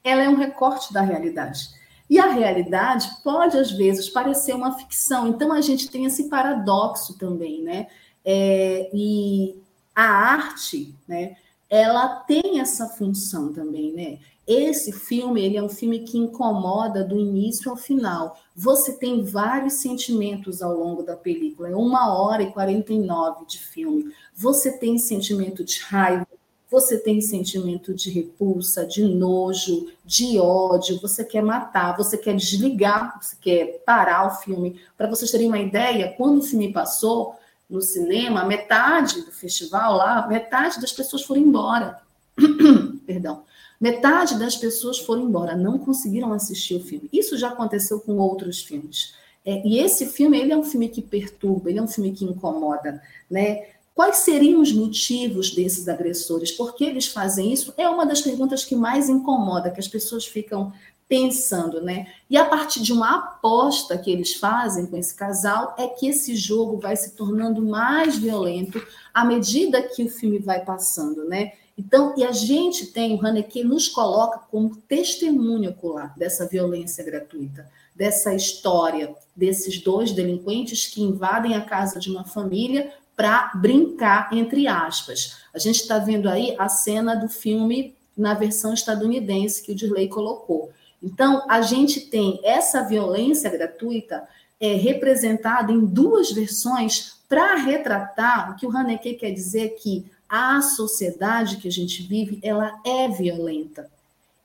ela 0.04 0.24
é 0.24 0.30
um 0.30 0.36
recorte 0.36 0.92
da 0.92 1.02
realidade. 1.02 1.70
E 2.10 2.20
a 2.20 2.28
realidade 2.28 3.10
pode, 3.24 3.58
às 3.58 3.72
vezes, 3.72 4.10
parecer 4.10 4.54
uma 4.54 4.78
ficção. 4.78 5.28
Então, 5.28 5.52
a 5.52 5.62
gente 5.62 5.90
tem 5.90 6.06
esse 6.06 6.30
paradoxo 6.30 7.18
também, 7.18 7.64
né? 7.64 7.88
É, 8.24 8.90
e 8.94 9.56
a 9.96 10.04
arte, 10.04 10.94
né? 11.08 11.36
Ela 11.70 12.08
tem 12.08 12.60
essa 12.60 12.88
função 12.90 13.52
também, 13.52 13.92
né? 13.94 14.20
Esse 14.48 14.92
filme, 14.92 15.42
ele 15.42 15.58
é 15.58 15.64
um 15.64 15.70
filme 15.70 16.02
que 16.02 16.20
incomoda 16.20 17.04
do 17.04 17.18
início 17.18 17.72
ao 17.72 17.78
final. 17.78 18.38
Você 18.56 18.94
tem 18.94 19.24
vários 19.24 19.74
sentimentos 19.74 20.62
ao 20.62 20.78
longo 20.78 21.02
da 21.02 21.18
película. 21.18 21.70
É 21.70 21.76
uma 21.76 22.14
hora 22.14 22.44
e 22.44 22.52
49 22.52 23.48
de 23.48 23.58
filme. 23.58 24.14
Você 24.36 24.78
tem 24.78 25.00
sentimento 25.00 25.64
de 25.64 25.80
raiva, 25.80 26.28
você 26.70 26.98
tem 26.98 27.22
sentimento 27.22 27.94
de 27.94 28.10
repulsa, 28.10 28.86
de 28.86 29.04
nojo, 29.04 29.88
de 30.04 30.40
ódio, 30.40 31.00
você 31.00 31.24
quer 31.24 31.42
matar, 31.42 31.96
você 31.96 32.18
quer 32.18 32.36
desligar, 32.36 33.20
você 33.22 33.36
quer 33.40 33.84
parar 33.86 34.28
o 34.28 34.36
filme. 34.42 34.80
Para 34.98 35.08
vocês 35.08 35.32
terem 35.32 35.48
uma 35.48 35.60
ideia, 35.60 36.14
quando 36.18 36.40
o 36.40 36.44
filme 36.44 36.74
passou 36.74 37.36
no 37.70 37.82
cinema, 37.82 38.44
metade 38.46 39.22
do 39.22 39.32
festival 39.32 39.96
lá, 39.96 40.28
metade 40.28 40.80
das 40.80 40.92
pessoas 40.92 41.24
foram 41.24 41.42
embora. 41.42 42.00
Perdão. 43.06 43.44
Metade 43.80 44.40
das 44.40 44.56
pessoas 44.56 45.00
foram 45.00 45.24
embora, 45.24 45.56
não 45.56 45.78
conseguiram 45.78 46.32
assistir 46.34 46.76
o 46.76 46.84
filme. 46.84 47.10
Isso 47.12 47.38
já 47.38 47.50
aconteceu 47.50 48.00
com 48.00 48.18
outros 48.18 48.64
filmes. 48.64 49.14
É, 49.46 49.62
e 49.66 49.80
esse 49.80 50.08
filme, 50.08 50.40
ele 50.40 50.52
é 50.52 50.58
um 50.58 50.64
filme 50.64 50.90
que 50.90 51.02
perturba, 51.02 51.70
ele 51.70 51.78
é 51.78 51.82
um 51.82 51.88
filme 51.88 52.12
que 52.12 52.26
incomoda, 52.26 53.02
né? 53.30 53.68
Quais 53.96 54.18
seriam 54.18 54.60
os 54.60 54.74
motivos 54.74 55.52
desses 55.52 55.88
agressores? 55.88 56.52
Por 56.52 56.76
que 56.76 56.84
eles 56.84 57.08
fazem 57.08 57.54
isso? 57.54 57.74
É 57.78 57.88
uma 57.88 58.06
das 58.06 58.20
perguntas 58.20 58.66
que 58.66 58.76
mais 58.76 59.08
incomoda, 59.08 59.72
que 59.72 59.80
as 59.80 59.88
pessoas 59.88 60.26
ficam 60.26 60.74
pensando, 61.08 61.82
né? 61.82 62.08
E 62.30 62.36
a 62.36 62.44
partir 62.44 62.82
de 62.82 62.92
uma 62.92 63.16
aposta 63.16 63.98
que 63.98 64.12
eles 64.12 64.34
fazem 64.34 64.86
com 64.88 64.98
esse 64.98 65.16
casal 65.16 65.74
é 65.78 65.88
que 65.88 66.08
esse 66.08 66.36
jogo 66.36 66.78
vai 66.78 66.98
se 66.98 67.12
tornando 67.12 67.62
mais 67.62 68.18
violento 68.18 68.86
à 69.14 69.24
medida 69.24 69.82
que 69.82 70.04
o 70.04 70.10
filme 70.10 70.40
vai 70.40 70.66
passando, 70.66 71.24
né? 71.24 71.54
Então, 71.78 72.14
e 72.18 72.24
a 72.26 72.34
gente 72.34 72.88
tem, 72.88 73.16
o 73.16 73.26
Haneke 73.26 73.64
nos 73.64 73.88
coloca 73.88 74.40
como 74.52 74.76
testemunho 74.76 75.70
ocular 75.70 76.14
dessa 76.18 76.46
violência 76.46 77.04
gratuita, 77.04 77.70
dessa 77.96 78.34
história 78.34 79.16
desses 79.36 79.82
dois 79.82 80.12
delinquentes 80.12 80.88
que 80.88 81.02
invadem 81.02 81.56
a 81.56 81.62
casa 81.62 82.00
de 82.00 82.10
uma 82.10 82.24
família 82.24 82.94
para 83.16 83.52
brincar, 83.56 84.30
entre 84.34 84.68
aspas. 84.68 85.38
A 85.54 85.60
gente 85.60 85.82
está 85.82 85.98
vendo 86.00 86.30
aí 86.30 86.56
a 86.60 86.68
cena 86.68 87.16
do 87.16 87.30
filme 87.30 87.96
na 88.18 88.34
versão 88.34 88.74
estadunidense 88.74 89.64
que 89.64 89.72
o 89.72 89.76
Dirley 89.76 90.08
colocou. 90.08 90.72
Então, 91.02 91.46
a 91.50 91.62
gente 91.62 92.02
tem 92.02 92.40
essa 92.44 92.84
violência 92.84 93.50
gratuita 93.50 94.28
é, 94.60 94.74
representada 94.74 95.72
em 95.72 95.86
duas 95.86 96.32
versões 96.32 97.16
para 97.28 97.56
retratar 97.56 98.52
o 98.52 98.56
que 98.56 98.66
o 98.66 98.76
Haneke 98.76 99.16
quer 99.16 99.32
dizer 99.32 99.76
que 99.82 100.06
a 100.28 100.62
sociedade 100.62 101.58
que 101.58 101.68
a 101.68 101.72
gente 101.72 102.04
vive, 102.04 102.40
ela 102.42 102.80
é 102.86 103.08
violenta. 103.08 103.90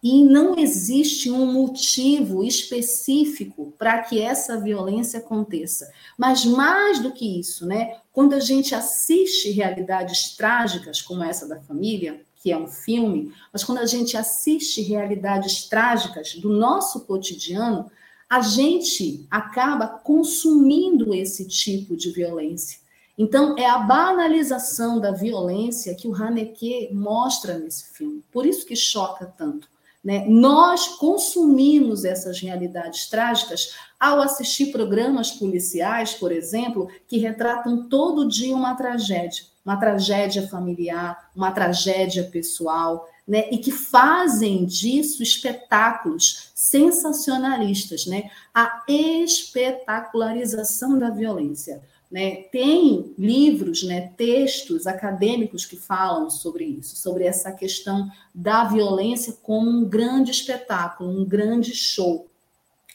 E 0.03 0.25
não 0.25 0.59
existe 0.59 1.31
um 1.31 1.53
motivo 1.53 2.43
específico 2.43 3.75
para 3.79 4.03
que 4.03 4.21
essa 4.21 4.59
violência 4.59 5.19
aconteça. 5.19 5.93
Mas 6.17 6.45
mais 6.45 7.01
do 7.01 7.13
que 7.13 7.39
isso, 7.39 7.67
né? 7.67 7.99
Quando 8.11 8.33
a 8.33 8.41
gente 8.41 8.75
assiste 8.75 9.51
realidades 9.51 10.35
trágicas 10.37 11.03
como 11.03 11.23
essa 11.23 11.47
da 11.47 11.61
família, 11.61 12.23
que 12.43 12.51
é 12.51 12.57
um 12.57 12.67
filme, 12.67 13.35
mas 13.53 13.63
quando 13.63 13.79
a 13.79 13.87
gente 13.87 14.17
assiste 14.17 14.81
realidades 14.81 15.69
trágicas 15.69 16.35
do 16.35 16.49
nosso 16.49 17.01
cotidiano, 17.01 17.91
a 18.29 18.41
gente 18.41 19.27
acaba 19.31 19.87
consumindo 19.87 21.13
esse 21.13 21.47
tipo 21.47 21.95
de 21.95 22.11
violência. 22.11 22.79
Então, 23.19 23.55
é 23.59 23.67
a 23.67 23.77
banalização 23.77 24.99
da 24.99 25.11
violência 25.11 25.95
que 25.95 26.09
o 26.09 26.15
Haneke 26.15 26.89
mostra 26.91 27.59
nesse 27.59 27.93
filme. 27.93 28.25
Por 28.33 28.47
isso 28.47 28.65
que 28.65 28.75
choca 28.75 29.27
tanto. 29.27 29.69
Né? 30.03 30.25
Nós 30.27 30.89
consumimos 30.89 32.05
essas 32.05 32.41
realidades 32.41 33.09
trágicas 33.09 33.77
ao 33.99 34.21
assistir 34.21 34.73
programas 34.73 35.31
policiais, 35.31 36.15
por 36.15 36.33
exemplo, 36.33 36.89
que 37.07 37.19
retratam 37.19 37.89
todo 37.89 38.27
dia 38.27 38.55
uma 38.55 38.75
tragédia, 38.75 39.45
uma 39.65 39.77
tragédia 39.77 40.49
familiar, 40.49 41.31
uma 41.37 41.53
tragédia 41.53 42.25
pessoal, 42.25 43.07
né? 43.29 43.51
e 43.51 43.59
que 43.59 43.71
fazem 43.71 44.65
disso 44.65 45.23
espetáculos 45.23 46.51
sensacionalistas, 46.55 48.07
né? 48.07 48.31
a 48.55 48.83
espetacularização 48.89 50.99
da 50.99 51.11
violência. 51.11 51.83
Né? 52.11 52.43
Tem 52.51 53.15
livros, 53.17 53.85
né, 53.85 54.13
textos 54.17 54.87
acadêmicos 54.87 55.65
que 55.65 55.77
falam 55.77 56.29
sobre 56.29 56.65
isso, 56.65 56.97
sobre 56.97 57.25
essa 57.25 57.53
questão 57.53 58.11
da 58.35 58.65
violência 58.65 59.37
como 59.43 59.71
um 59.71 59.85
grande 59.85 60.33
espetáculo, 60.33 61.11
um 61.11 61.25
grande 61.25 61.75
show. 61.75 62.27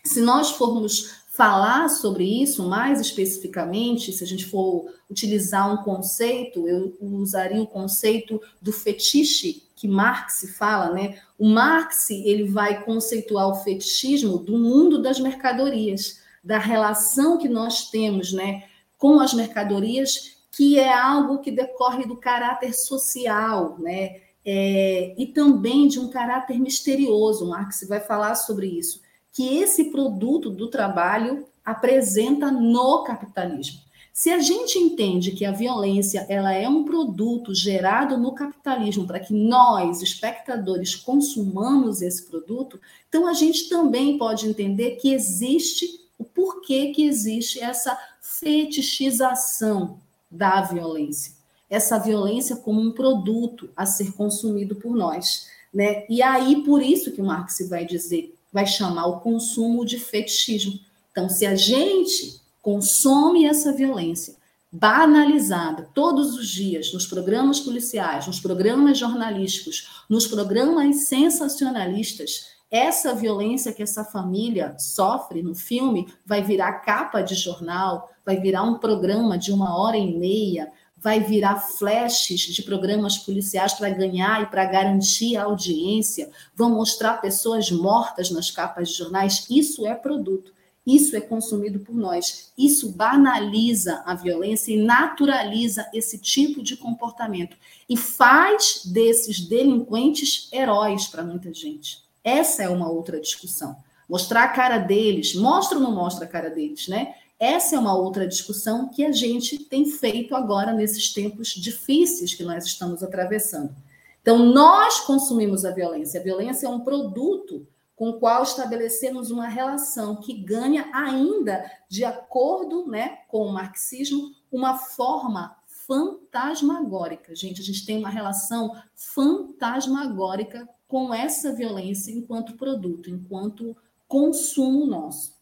Se 0.03 0.21
nós 0.21 0.51
formos 0.51 1.23
falar 1.35 1.89
sobre 1.89 2.23
isso 2.23 2.67
mais 2.67 2.99
especificamente, 2.99 4.11
se 4.11 4.23
a 4.23 4.27
gente 4.27 4.45
for 4.45 4.93
utilizar 5.09 5.73
um 5.73 5.83
conceito, 5.83 6.67
eu 6.67 6.95
usaria 7.01 7.61
o 7.61 7.67
conceito 7.67 8.41
do 8.61 8.71
fetiche 8.71 9.63
que 9.75 9.87
Marx 9.87 10.55
fala, 10.57 10.93
né? 10.93 11.19
O 11.37 11.47
Marx 11.49 12.09
ele 12.09 12.45
vai 12.45 12.83
conceituar 12.83 13.49
o 13.49 13.55
fetichismo 13.55 14.37
do 14.37 14.57
mundo 14.57 15.01
das 15.01 15.19
mercadorias, 15.19 16.21
da 16.41 16.57
relação 16.57 17.37
que 17.37 17.49
nós 17.49 17.89
temos, 17.89 18.31
né, 18.31 18.63
com 18.97 19.19
as 19.19 19.33
mercadorias, 19.33 20.37
que 20.51 20.79
é 20.79 20.93
algo 20.93 21.39
que 21.39 21.51
decorre 21.51 22.05
do 22.05 22.17
caráter 22.17 22.73
social, 22.73 23.77
né? 23.79 24.21
É, 24.47 25.15
e 25.17 25.25
também 25.25 25.87
de 25.87 25.99
um 25.99 26.07
caráter 26.07 26.59
misterioso. 26.59 27.47
Marx 27.47 27.85
vai 27.87 27.99
falar 27.99 28.35
sobre 28.35 28.67
isso 28.67 29.01
que 29.35 29.57
esse 29.57 29.91
produto 29.91 30.49
do 30.49 30.69
trabalho 30.69 31.45
apresenta 31.63 32.49
no 32.49 33.03
capitalismo. 33.03 33.81
Se 34.13 34.29
a 34.29 34.39
gente 34.39 34.79
entende 34.79 35.31
que 35.31 35.43
a 35.43 35.51
violência 35.51 36.25
ela 36.29 36.53
é 36.53 36.69
um 36.69 36.85
produto 36.85 37.53
gerado 37.53 38.17
no 38.17 38.33
capitalismo 38.33 39.05
para 39.05 39.19
que 39.19 39.33
nós, 39.33 40.01
espectadores, 40.01 40.95
consumamos 40.95 42.01
esse 42.01 42.25
produto, 42.25 42.79
então 43.09 43.27
a 43.27 43.33
gente 43.33 43.67
também 43.67 44.17
pode 44.17 44.47
entender 44.47 44.91
que 44.91 45.13
existe 45.13 46.04
o 46.35 46.41
porquê 46.43 46.91
que 46.91 47.05
existe 47.05 47.59
essa 47.59 47.97
fetichização 48.21 49.99
da 50.29 50.61
violência. 50.61 51.33
Essa 51.69 51.97
violência 51.97 52.55
como 52.57 52.81
um 52.81 52.91
produto 52.91 53.69
a 53.75 53.85
ser 53.85 54.11
consumido 54.13 54.75
por 54.75 54.95
nós. 54.95 55.47
Né? 55.73 56.05
E 56.09 56.21
aí, 56.21 56.63
por 56.63 56.81
isso 56.81 57.11
que 57.11 57.21
Marx 57.21 57.67
vai 57.69 57.85
dizer 57.85 58.35
vai 58.51 58.65
chamar 58.65 59.07
o 59.07 59.19
consumo 59.19 59.85
de 59.85 59.99
fetichismo. 59.99 60.79
Então, 61.11 61.27
se 61.27 61.45
a 61.45 61.55
gente 61.55 62.39
consome 62.61 63.45
essa 63.45 63.73
violência 63.73 64.35
banalizada 64.71 65.89
todos 65.93 66.35
os 66.35 66.47
dias 66.47 66.93
nos 66.93 67.05
programas 67.05 67.59
policiais, 67.59 68.27
nos 68.27 68.39
programas 68.39 68.97
jornalísticos, 68.97 70.03
nos 70.09 70.25
programas 70.25 71.07
sensacionalistas, 71.07 72.54
essa 72.69 73.13
violência 73.13 73.71
que 73.71 73.83
essa 73.83 74.03
família 74.03 74.75
sofre 74.77 75.41
no 75.41 75.55
filme 75.55 76.07
vai 76.25 76.41
virar 76.41 76.73
capa 76.79 77.21
de 77.21 77.35
jornal, 77.35 78.09
vai 78.25 78.39
virar 78.39 78.63
um 78.63 78.79
programa 78.79 79.37
de 79.37 79.51
uma 79.51 79.77
hora 79.79 79.97
e 79.97 80.17
meia, 80.17 80.71
vai 80.97 81.19
virar 81.19 81.57
flashes 81.57 82.41
de 82.41 82.63
programas 82.63 83.17
policiais 83.17 83.73
para 83.73 83.89
ganhar 83.89 84.41
e 84.41 84.47
para 84.47 84.65
garantir 84.65 85.37
a 85.37 85.43
audiência, 85.43 86.31
vão 86.55 86.71
mostrar 86.71 87.21
pessoas 87.21 87.69
mortas 87.69 88.31
nas 88.31 88.49
capas 88.49 88.89
de 88.89 88.95
jornais. 88.95 89.45
Isso 89.49 89.85
é 89.85 89.93
produto, 89.93 90.51
isso 90.85 91.15
é 91.15 91.21
consumido 91.21 91.79
por 91.79 91.95
nós. 91.95 92.51
Isso 92.57 92.91
banaliza 92.91 94.01
a 94.05 94.15
violência 94.15 94.73
e 94.73 94.83
naturaliza 94.83 95.87
esse 95.93 96.17
tipo 96.17 96.63
de 96.63 96.75
comportamento 96.75 97.55
e 97.87 97.95
faz 97.95 98.81
desses 98.85 99.39
delinquentes 99.41 100.49
heróis 100.51 101.07
para 101.07 101.23
muita 101.23 101.53
gente. 101.53 102.04
Essa 102.25 102.63
é 102.63 102.69
uma 102.69 102.89
outra 102.89 103.21
discussão. 103.21 103.77
Mostrar 104.09 104.43
a 104.43 104.47
cara 104.47 104.79
deles, 104.79 105.35
mostra 105.35 105.77
ou 105.77 105.83
não 105.83 105.91
mostra 105.91 106.25
a 106.25 106.27
cara 106.27 106.49
deles, 106.49 106.87
né? 106.87 107.13
Essa 107.39 107.75
é 107.75 107.79
uma 107.79 107.95
outra 107.95 108.27
discussão 108.27 108.89
que 108.89 109.05
a 109.05 109.11
gente 109.11 109.59
tem 109.59 109.85
feito 109.85 110.35
agora 110.35 110.73
nesses 110.73 111.13
tempos 111.13 111.49
difíceis 111.49 112.33
que 112.33 112.43
nós 112.43 112.65
estamos 112.65 113.03
atravessando. 113.03 113.75
Então, 114.21 114.39
nós 114.39 115.01
consumimos 115.01 115.65
a 115.65 115.71
violência. 115.71 116.19
A 116.19 116.23
violência 116.23 116.65
é 116.65 116.69
um 116.69 116.79
produto 116.79 117.67
com 117.95 118.09
o 118.09 118.19
qual 118.19 118.41
estabelecemos 118.41 119.29
uma 119.29 119.47
relação 119.47 120.15
que 120.15 120.33
ganha 120.33 120.89
ainda, 120.93 121.69
de 121.87 122.03
acordo 122.03 122.87
né, 122.87 123.19
com 123.27 123.45
o 123.45 123.53
marxismo, 123.53 124.31
uma 124.51 124.77
forma 124.77 125.55
fantasmagórica. 125.85 127.35
Gente, 127.35 127.61
a 127.61 127.63
gente 127.63 127.85
tem 127.85 127.97
uma 127.99 128.09
relação 128.09 128.75
fantasmagórica 128.95 130.67
com 130.95 131.13
essa 131.13 131.53
violência 131.53 132.09
enquanto 132.09 132.55
produto, 132.55 133.09
enquanto 133.09 133.75
consumo 134.07 134.85
nosso. 134.85 135.35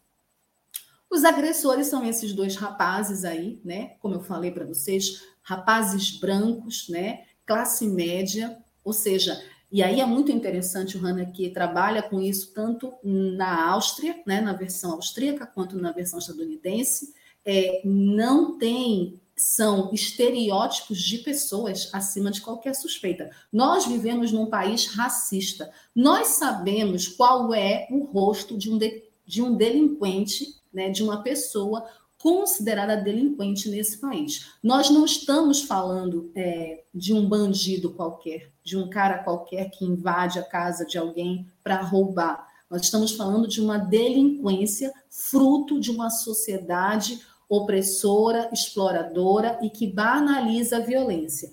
Os 1.07 1.23
agressores 1.23 1.85
são 1.85 2.03
esses 2.03 2.33
dois 2.33 2.55
rapazes 2.55 3.23
aí, 3.23 3.61
né? 3.63 3.89
Como 3.99 4.15
eu 4.15 4.19
falei 4.19 4.49
para 4.49 4.65
vocês, 4.65 5.23
rapazes 5.43 6.17
brancos, 6.17 6.89
né? 6.89 7.25
Classe 7.45 7.85
média, 7.87 8.57
ou 8.83 8.91
seja, 8.91 9.39
e 9.71 9.83
aí 9.83 10.01
é 10.01 10.05
muito 10.07 10.31
interessante 10.31 10.97
o 10.97 10.99
Hanna 10.99 11.27
que 11.27 11.51
trabalha 11.51 12.01
com 12.01 12.19
isso 12.19 12.51
tanto 12.51 12.91
na 13.03 13.69
Áustria, 13.73 14.23
né, 14.25 14.41
na 14.41 14.53
versão 14.53 14.93
austríaca, 14.93 15.45
quanto 15.45 15.77
na 15.77 15.91
versão 15.91 16.17
estadunidense. 16.17 17.13
É, 17.45 17.79
não 17.85 18.57
tem 18.57 19.21
são 19.43 19.89
estereótipos 19.91 21.01
de 21.01 21.17
pessoas 21.17 21.89
acima 21.91 22.31
de 22.31 22.39
qualquer 22.39 22.73
suspeita. 22.73 23.29
Nós 23.51 23.85
vivemos 23.85 24.31
num 24.31 24.45
país 24.45 24.85
racista. 24.85 25.69
Nós 25.93 26.27
sabemos 26.27 27.09
qual 27.09 27.53
é 27.53 27.85
o 27.91 28.05
rosto 28.05 28.57
de 28.57 28.71
um, 28.71 28.77
de, 28.77 29.03
de 29.25 29.41
um 29.41 29.53
delinquente 29.53 30.61
né, 30.73 30.89
de 30.89 31.03
uma 31.03 31.21
pessoa 31.21 31.85
considerada 32.17 32.95
delinquente 32.95 33.67
nesse 33.67 33.97
país. 33.97 34.53
Nós 34.63 34.89
não 34.89 35.03
estamos 35.03 35.61
falando 35.63 36.31
é, 36.33 36.85
de 36.95 37.13
um 37.13 37.27
bandido 37.27 37.91
qualquer, 37.91 38.49
de 38.63 38.77
um 38.77 38.89
cara 38.89 39.25
qualquer 39.25 39.69
que 39.71 39.83
invade 39.83 40.39
a 40.39 40.43
casa 40.43 40.85
de 40.85 40.97
alguém 40.97 41.45
para 41.61 41.81
roubar. 41.81 42.47
Nós 42.69 42.83
estamos 42.83 43.11
falando 43.11 43.45
de 43.45 43.59
uma 43.59 43.77
delinquência 43.77 44.93
fruto 45.09 45.81
de 45.81 45.91
uma 45.91 46.09
sociedade 46.09 47.19
opressora, 47.55 48.49
exploradora 48.51 49.59
e 49.61 49.69
que 49.69 49.87
banaliza 49.87 50.77
a 50.77 50.81
violência. 50.81 51.51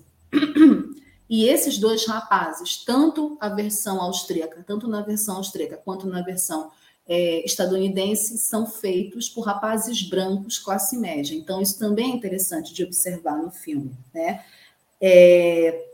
E 1.29 1.47
esses 1.47 1.77
dois 1.77 2.05
rapazes, 2.05 2.83
tanto 2.83 3.37
a 3.39 3.47
versão 3.47 4.01
austríaca, 4.01 4.65
tanto 4.67 4.85
na 4.89 5.01
versão 5.01 5.37
austríaca 5.37 5.77
quanto 5.77 6.05
na 6.05 6.21
versão 6.21 6.69
é, 7.07 7.45
estadunidense 7.45 8.37
são 8.37 8.65
feitos 8.65 9.29
por 9.29 9.45
rapazes 9.45 10.01
brancos 10.01 10.59
classe 10.59 10.97
média. 10.97 11.33
Então, 11.33 11.61
isso 11.61 11.79
também 11.79 12.11
é 12.11 12.15
interessante 12.15 12.73
de 12.73 12.83
observar 12.83 13.37
no 13.37 13.49
filme. 13.49 13.91
Né? 14.13 14.43
É, 14.99 15.85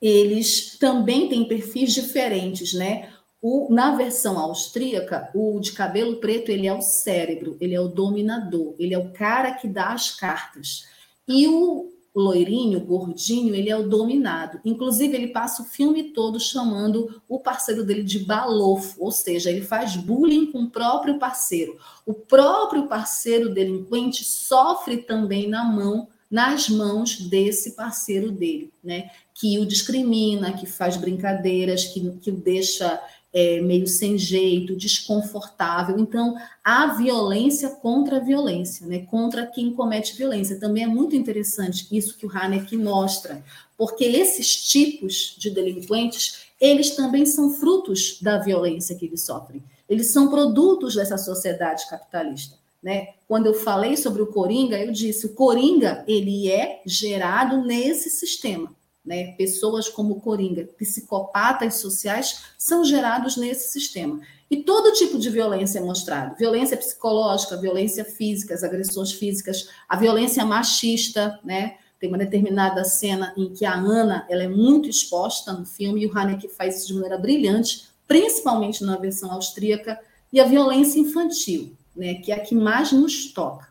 eles 0.00 0.78
também 0.78 1.28
têm 1.28 1.48
perfis 1.48 1.92
diferentes, 1.92 2.72
né? 2.72 3.12
O, 3.42 3.72
na 3.72 3.96
versão 3.96 4.38
austríaca, 4.38 5.30
o 5.34 5.58
de 5.60 5.72
cabelo 5.72 6.16
preto 6.16 6.50
ele 6.50 6.66
é 6.66 6.74
o 6.74 6.82
cérebro, 6.82 7.56
ele 7.60 7.74
é 7.74 7.80
o 7.80 7.88
dominador, 7.88 8.74
ele 8.78 8.92
é 8.92 8.98
o 8.98 9.12
cara 9.12 9.52
que 9.52 9.66
dá 9.66 9.92
as 9.92 10.10
cartas. 10.10 10.86
E 11.26 11.48
o 11.48 11.90
loirinho, 12.14 12.80
gordinho, 12.80 13.54
ele 13.54 13.70
é 13.70 13.76
o 13.76 13.88
dominado. 13.88 14.60
Inclusive, 14.64 15.14
ele 15.14 15.28
passa 15.28 15.62
o 15.62 15.66
filme 15.66 16.12
todo 16.12 16.40
chamando 16.40 17.22
o 17.28 17.38
parceiro 17.38 17.84
dele 17.84 18.02
de 18.02 18.18
balofo, 18.20 18.96
ou 18.98 19.10
seja, 19.10 19.50
ele 19.50 19.62
faz 19.62 19.96
bullying 19.96 20.50
com 20.50 20.64
o 20.64 20.70
próprio 20.70 21.18
parceiro. 21.18 21.78
O 22.04 22.12
próprio 22.12 22.88
parceiro 22.88 23.48
delinquente 23.48 24.24
sofre 24.24 24.98
também 24.98 25.48
na 25.48 25.64
mão, 25.64 26.08
nas 26.30 26.68
mãos 26.68 27.18
desse 27.20 27.72
parceiro 27.72 28.30
dele, 28.30 28.72
né? 28.82 29.10
Que 29.34 29.58
o 29.58 29.66
discrimina, 29.66 30.52
que 30.52 30.66
faz 30.66 30.96
brincadeiras, 30.96 31.86
que, 31.86 32.10
que 32.18 32.30
o 32.30 32.36
deixa 32.36 33.00
é, 33.32 33.60
meio 33.60 33.86
sem 33.86 34.18
jeito, 34.18 34.76
desconfortável. 34.76 35.98
Então, 35.98 36.36
a 36.64 36.94
violência 36.94 37.70
contra 37.70 38.16
a 38.16 38.20
violência, 38.20 38.86
né? 38.86 39.00
contra 39.10 39.46
quem 39.46 39.72
comete 39.72 40.16
violência. 40.16 40.58
Também 40.58 40.84
é 40.84 40.88
muito 40.88 41.14
interessante 41.14 41.86
isso 41.90 42.16
que 42.16 42.26
o 42.26 42.30
Haneck 42.30 42.76
mostra, 42.76 43.42
porque 43.76 44.04
esses 44.04 44.68
tipos 44.68 45.34
de 45.38 45.50
delinquentes, 45.50 46.46
eles 46.60 46.90
também 46.90 47.24
são 47.24 47.50
frutos 47.50 48.18
da 48.20 48.38
violência 48.38 48.96
que 48.96 49.06
eles 49.06 49.22
sofrem. 49.22 49.62
Eles 49.88 50.12
são 50.12 50.28
produtos 50.28 50.94
dessa 50.94 51.16
sociedade 51.16 51.88
capitalista. 51.88 52.58
Né? 52.82 53.14
Quando 53.28 53.46
eu 53.46 53.54
falei 53.54 53.96
sobre 53.96 54.22
o 54.22 54.26
Coringa, 54.26 54.78
eu 54.78 54.90
disse, 54.90 55.26
o 55.26 55.34
Coringa, 55.34 56.04
ele 56.06 56.50
é 56.50 56.80
gerado 56.86 57.62
nesse 57.62 58.08
sistema. 58.08 58.74
Né? 59.04 59.32
Pessoas 59.32 59.88
como 59.88 60.20
Coringa, 60.20 60.68
psicopatas 60.78 61.76
sociais, 61.76 62.44
são 62.58 62.84
gerados 62.84 63.36
nesse 63.36 63.70
sistema. 63.72 64.20
E 64.50 64.58
todo 64.64 64.92
tipo 64.92 65.18
de 65.18 65.30
violência 65.30 65.78
é 65.78 65.82
mostrado: 65.82 66.36
violência 66.36 66.76
psicológica, 66.76 67.56
violência 67.56 68.04
física, 68.04 68.54
as 68.54 68.64
agressões 68.64 69.12
físicas, 69.12 69.68
a 69.88 69.96
violência 69.96 70.44
machista, 70.44 71.38
né? 71.44 71.76
Tem 71.98 72.08
uma 72.08 72.18
determinada 72.18 72.82
cena 72.84 73.32
em 73.36 73.52
que 73.52 73.64
a 73.64 73.74
Ana 73.74 74.26
ela 74.28 74.42
é 74.42 74.48
muito 74.48 74.88
exposta 74.88 75.52
no 75.52 75.66
filme 75.66 76.02
e 76.02 76.06
o 76.06 76.18
Haneke 76.18 76.48
faz 76.48 76.78
isso 76.78 76.88
de 76.88 76.94
maneira 76.94 77.18
brilhante, 77.18 77.88
principalmente 78.08 78.82
na 78.82 78.96
versão 78.96 79.30
austríaca, 79.30 80.00
e 80.32 80.40
a 80.40 80.44
violência 80.44 80.98
infantil, 80.98 81.72
né? 81.94 82.14
Que 82.14 82.32
é 82.32 82.36
a 82.36 82.40
que 82.40 82.54
mais 82.54 82.90
nos 82.90 83.32
toca 83.32 83.70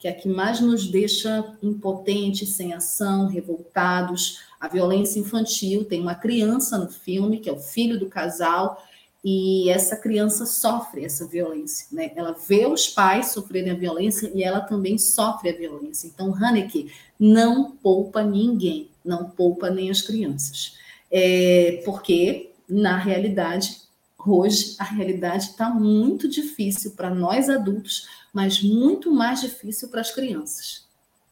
que 0.00 0.08
é 0.08 0.12
a 0.12 0.14
que 0.14 0.30
mais 0.30 0.60
nos 0.60 0.88
deixa 0.88 1.44
impotentes, 1.62 2.56
sem 2.56 2.72
ação, 2.72 3.26
revoltados. 3.26 4.40
A 4.60 4.68
violência 4.68 5.18
infantil, 5.18 5.84
tem 5.84 6.00
uma 6.00 6.14
criança 6.14 6.78
no 6.78 6.90
filme, 6.90 7.40
que 7.40 7.48
é 7.48 7.52
o 7.52 7.58
filho 7.58 7.98
do 7.98 8.06
casal, 8.06 8.80
e 9.22 9.68
essa 9.68 9.96
criança 9.96 10.46
sofre 10.46 11.04
essa 11.04 11.26
violência, 11.26 11.86
né? 11.92 12.10
Ela 12.16 12.32
vê 12.32 12.66
os 12.66 12.88
pais 12.88 13.32
sofrerem 13.32 13.70
a 13.70 13.74
violência 13.74 14.30
e 14.34 14.42
ela 14.42 14.60
também 14.60 14.96
sofre 14.96 15.50
a 15.50 15.56
violência. 15.56 16.06
Então, 16.06 16.34
Haneke 16.34 16.90
não 17.18 17.70
poupa 17.70 18.22
ninguém, 18.22 18.88
não 19.04 19.28
poupa 19.28 19.68
nem 19.68 19.90
as 19.90 20.00
crianças. 20.00 20.78
É, 21.10 21.82
porque, 21.84 22.52
na 22.66 22.96
realidade, 22.96 23.82
hoje, 24.18 24.76
a 24.78 24.84
realidade 24.84 25.50
está 25.50 25.68
muito 25.68 26.26
difícil 26.26 26.92
para 26.92 27.14
nós 27.14 27.50
adultos, 27.50 28.08
mas 28.32 28.62
muito 28.62 29.12
mais 29.12 29.42
difícil 29.42 29.88
para 29.88 30.00
as 30.00 30.10
crianças. 30.10 30.86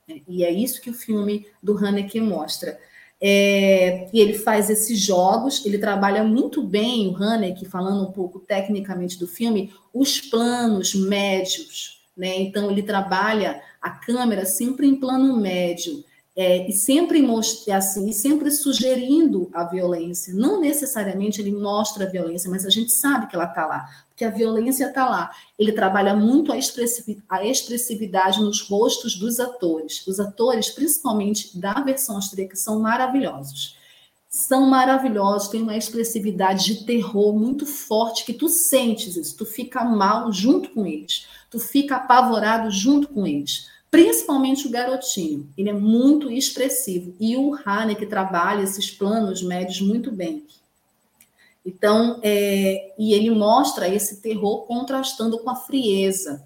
Né? 0.07 0.21
E 0.29 0.45
é 0.45 0.51
isso 0.51 0.83
que 0.83 0.91
o 0.91 0.95
filme 0.95 1.47
do 1.63 1.79
Haneke 1.79 2.21
mostra. 2.21 2.79
É, 3.21 4.09
e 4.13 4.21
ele 4.21 4.35
faz 4.35 4.71
esses 4.71 4.99
jogos, 5.01 5.67
ele 5.67 5.79
trabalha 5.79 6.23
muito 6.23 6.63
bem, 6.63 7.09
o 7.09 7.17
Haneke, 7.17 7.65
falando 7.65 8.09
um 8.09 8.13
pouco 8.13 8.39
tecnicamente 8.39 9.19
do 9.19 9.27
filme, 9.27 9.73
os 9.93 10.21
planos 10.21 10.95
médios. 10.95 12.07
Né? 12.17 12.41
Então, 12.41 12.71
ele 12.71 12.83
trabalha 12.83 13.61
a 13.81 13.91
câmera 13.91 14.45
sempre 14.45 14.87
em 14.87 14.97
plano 14.97 15.37
médio. 15.37 16.05
É, 16.41 16.69
e 16.69 16.73
sempre 16.73 17.21
mostra, 17.21 17.79
assim, 17.79 18.09
e 18.09 18.13
sempre 18.13 18.49
sugerindo 18.53 19.51
a 19.53 19.65
violência. 19.65 20.33
Não 20.33 20.61
necessariamente 20.61 21.41
ele 21.41 21.51
mostra 21.51 22.05
a 22.05 22.09
violência, 22.09 22.49
mas 22.49 22.65
a 22.65 22.71
gente 22.71 22.93
sabe 22.93 23.27
que 23.27 23.35
ela 23.35 23.47
está 23.47 23.67
lá, 23.67 23.89
porque 24.09 24.25
a 24.25 24.31
violência 24.31 24.85
está 24.85 25.11
lá. 25.11 25.33
Ele 25.59 25.73
trabalha 25.73 26.15
muito 26.15 26.53
a 26.53 27.45
expressividade 27.45 28.41
nos 28.41 28.61
rostos 28.61 29.17
dos 29.17 29.41
atores. 29.41 30.07
Os 30.07 30.21
atores, 30.21 30.71
principalmente 30.71 31.59
da 31.59 31.75
versão 31.81 32.15
austríaca, 32.15 32.55
são 32.55 32.79
maravilhosos. 32.79 33.77
São 34.31 34.65
maravilhosos, 34.65 35.49
têm 35.49 35.63
uma 35.63 35.77
expressividade 35.77 36.67
de 36.67 36.85
terror 36.85 37.37
muito 37.37 37.67
forte 37.67 38.25
que 38.25 38.33
tu 38.33 38.49
sentes 38.49 39.17
isso, 39.17 39.37
tu 39.37 39.45
fica 39.45 39.83
mal 39.83 40.31
junto 40.33 40.71
com 40.71 40.87
eles, 40.87 41.27
tu 41.51 41.59
fica 41.59 41.97
apavorado 41.97 42.71
junto 42.71 43.09
com 43.09 43.27
eles 43.27 43.67
principalmente 43.91 44.67
o 44.67 44.71
garotinho. 44.71 45.49
Ele 45.57 45.71
é 45.71 45.75
muito 45.75 46.31
expressivo. 46.31 47.15
E 47.19 47.37
o 47.37 47.57
que 47.97 48.07
trabalha 48.07 48.63
esses 48.63 48.91
planos 48.91 49.43
médios 49.43 49.81
muito 49.81 50.11
bem. 50.11 50.47
Então, 51.65 52.19
é, 52.23 52.95
e 52.99 53.13
ele 53.13 53.31
mostra 53.31 53.89
esse 53.89 54.23
terror 54.23 54.63
contrastando 54.67 55.39
com 55.39 55.51
a 55.51 55.57
frieza. 55.57 56.43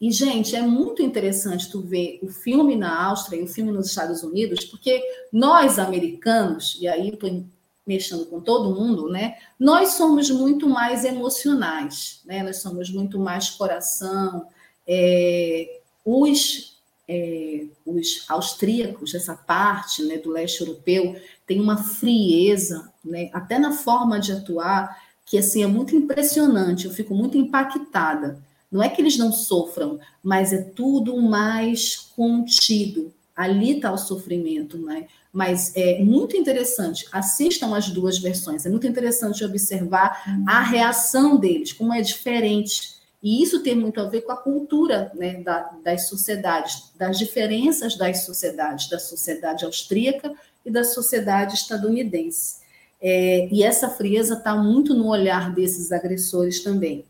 E, 0.00 0.10
gente, 0.12 0.56
é 0.56 0.62
muito 0.62 1.02
interessante 1.02 1.70
tu 1.70 1.80
ver 1.80 2.18
o 2.22 2.28
filme 2.28 2.76
na 2.76 3.04
Áustria 3.06 3.40
e 3.40 3.42
o 3.42 3.48
filme 3.48 3.72
nos 3.72 3.88
Estados 3.88 4.22
Unidos, 4.22 4.64
porque 4.64 5.02
nós, 5.32 5.78
americanos, 5.78 6.78
e 6.80 6.88
aí 6.88 7.10
estou 7.10 7.44
mexendo 7.86 8.26
com 8.26 8.40
todo 8.40 8.74
mundo, 8.74 9.08
né? 9.08 9.36
Nós 9.58 9.94
somos 9.94 10.30
muito 10.30 10.68
mais 10.68 11.04
emocionais, 11.04 12.22
né? 12.24 12.42
Nós 12.42 12.58
somos 12.58 12.88
muito 12.90 13.18
mais 13.18 13.50
coração. 13.50 14.46
É, 14.86 15.80
os 16.04 16.69
é, 17.12 17.66
os 17.84 18.24
austríacos, 18.28 19.14
essa 19.14 19.34
parte 19.34 20.00
né, 20.04 20.16
do 20.16 20.30
leste 20.30 20.60
europeu, 20.60 21.16
tem 21.44 21.60
uma 21.60 21.76
frieza, 21.76 22.88
né, 23.04 23.28
até 23.32 23.58
na 23.58 23.72
forma 23.72 24.20
de 24.20 24.30
atuar, 24.30 24.96
que 25.26 25.36
assim 25.36 25.64
é 25.64 25.66
muito 25.66 25.96
impressionante, 25.96 26.86
eu 26.86 26.92
fico 26.92 27.12
muito 27.12 27.36
impactada. 27.36 28.40
Não 28.70 28.80
é 28.80 28.88
que 28.88 29.02
eles 29.02 29.18
não 29.18 29.32
sofram, 29.32 29.98
mas 30.22 30.52
é 30.52 30.62
tudo 30.62 31.20
mais 31.20 31.96
contido. 31.96 33.12
Ali 33.34 33.76
está 33.76 33.90
o 33.90 33.98
sofrimento, 33.98 34.78
né? 34.78 35.08
Mas 35.32 35.74
é 35.74 35.98
muito 36.04 36.36
interessante. 36.36 37.06
Assistam 37.10 37.74
as 37.74 37.88
duas 37.88 38.18
versões. 38.18 38.64
É 38.66 38.68
muito 38.68 38.86
interessante 38.86 39.44
observar 39.44 40.22
a 40.46 40.60
reação 40.60 41.36
deles, 41.36 41.72
como 41.72 41.92
é 41.92 42.00
diferente 42.00 42.99
e 43.22 43.42
isso 43.42 43.62
tem 43.62 43.74
muito 43.74 44.00
a 44.00 44.04
ver 44.04 44.22
com 44.22 44.32
a 44.32 44.36
cultura 44.36 45.12
né, 45.14 45.34
da, 45.42 45.70
das 45.84 46.08
sociedades, 46.08 46.90
das 46.96 47.18
diferenças 47.18 47.96
das 47.96 48.24
sociedades, 48.24 48.88
da 48.88 48.98
sociedade 48.98 49.64
austríaca 49.64 50.32
e 50.64 50.70
da 50.70 50.82
sociedade 50.84 51.54
estadunidense. 51.54 52.60
É, 53.00 53.48
e 53.50 53.62
essa 53.62 53.90
frieza 53.90 54.34
está 54.34 54.54
muito 54.54 54.94
no 54.94 55.08
olhar 55.08 55.54
desses 55.54 55.92
agressores 55.92 56.62
também. 56.62 57.04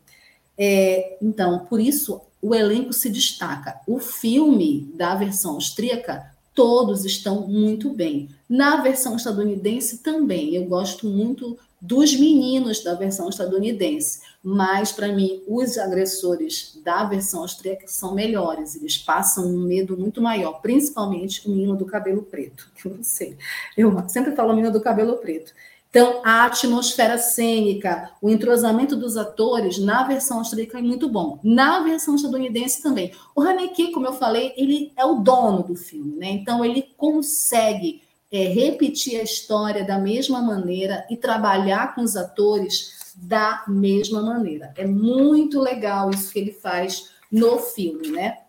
É, 0.57 1.17
então, 1.21 1.65
por 1.65 1.79
isso, 1.79 2.21
o 2.41 2.53
elenco 2.53 2.91
se 2.91 3.09
destaca. 3.09 3.79
O 3.87 3.99
filme 3.99 4.91
da 4.95 5.15
versão 5.15 5.55
austríaca, 5.55 6.29
todos 6.53 7.05
estão 7.05 7.47
muito 7.47 7.89
bem. 7.89 8.29
Na 8.49 8.81
versão 8.81 9.15
estadunidense 9.15 9.99
também. 9.99 10.55
Eu 10.55 10.65
gosto 10.65 11.07
muito 11.07 11.57
dos 11.79 12.13
meninos 12.13 12.83
da 12.83 12.93
versão 12.93 13.29
estadunidense 13.29 14.19
mas 14.43 14.91
para 14.91 15.09
mim 15.09 15.43
os 15.47 15.77
agressores 15.77 16.79
da 16.83 17.03
versão 17.03 17.41
austríaca 17.41 17.87
são 17.87 18.15
melhores, 18.15 18.75
eles 18.75 18.97
passam 18.97 19.45
um 19.45 19.59
medo 19.59 19.97
muito 19.97 20.21
maior, 20.21 20.61
principalmente 20.61 21.47
o 21.47 21.51
menino 21.51 21.75
do 21.75 21.85
cabelo 21.85 22.23
preto, 22.23 22.69
que 22.75 22.87
eu 22.87 22.95
não 22.95 23.03
sei. 23.03 23.37
Eu 23.77 24.07
sempre 24.09 24.35
falo 24.35 24.53
menino 24.53 24.73
do 24.73 24.81
cabelo 24.81 25.17
preto. 25.17 25.53
Então, 25.91 26.21
a 26.23 26.45
atmosfera 26.45 27.17
cênica, 27.17 28.11
o 28.21 28.29
entrosamento 28.29 28.95
dos 28.95 29.17
atores 29.17 29.77
na 29.77 30.07
versão 30.07 30.37
austríaca 30.37 30.79
é 30.79 30.81
muito 30.81 31.09
bom. 31.09 31.37
Na 31.43 31.81
versão 31.81 32.15
estadunidense 32.15 32.81
também. 32.81 33.11
O 33.35 33.41
Haneke, 33.41 33.91
como 33.91 34.07
eu 34.07 34.13
falei, 34.13 34.53
ele 34.55 34.93
é 34.95 35.03
o 35.03 35.15
dono 35.15 35.63
do 35.63 35.75
filme, 35.75 36.15
né? 36.15 36.29
Então, 36.29 36.63
ele 36.63 36.87
consegue 36.95 38.01
é, 38.31 38.47
repetir 38.47 39.19
a 39.19 39.23
história 39.23 39.83
da 39.83 39.99
mesma 39.99 40.41
maneira 40.41 41.05
e 41.09 41.17
trabalhar 41.17 41.93
com 41.93 42.01
os 42.01 42.15
atores 42.15 43.00
da 43.15 43.63
mesma 43.67 44.21
maneira. 44.21 44.73
É 44.77 44.85
muito 44.85 45.59
legal 45.59 46.09
isso 46.11 46.31
que 46.31 46.39
ele 46.39 46.51
faz 46.51 47.11
no 47.31 47.57
filme, 47.59 48.09
né? 48.09 48.39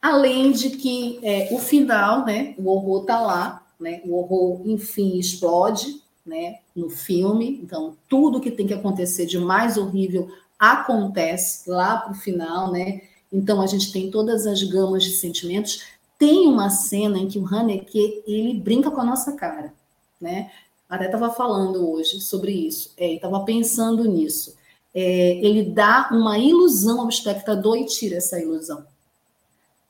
Além 0.00 0.52
de 0.52 0.70
que 0.70 1.18
é, 1.22 1.48
o 1.50 1.58
final, 1.58 2.24
né? 2.24 2.54
O 2.58 2.68
horror 2.68 3.04
tá 3.04 3.20
lá, 3.20 3.66
né? 3.80 4.02
O 4.04 4.16
horror, 4.16 4.62
enfim, 4.66 5.18
explode, 5.18 6.02
né? 6.24 6.58
No 6.74 6.90
filme. 6.90 7.60
Então, 7.62 7.96
tudo 8.08 8.40
que 8.40 8.50
tem 8.50 8.66
que 8.66 8.74
acontecer 8.74 9.26
de 9.26 9.38
mais 9.38 9.76
horrível 9.76 10.30
acontece 10.58 11.68
lá 11.68 11.98
pro 11.98 12.14
final, 12.14 12.70
né? 12.70 13.02
Então, 13.32 13.60
a 13.60 13.66
gente 13.66 13.92
tem 13.92 14.10
todas 14.10 14.46
as 14.46 14.62
gamas 14.62 15.02
de 15.02 15.10
sentimentos. 15.10 15.82
Tem 16.18 16.46
uma 16.46 16.70
cena 16.70 17.18
em 17.18 17.26
que 17.26 17.38
o 17.38 17.46
Haneke, 17.46 18.22
ele 18.26 18.54
brinca 18.54 18.90
com 18.90 19.00
a 19.00 19.04
nossa 19.04 19.32
cara, 19.32 19.72
né? 20.20 20.50
Até 20.88 21.06
estava 21.06 21.30
falando 21.30 21.90
hoje 21.90 22.20
sobre 22.20 22.52
isso, 22.52 22.92
é, 22.96 23.14
estava 23.14 23.40
pensando 23.40 24.04
nisso. 24.04 24.54
É, 24.94 25.38
ele 25.38 25.64
dá 25.64 26.08
uma 26.12 26.38
ilusão 26.38 27.00
ao 27.00 27.08
espectador 27.08 27.76
e 27.76 27.86
tira 27.86 28.16
essa 28.16 28.38
ilusão. 28.38 28.86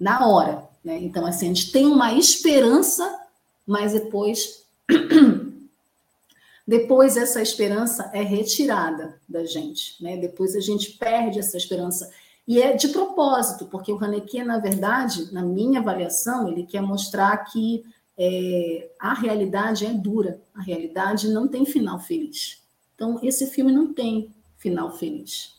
Na 0.01 0.26
hora. 0.26 0.64
Né? 0.82 0.99
Então, 1.03 1.26
assim, 1.26 1.47
a 1.47 1.49
gente 1.49 1.72
tem 1.72 1.86
uma 1.86 2.14
esperança, 2.14 3.20
mas 3.66 3.92
depois. 3.92 4.64
depois 6.66 7.16
essa 7.16 7.42
esperança 7.42 8.11
é 8.14 8.22
retirada 8.22 9.20
da 9.28 9.45
gente. 9.45 10.03
Né? 10.03 10.16
Depois 10.16 10.57
a 10.57 10.61
gente 10.61 10.92
perde 10.92 11.38
essa 11.38 11.57
esperança. 11.57 12.11
E 12.47 12.61
é 12.61 12.74
de 12.74 12.88
propósito, 12.88 13.66
porque 13.66 13.92
o 13.92 14.03
Haneke, 14.03 14.42
na 14.42 14.59
verdade, 14.59 15.32
na 15.32 15.42
minha 15.42 15.80
avaliação, 15.80 16.49
ele 16.49 16.64
quer 16.64 16.82
mostrar 16.82 17.36
que 17.38 17.84
é, 18.19 18.91
a 18.99 19.15
realidade 19.15 19.87
é 19.87 19.93
dura, 19.93 20.41
a 20.55 20.62
realidade 20.62 21.29
não 21.29 21.49
tem 21.49 21.67
final 21.67 21.99
feliz. 21.99 22.62
Então, 22.95 23.19
esse 23.23 23.47
filme 23.47 23.73
não 23.73 23.93
tem 23.93 24.33
final 24.57 24.97
feliz. 24.97 25.55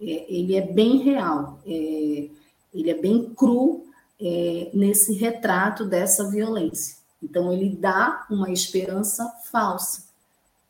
É, 0.00 0.26
ele 0.32 0.56
é 0.56 0.60
bem 0.60 0.98
real, 0.98 1.58
é, 1.66 2.28
ele 2.72 2.90
é 2.90 2.94
bem 2.94 3.32
cru 3.34 3.86
é, 4.20 4.70
nesse 4.74 5.14
retrato 5.14 5.84
dessa 5.84 6.28
violência. 6.28 6.96
Então, 7.22 7.52
ele 7.52 7.70
dá 7.70 8.26
uma 8.30 8.50
esperança 8.50 9.26
falsa, 9.50 10.04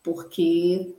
porque 0.02 0.94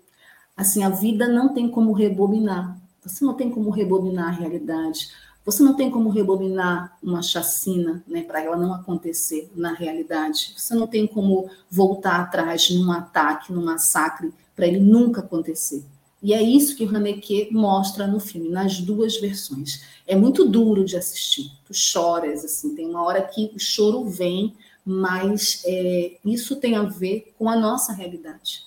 assim 0.55 0.84
a 0.84 0.89
vida 0.89 1.28
não 1.28 1.53
tem 1.53 1.70
como 1.70 1.91
rebobinar. 1.91 2.78
Você 3.01 3.26
não 3.26 3.34
tem 3.34 3.49
como 3.49 3.70
rebobinar 3.70 4.28
a 4.28 4.38
realidade. 4.38 5.09
Você 5.45 5.63
não 5.63 5.75
tem 5.75 5.89
como 5.89 6.09
rebobinar 6.09 6.97
uma 7.01 7.23
chacina 7.23 8.03
né, 8.07 8.21
para 8.21 8.43
ela 8.43 8.55
não 8.55 8.73
acontecer 8.73 9.51
na 9.55 9.73
realidade. 9.73 10.53
Você 10.55 10.75
não 10.75 10.85
tem 10.85 11.07
como 11.07 11.49
voltar 11.69 12.19
atrás 12.21 12.69
num 12.69 12.91
ataque, 12.91 13.51
num 13.51 13.63
massacre, 13.63 14.31
para 14.55 14.67
ele 14.67 14.79
nunca 14.79 15.21
acontecer. 15.21 15.83
E 16.21 16.33
é 16.33 16.41
isso 16.41 16.75
que 16.75 16.85
o 16.85 16.95
Haneke 16.95 17.49
mostra 17.51 18.05
no 18.05 18.19
filme, 18.19 18.49
nas 18.49 18.79
duas 18.79 19.17
versões. 19.17 19.81
É 20.05 20.15
muito 20.15 20.47
duro 20.47 20.85
de 20.85 20.95
assistir. 20.95 21.51
Tu 21.65 21.73
choras, 21.73 22.45
assim, 22.45 22.75
tem 22.75 22.87
uma 22.87 23.03
hora 23.03 23.23
que 23.23 23.51
o 23.55 23.59
choro 23.59 24.05
vem, 24.05 24.53
mas 24.85 25.63
é, 25.65 26.17
isso 26.23 26.55
tem 26.57 26.75
a 26.75 26.83
ver 26.83 27.33
com 27.39 27.49
a 27.49 27.55
nossa 27.55 27.91
realidade. 27.91 28.63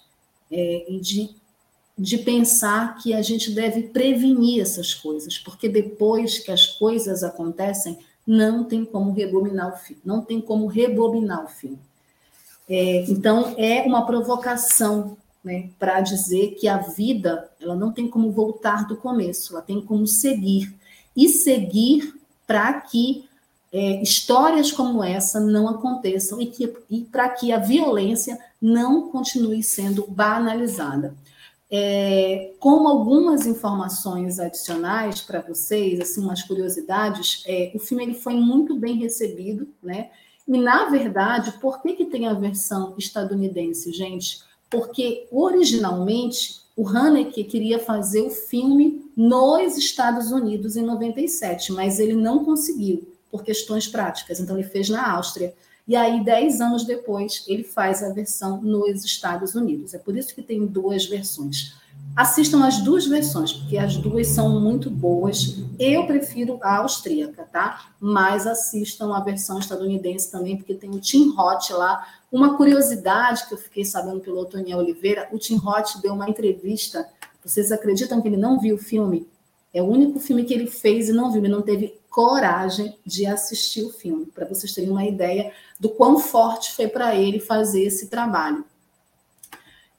É, 0.50 0.92
e 0.92 0.98
de 0.98 1.30
de 1.96 2.18
pensar 2.18 2.96
que 2.98 3.14
a 3.14 3.22
gente 3.22 3.52
deve 3.52 3.84
prevenir 3.84 4.60
essas 4.60 4.92
coisas, 4.92 5.38
porque 5.38 5.68
depois 5.68 6.40
que 6.40 6.50
as 6.50 6.66
coisas 6.66 7.22
acontecem, 7.22 7.98
não 8.26 8.64
tem 8.64 8.84
como 8.84 9.12
rebobinar 9.12 9.72
o 9.72 9.76
filme, 9.76 10.02
não 10.04 10.20
tem 10.20 10.40
como 10.40 10.66
rebobinar 10.66 11.44
o 11.44 11.48
filme. 11.48 11.78
É, 12.68 13.04
então, 13.08 13.54
é 13.56 13.82
uma 13.82 14.06
provocação 14.06 15.16
né, 15.44 15.68
para 15.78 16.00
dizer 16.00 16.56
que 16.58 16.66
a 16.66 16.78
vida 16.78 17.50
ela 17.60 17.76
não 17.76 17.92
tem 17.92 18.08
como 18.08 18.30
voltar 18.30 18.86
do 18.86 18.96
começo, 18.96 19.52
ela 19.52 19.62
tem 19.62 19.80
como 19.80 20.06
seguir. 20.06 20.74
E 21.14 21.28
seguir 21.28 22.14
para 22.46 22.80
que 22.80 23.28
é, 23.72 24.02
histórias 24.02 24.72
como 24.72 25.02
essa 25.02 25.38
não 25.38 25.68
aconteçam 25.68 26.40
e, 26.40 26.46
que, 26.46 26.72
e 26.88 27.02
para 27.02 27.28
que 27.28 27.52
a 27.52 27.58
violência 27.58 28.38
não 28.60 29.10
continue 29.10 29.62
sendo 29.62 30.06
banalizada. 30.08 31.14
É, 31.76 32.52
como 32.60 32.86
algumas 32.86 33.46
informações 33.46 34.38
adicionais 34.38 35.20
para 35.20 35.40
vocês, 35.40 35.98
assim, 35.98 36.20
umas 36.20 36.40
curiosidades, 36.44 37.42
é, 37.48 37.72
o 37.74 37.80
filme 37.80 38.04
ele 38.04 38.14
foi 38.14 38.34
muito 38.34 38.76
bem 38.76 38.96
recebido, 38.96 39.66
né? 39.82 40.10
E, 40.46 40.56
na 40.56 40.84
verdade, 40.88 41.50
por 41.60 41.82
que, 41.82 41.94
que 41.94 42.04
tem 42.04 42.28
a 42.28 42.32
versão 42.32 42.94
estadunidense, 42.96 43.90
gente? 43.90 44.38
Porque, 44.70 45.26
originalmente, 45.32 46.60
o 46.76 46.86
Haneke 46.86 47.42
queria 47.42 47.80
fazer 47.80 48.20
o 48.20 48.30
filme 48.30 49.10
nos 49.16 49.76
Estados 49.76 50.30
Unidos 50.30 50.76
em 50.76 50.82
97, 50.82 51.72
mas 51.72 51.98
ele 51.98 52.14
não 52.14 52.44
conseguiu, 52.44 53.12
por 53.32 53.42
questões 53.42 53.88
práticas. 53.88 54.38
Então, 54.38 54.56
ele 54.56 54.68
fez 54.68 54.88
na 54.88 55.10
Áustria. 55.12 55.52
E 55.86 55.94
aí, 55.94 56.24
dez 56.24 56.62
anos 56.62 56.84
depois, 56.84 57.44
ele 57.46 57.62
faz 57.62 58.02
a 58.02 58.10
versão 58.10 58.60
nos 58.62 59.04
Estados 59.04 59.54
Unidos. 59.54 59.92
É 59.92 59.98
por 59.98 60.16
isso 60.16 60.34
que 60.34 60.42
tem 60.42 60.64
duas 60.64 61.04
versões. 61.04 61.74
Assistam 62.16 62.64
as 62.64 62.78
duas 62.78 63.06
versões, 63.06 63.52
porque 63.52 63.76
as 63.76 63.96
duas 63.96 64.28
são 64.28 64.60
muito 64.60 64.88
boas. 64.88 65.58
Eu 65.78 66.06
prefiro 66.06 66.58
a 66.62 66.78
austríaca, 66.78 67.42
tá? 67.42 67.90
Mas 68.00 68.46
assistam 68.46 69.14
a 69.14 69.20
versão 69.20 69.58
estadunidense 69.58 70.30
também, 70.30 70.56
porque 70.56 70.74
tem 70.74 70.90
o 70.90 71.00
Tim 71.00 71.34
Roth 71.34 71.70
lá. 71.70 72.06
Uma 72.30 72.56
curiosidade 72.56 73.46
que 73.46 73.54
eu 73.54 73.58
fiquei 73.58 73.84
sabendo 73.84 74.20
pelo 74.20 74.38
Otoniel 74.38 74.78
Oliveira, 74.78 75.28
o 75.32 75.38
Tim 75.38 75.56
Roth 75.56 76.00
deu 76.00 76.14
uma 76.14 76.30
entrevista. 76.30 77.06
Vocês 77.44 77.70
acreditam 77.70 78.22
que 78.22 78.28
ele 78.28 78.36
não 78.36 78.58
viu 78.58 78.76
o 78.76 78.78
filme? 78.78 79.28
É 79.74 79.82
o 79.82 79.86
único 79.86 80.20
filme 80.20 80.44
que 80.44 80.54
ele 80.54 80.68
fez 80.68 81.08
e 81.08 81.12
não 81.12 81.32
viu. 81.32 81.42
Ele 81.42 81.52
não 81.52 81.62
teve 81.62 81.98
coragem 82.08 82.96
de 83.04 83.26
assistir 83.26 83.82
o 83.82 83.90
filme, 83.90 84.26
para 84.26 84.46
vocês 84.46 84.72
terem 84.72 84.88
uma 84.88 85.04
ideia 85.04 85.52
do 85.80 85.88
quão 85.88 86.20
forte 86.20 86.72
foi 86.72 86.86
para 86.86 87.16
ele 87.16 87.40
fazer 87.40 87.82
esse 87.82 88.06
trabalho. 88.06 88.64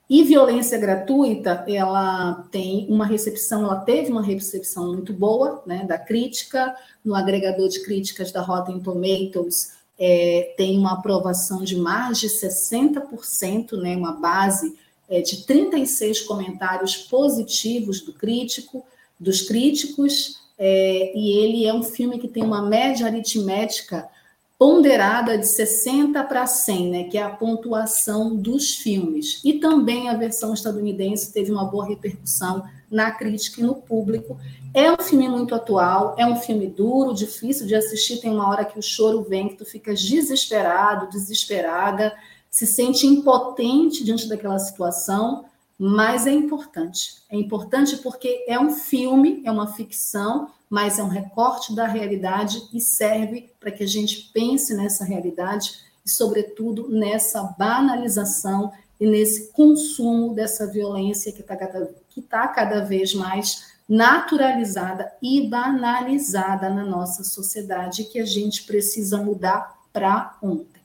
E 0.09 0.23
violência 0.23 0.77
gratuita, 0.77 1.65
ela 1.67 2.45
tem 2.51 2.85
uma 2.89 3.05
recepção, 3.05 3.63
ela 3.63 3.81
teve 3.81 4.11
uma 4.11 4.21
recepção 4.21 4.93
muito 4.93 5.11
boa, 5.11 5.61
né, 5.65 5.83
da 5.83 5.97
crítica, 5.97 6.73
no 7.03 7.15
agregador 7.15 7.67
de 7.67 7.83
críticas 7.83 8.31
da 8.31 8.39
Rotten 8.39 8.79
Tomatoes, 8.79 9.73
é, 9.99 10.53
tem 10.55 10.77
uma 10.77 10.93
aprovação 10.93 11.63
de 11.63 11.75
mais 11.75 12.19
de 12.19 12.29
60%, 12.29 13.73
né, 13.77 13.97
uma 13.97 14.13
base 14.13 14.77
é, 15.09 15.21
de 15.21 15.43
36 15.45 16.21
comentários 16.21 16.95
positivos 16.95 18.01
do 18.01 18.13
crítico, 18.13 18.85
dos 19.19 19.41
críticos, 19.41 20.39
é, 20.57 21.11
e 21.17 21.37
ele 21.37 21.65
é 21.65 21.73
um 21.73 21.83
filme 21.83 22.19
que 22.19 22.27
tem 22.27 22.43
uma 22.43 22.61
média 22.61 23.05
aritmética 23.05 24.09
ponderada 24.57 25.37
de 25.37 25.45
60 25.45 26.23
para 26.23 26.47
100, 26.47 26.89
né, 26.89 27.03
que 27.05 27.17
é 27.17 27.21
a 27.21 27.29
pontuação 27.29 28.35
dos 28.35 28.75
filmes. 28.75 29.41
E 29.43 29.53
também 29.53 30.07
a 30.09 30.15
versão 30.15 30.53
estadunidense 30.53 31.33
teve 31.33 31.51
uma 31.51 31.65
boa 31.65 31.85
repercussão 31.85 32.63
na 32.89 33.11
crítica 33.11 33.59
e 33.59 33.63
no 33.63 33.75
público. 33.75 34.37
É 34.73 34.91
um 34.91 34.97
filme 34.97 35.27
muito 35.27 35.53
atual, 35.53 36.15
é 36.17 36.25
um 36.25 36.37
filme 36.37 36.67
duro, 36.67 37.13
difícil 37.13 37.67
de 37.67 37.75
assistir, 37.75 38.21
tem 38.21 38.31
uma 38.31 38.47
hora 38.47 38.65
que 38.65 38.79
o 38.79 38.83
choro 38.83 39.23
vem, 39.23 39.49
que 39.49 39.55
tu 39.55 39.65
fica 39.65 39.93
desesperado, 39.93 41.09
desesperada, 41.09 42.15
se 42.49 42.65
sente 42.65 43.05
impotente 43.05 44.03
diante 44.03 44.29
daquela 44.29 44.57
situação, 44.59 45.45
mas 45.77 46.25
é 46.25 46.31
importante. 46.31 47.23
É 47.29 47.35
importante 47.35 47.97
porque 47.97 48.45
é 48.47 48.59
um 48.59 48.71
filme, 48.71 49.41
é 49.45 49.51
uma 49.51 49.73
ficção, 49.73 50.49
mas 50.69 50.97
é 50.97 51.03
um 51.03 51.09
recorte 51.09 51.75
da 51.75 51.85
realidade 51.85 52.61
e 52.73 52.79
serve 52.79 53.51
para 53.59 53.71
que 53.71 53.83
a 53.83 53.87
gente 53.87 54.31
pense 54.33 54.73
nessa 54.73 55.03
realidade 55.03 55.79
e, 56.05 56.09
sobretudo, 56.09 56.87
nessa 56.89 57.43
banalização 57.57 58.71
e 58.99 59.05
nesse 59.05 59.51
consumo 59.51 60.33
dessa 60.33 60.65
violência 60.65 61.31
que 61.31 61.41
está 61.41 61.55
cada, 61.55 61.93
que 62.09 62.21
tá 62.21 62.47
cada 62.47 62.81
vez 62.81 63.13
mais 63.13 63.75
naturalizada 63.87 65.11
e 65.21 65.47
banalizada 65.47 66.69
na 66.69 66.83
nossa 66.83 67.23
sociedade 67.23 68.05
que 68.05 68.19
a 68.19 68.25
gente 68.25 68.63
precisa 68.63 69.17
mudar 69.17 69.75
para 69.93 70.37
ontem, 70.41 70.81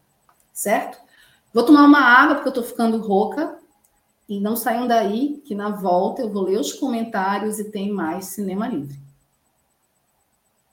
certo? 0.52 0.98
Vou 1.52 1.64
tomar 1.64 1.84
uma 1.84 2.00
água 2.00 2.34
porque 2.34 2.48
eu 2.48 2.62
estou 2.62 2.64
ficando 2.64 2.98
rouca 2.98 3.59
e 4.30 4.38
não 4.38 4.54
saiam 4.54 4.86
daí 4.86 5.42
que 5.44 5.56
na 5.56 5.70
volta 5.70 6.22
eu 6.22 6.32
vou 6.32 6.44
ler 6.44 6.60
os 6.60 6.72
comentários 6.72 7.58
e 7.58 7.64
tem 7.64 7.92
mais 7.92 8.26
Cinema 8.26 8.68
Livre. 8.68 8.96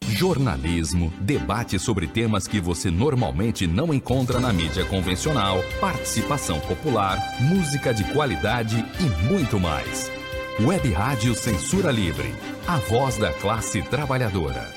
Jornalismo, 0.04 1.12
debate 1.22 1.78
sobre 1.80 2.08
temas 2.08 2.48
que 2.48 2.62
você 2.62 2.92
normalmente 2.92 3.66
não 3.66 3.92
encontra 3.94 4.40
na 4.40 4.54
mídia 4.54 4.86
convencional, 4.86 5.58
participação 5.80 6.60
popular, 6.62 7.18
música 7.42 7.94
de 7.94 8.04
qualidade 8.14 8.78
e 9.00 9.28
muito 9.28 9.60
mais. 9.60 10.12
Web 10.60 10.92
Rádio 10.92 11.36
Censura 11.36 11.92
Livre, 11.92 12.34
a 12.68 12.78
voz 12.78 13.18
da 13.18 13.34
classe 13.34 13.82
trabalhadora. 13.82 14.77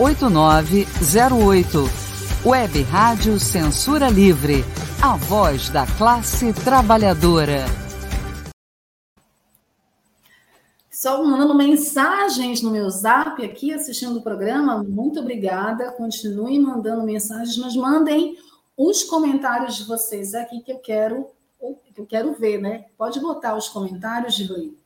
8908. 0.00 1.84
Web 2.46 2.82
Rádio 2.82 3.40
Censura 3.40 4.08
Livre, 4.08 4.64
a 5.02 5.16
voz 5.16 5.70
da 5.70 5.86
classe 5.86 6.52
trabalhadora. 6.52 7.64
Só 10.88 11.24
mandando 11.24 11.52
mensagens 11.52 12.62
no 12.62 12.70
meu 12.70 12.88
zap 12.90 13.44
aqui, 13.44 13.74
assistindo 13.74 14.20
o 14.20 14.22
programa. 14.22 14.84
Muito 14.84 15.18
obrigada. 15.18 15.90
Continuem 15.90 16.60
mandando 16.60 17.02
mensagens, 17.02 17.56
mas 17.56 17.74
mandem 17.74 18.38
os 18.76 19.02
comentários 19.02 19.78
de 19.78 19.84
vocês 19.84 20.32
aqui 20.32 20.60
que 20.60 20.70
eu 20.70 20.78
quero, 20.78 21.26
que 21.92 22.00
eu 22.00 22.06
quero 22.06 22.34
ver, 22.34 22.60
né? 22.60 22.84
Pode 22.96 23.18
botar 23.18 23.56
os 23.56 23.68
comentários, 23.68 24.34
Gilei. 24.34 24.78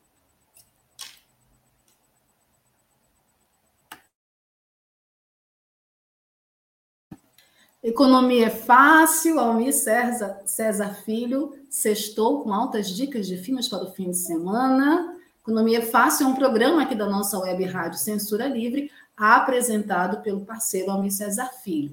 Economia 7.83 8.47
é 8.47 8.51
fácil, 8.51 9.41
Almir 9.41 9.75
César, 9.75 10.41
César 10.47 10.95
Filho, 11.05 11.53
sextou 11.69 12.45
com 12.45 12.55
altas 12.55 12.89
dicas 12.89 13.27
de 13.27 13.37
filmes 13.37 13.67
para 13.67 13.83
o 13.83 13.91
fim 13.91 14.11
de 14.11 14.17
semana. 14.17 15.17
Economia 15.43 15.79
é 15.79 15.83
fácil 15.83 16.27
é 16.27 16.29
um 16.29 16.35
programa 16.37 16.83
aqui 16.83 16.95
da 16.95 17.09
nossa 17.09 17.41
web 17.41 17.65
rádio 17.65 17.99
Censura 17.99 18.47
Livre, 18.47 18.89
apresentado 19.17 20.23
pelo 20.23 20.43
parceiro 20.43 20.93
Almir 20.93 21.11
César 21.11 21.51
Filho. 21.65 21.93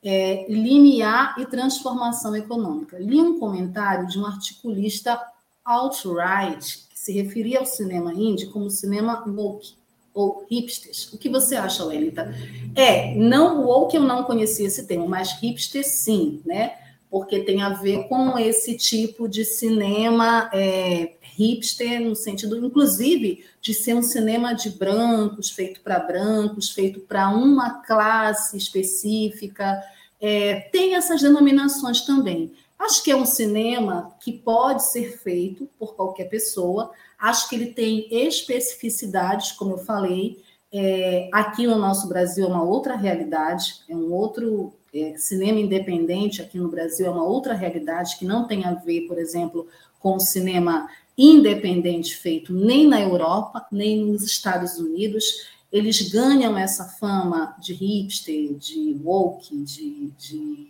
É, 0.00 0.46
limiar 0.48 1.34
e 1.40 1.44
transformação 1.44 2.36
econômica. 2.36 2.96
Li 2.96 3.20
um 3.20 3.40
comentário 3.40 4.06
de 4.06 4.16
um 4.16 4.24
articulista 4.24 5.20
alt-right 5.64 6.86
que 6.88 6.98
se 6.98 7.12
referia 7.20 7.58
ao 7.58 7.66
cinema 7.66 8.14
indie 8.14 8.46
como 8.46 8.70
cinema 8.70 9.24
woke 9.26 9.79
ou 10.20 10.46
hipsters. 10.50 11.12
O 11.12 11.18
que 11.18 11.28
você 11.28 11.56
acha, 11.56 11.84
Wellington? 11.84 12.26
É, 12.74 13.14
não 13.14 13.60
o 13.60 13.66
woke 13.66 13.96
eu 13.96 14.02
não 14.02 14.24
conhecia 14.24 14.66
esse 14.66 14.86
termo, 14.86 15.08
mas 15.08 15.32
hipster 15.40 15.86
sim, 15.86 16.42
né? 16.44 16.74
Porque 17.10 17.40
tem 17.40 17.62
a 17.62 17.70
ver 17.70 18.06
com 18.08 18.38
esse 18.38 18.76
tipo 18.76 19.28
de 19.28 19.44
cinema 19.44 20.48
é, 20.52 21.14
hipster, 21.22 22.00
no 22.00 22.14
sentido, 22.14 22.64
inclusive, 22.64 23.44
de 23.60 23.74
ser 23.74 23.94
um 23.94 24.02
cinema 24.02 24.52
de 24.52 24.70
brancos, 24.70 25.50
feito 25.50 25.80
para 25.80 25.98
brancos, 25.98 26.70
feito 26.70 27.00
para 27.00 27.30
uma 27.30 27.82
classe 27.82 28.56
específica. 28.56 29.82
É, 30.20 30.60
tem 30.72 30.94
essas 30.94 31.20
denominações 31.22 32.02
também. 32.02 32.52
Acho 32.80 33.04
que 33.04 33.10
é 33.10 33.16
um 33.16 33.26
cinema 33.26 34.16
que 34.20 34.32
pode 34.32 34.90
ser 34.90 35.18
feito 35.18 35.68
por 35.78 35.94
qualquer 35.94 36.24
pessoa, 36.24 36.90
Acho 37.20 37.50
que 37.50 37.54
ele 37.54 37.66
tem 37.66 38.08
especificidades, 38.10 39.52
como 39.52 39.72
eu 39.72 39.78
falei. 39.78 40.42
É, 40.72 41.28
aqui 41.32 41.66
no 41.66 41.76
nosso 41.76 42.08
Brasil 42.08 42.46
é 42.46 42.48
uma 42.48 42.62
outra 42.62 42.96
realidade, 42.96 43.82
é 43.88 43.94
um 43.94 44.10
outro 44.10 44.72
é, 44.94 45.14
cinema 45.18 45.60
independente 45.60 46.40
aqui 46.40 46.58
no 46.58 46.68
Brasil 46.68 47.06
é 47.06 47.10
uma 47.10 47.24
outra 47.24 47.52
realidade 47.52 48.16
que 48.16 48.24
não 48.24 48.46
tem 48.46 48.64
a 48.64 48.72
ver, 48.72 49.02
por 49.02 49.18
exemplo, 49.18 49.68
com 49.98 50.14
o 50.14 50.20
cinema 50.20 50.88
independente 51.18 52.16
feito 52.16 52.54
nem 52.54 52.88
na 52.88 53.00
Europa, 53.00 53.66
nem 53.70 54.06
nos 54.06 54.22
Estados 54.22 54.78
Unidos. 54.78 55.24
Eles 55.70 56.10
ganham 56.10 56.56
essa 56.56 56.84
fama 56.84 57.54
de 57.60 57.74
hipster, 57.74 58.54
de 58.54 58.98
woke, 59.04 59.54
de, 59.58 60.10
de, 60.18 60.69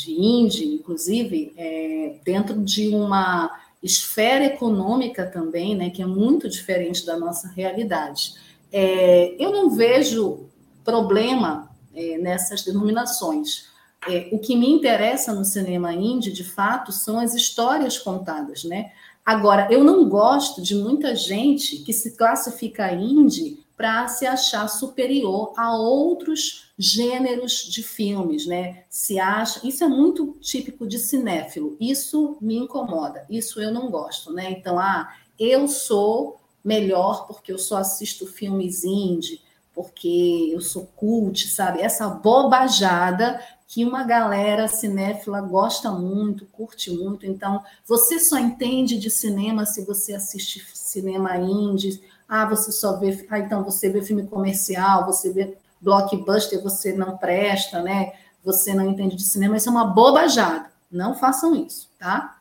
de 0.00 0.12
indie, 0.12 0.74
inclusive, 0.74 1.52
é, 1.56 2.16
dentro 2.24 2.60
de 2.60 2.88
uma 2.88 3.50
esfera 3.82 4.44
econômica 4.44 5.26
também, 5.26 5.74
né, 5.74 5.90
que 5.90 6.02
é 6.02 6.06
muito 6.06 6.48
diferente 6.48 7.04
da 7.06 7.18
nossa 7.18 7.48
realidade. 7.48 8.34
É, 8.72 9.34
eu 9.38 9.50
não 9.50 9.70
vejo 9.70 10.46
problema 10.84 11.70
é, 11.94 12.18
nessas 12.18 12.62
denominações. 12.62 13.68
É, 14.08 14.28
o 14.32 14.38
que 14.38 14.56
me 14.56 14.68
interessa 14.70 15.32
no 15.34 15.44
cinema 15.44 15.92
indie, 15.92 16.32
de 16.32 16.44
fato, 16.44 16.92
são 16.92 17.18
as 17.18 17.34
histórias 17.34 17.98
contadas, 17.98 18.64
né? 18.64 18.92
Agora, 19.24 19.68
eu 19.70 19.84
não 19.84 20.08
gosto 20.08 20.62
de 20.62 20.74
muita 20.74 21.14
gente 21.14 21.78
que 21.78 21.92
se 21.92 22.16
classifica 22.16 22.92
indie 22.92 23.62
para 23.80 24.06
se 24.08 24.26
achar 24.26 24.68
superior 24.68 25.54
a 25.56 25.74
outros 25.74 26.70
gêneros 26.76 27.64
de 27.64 27.82
filmes, 27.82 28.46
né? 28.46 28.84
Se 28.90 29.18
acha, 29.18 29.66
isso 29.66 29.82
é 29.82 29.88
muito 29.88 30.36
típico 30.38 30.86
de 30.86 30.98
cinéfilo. 30.98 31.78
Isso 31.80 32.36
me 32.42 32.58
incomoda. 32.58 33.24
Isso 33.30 33.58
eu 33.58 33.72
não 33.72 33.90
gosto, 33.90 34.34
né? 34.34 34.50
Então, 34.50 34.78
ah, 34.78 35.10
eu 35.38 35.66
sou 35.66 36.38
melhor 36.62 37.26
porque 37.26 37.50
eu 37.50 37.58
só 37.58 37.78
assisto 37.78 38.26
filmes 38.26 38.84
indie, 38.84 39.40
porque 39.72 40.50
eu 40.52 40.60
sou 40.60 40.84
cult, 40.94 41.48
sabe? 41.48 41.80
Essa 41.80 42.06
bobajada 42.06 43.40
que 43.66 43.82
uma 43.82 44.04
galera 44.04 44.68
cinéfila 44.68 45.40
gosta 45.40 45.90
muito, 45.90 46.44
curte 46.44 46.90
muito. 46.90 47.24
Então, 47.24 47.64
você 47.86 48.20
só 48.20 48.38
entende 48.38 48.98
de 48.98 49.08
cinema 49.08 49.64
se 49.64 49.86
você 49.86 50.12
assiste 50.12 50.62
cinema 50.74 51.38
indie 51.38 52.02
ah, 52.32 52.44
você 52.44 52.70
só 52.70 52.96
vê. 52.96 53.26
Ah, 53.28 53.40
então 53.40 53.64
você 53.64 53.90
vê 53.90 54.00
filme 54.02 54.24
comercial, 54.24 55.04
você 55.04 55.32
vê 55.32 55.58
blockbuster, 55.80 56.62
você 56.62 56.92
não 56.92 57.16
presta, 57.16 57.82
né? 57.82 58.12
Você 58.44 58.72
não 58.72 58.88
entende 58.88 59.16
de 59.16 59.24
cinema. 59.24 59.56
Isso 59.56 59.68
é 59.68 59.72
uma 59.72 59.84
bobajada. 59.84 60.70
Não 60.88 61.12
façam 61.12 61.56
isso, 61.56 61.90
tá? 61.98 62.38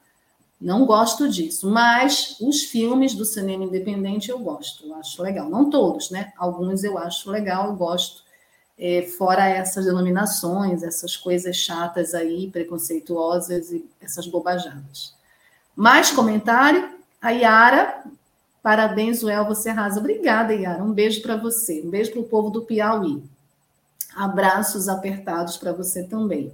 Não 0.61 0.85
gosto 0.85 1.27
disso. 1.27 1.67
Mas 1.71 2.37
os 2.39 2.65
filmes 2.65 3.15
do 3.15 3.25
cinema 3.25 3.63
independente 3.63 4.29
eu 4.29 4.37
gosto, 4.37 4.85
eu 4.85 4.93
acho 4.93 5.23
legal. 5.23 5.49
Não 5.49 5.71
todos, 5.71 6.11
né? 6.11 6.33
Alguns 6.37 6.83
eu 6.83 6.95
acho 6.99 7.31
legal, 7.31 7.69
eu 7.69 7.75
gosto. 7.75 8.21
É, 8.77 9.01
fora 9.17 9.49
essas 9.49 9.85
denominações, 9.85 10.83
essas 10.83 11.17
coisas 11.17 11.55
chatas 11.55 12.13
aí, 12.13 12.47
preconceituosas 12.51 13.71
e 13.71 13.89
essas 13.99 14.27
bobajadas. 14.27 15.15
Mais 15.75 16.11
comentário? 16.11 16.99
A 17.19 17.31
Yara 17.31 18.03
Parabéns, 18.61 19.21
Joel, 19.21 19.45
você 19.45 19.69
arrasa. 19.69 19.99
Obrigada, 19.99 20.53
Yara. 20.53 20.83
Um 20.83 20.91
beijo 20.91 21.21
para 21.21 21.37
você. 21.37 21.81
Um 21.83 21.89
beijo 21.89 22.11
para 22.11 22.21
o 22.21 22.25
povo 22.25 22.49
do 22.49 22.63
Piauí. 22.63 23.23
Abraços 24.15 24.89
apertados 24.89 25.57
para 25.57 25.71
você 25.71 26.03
também. 26.03 26.51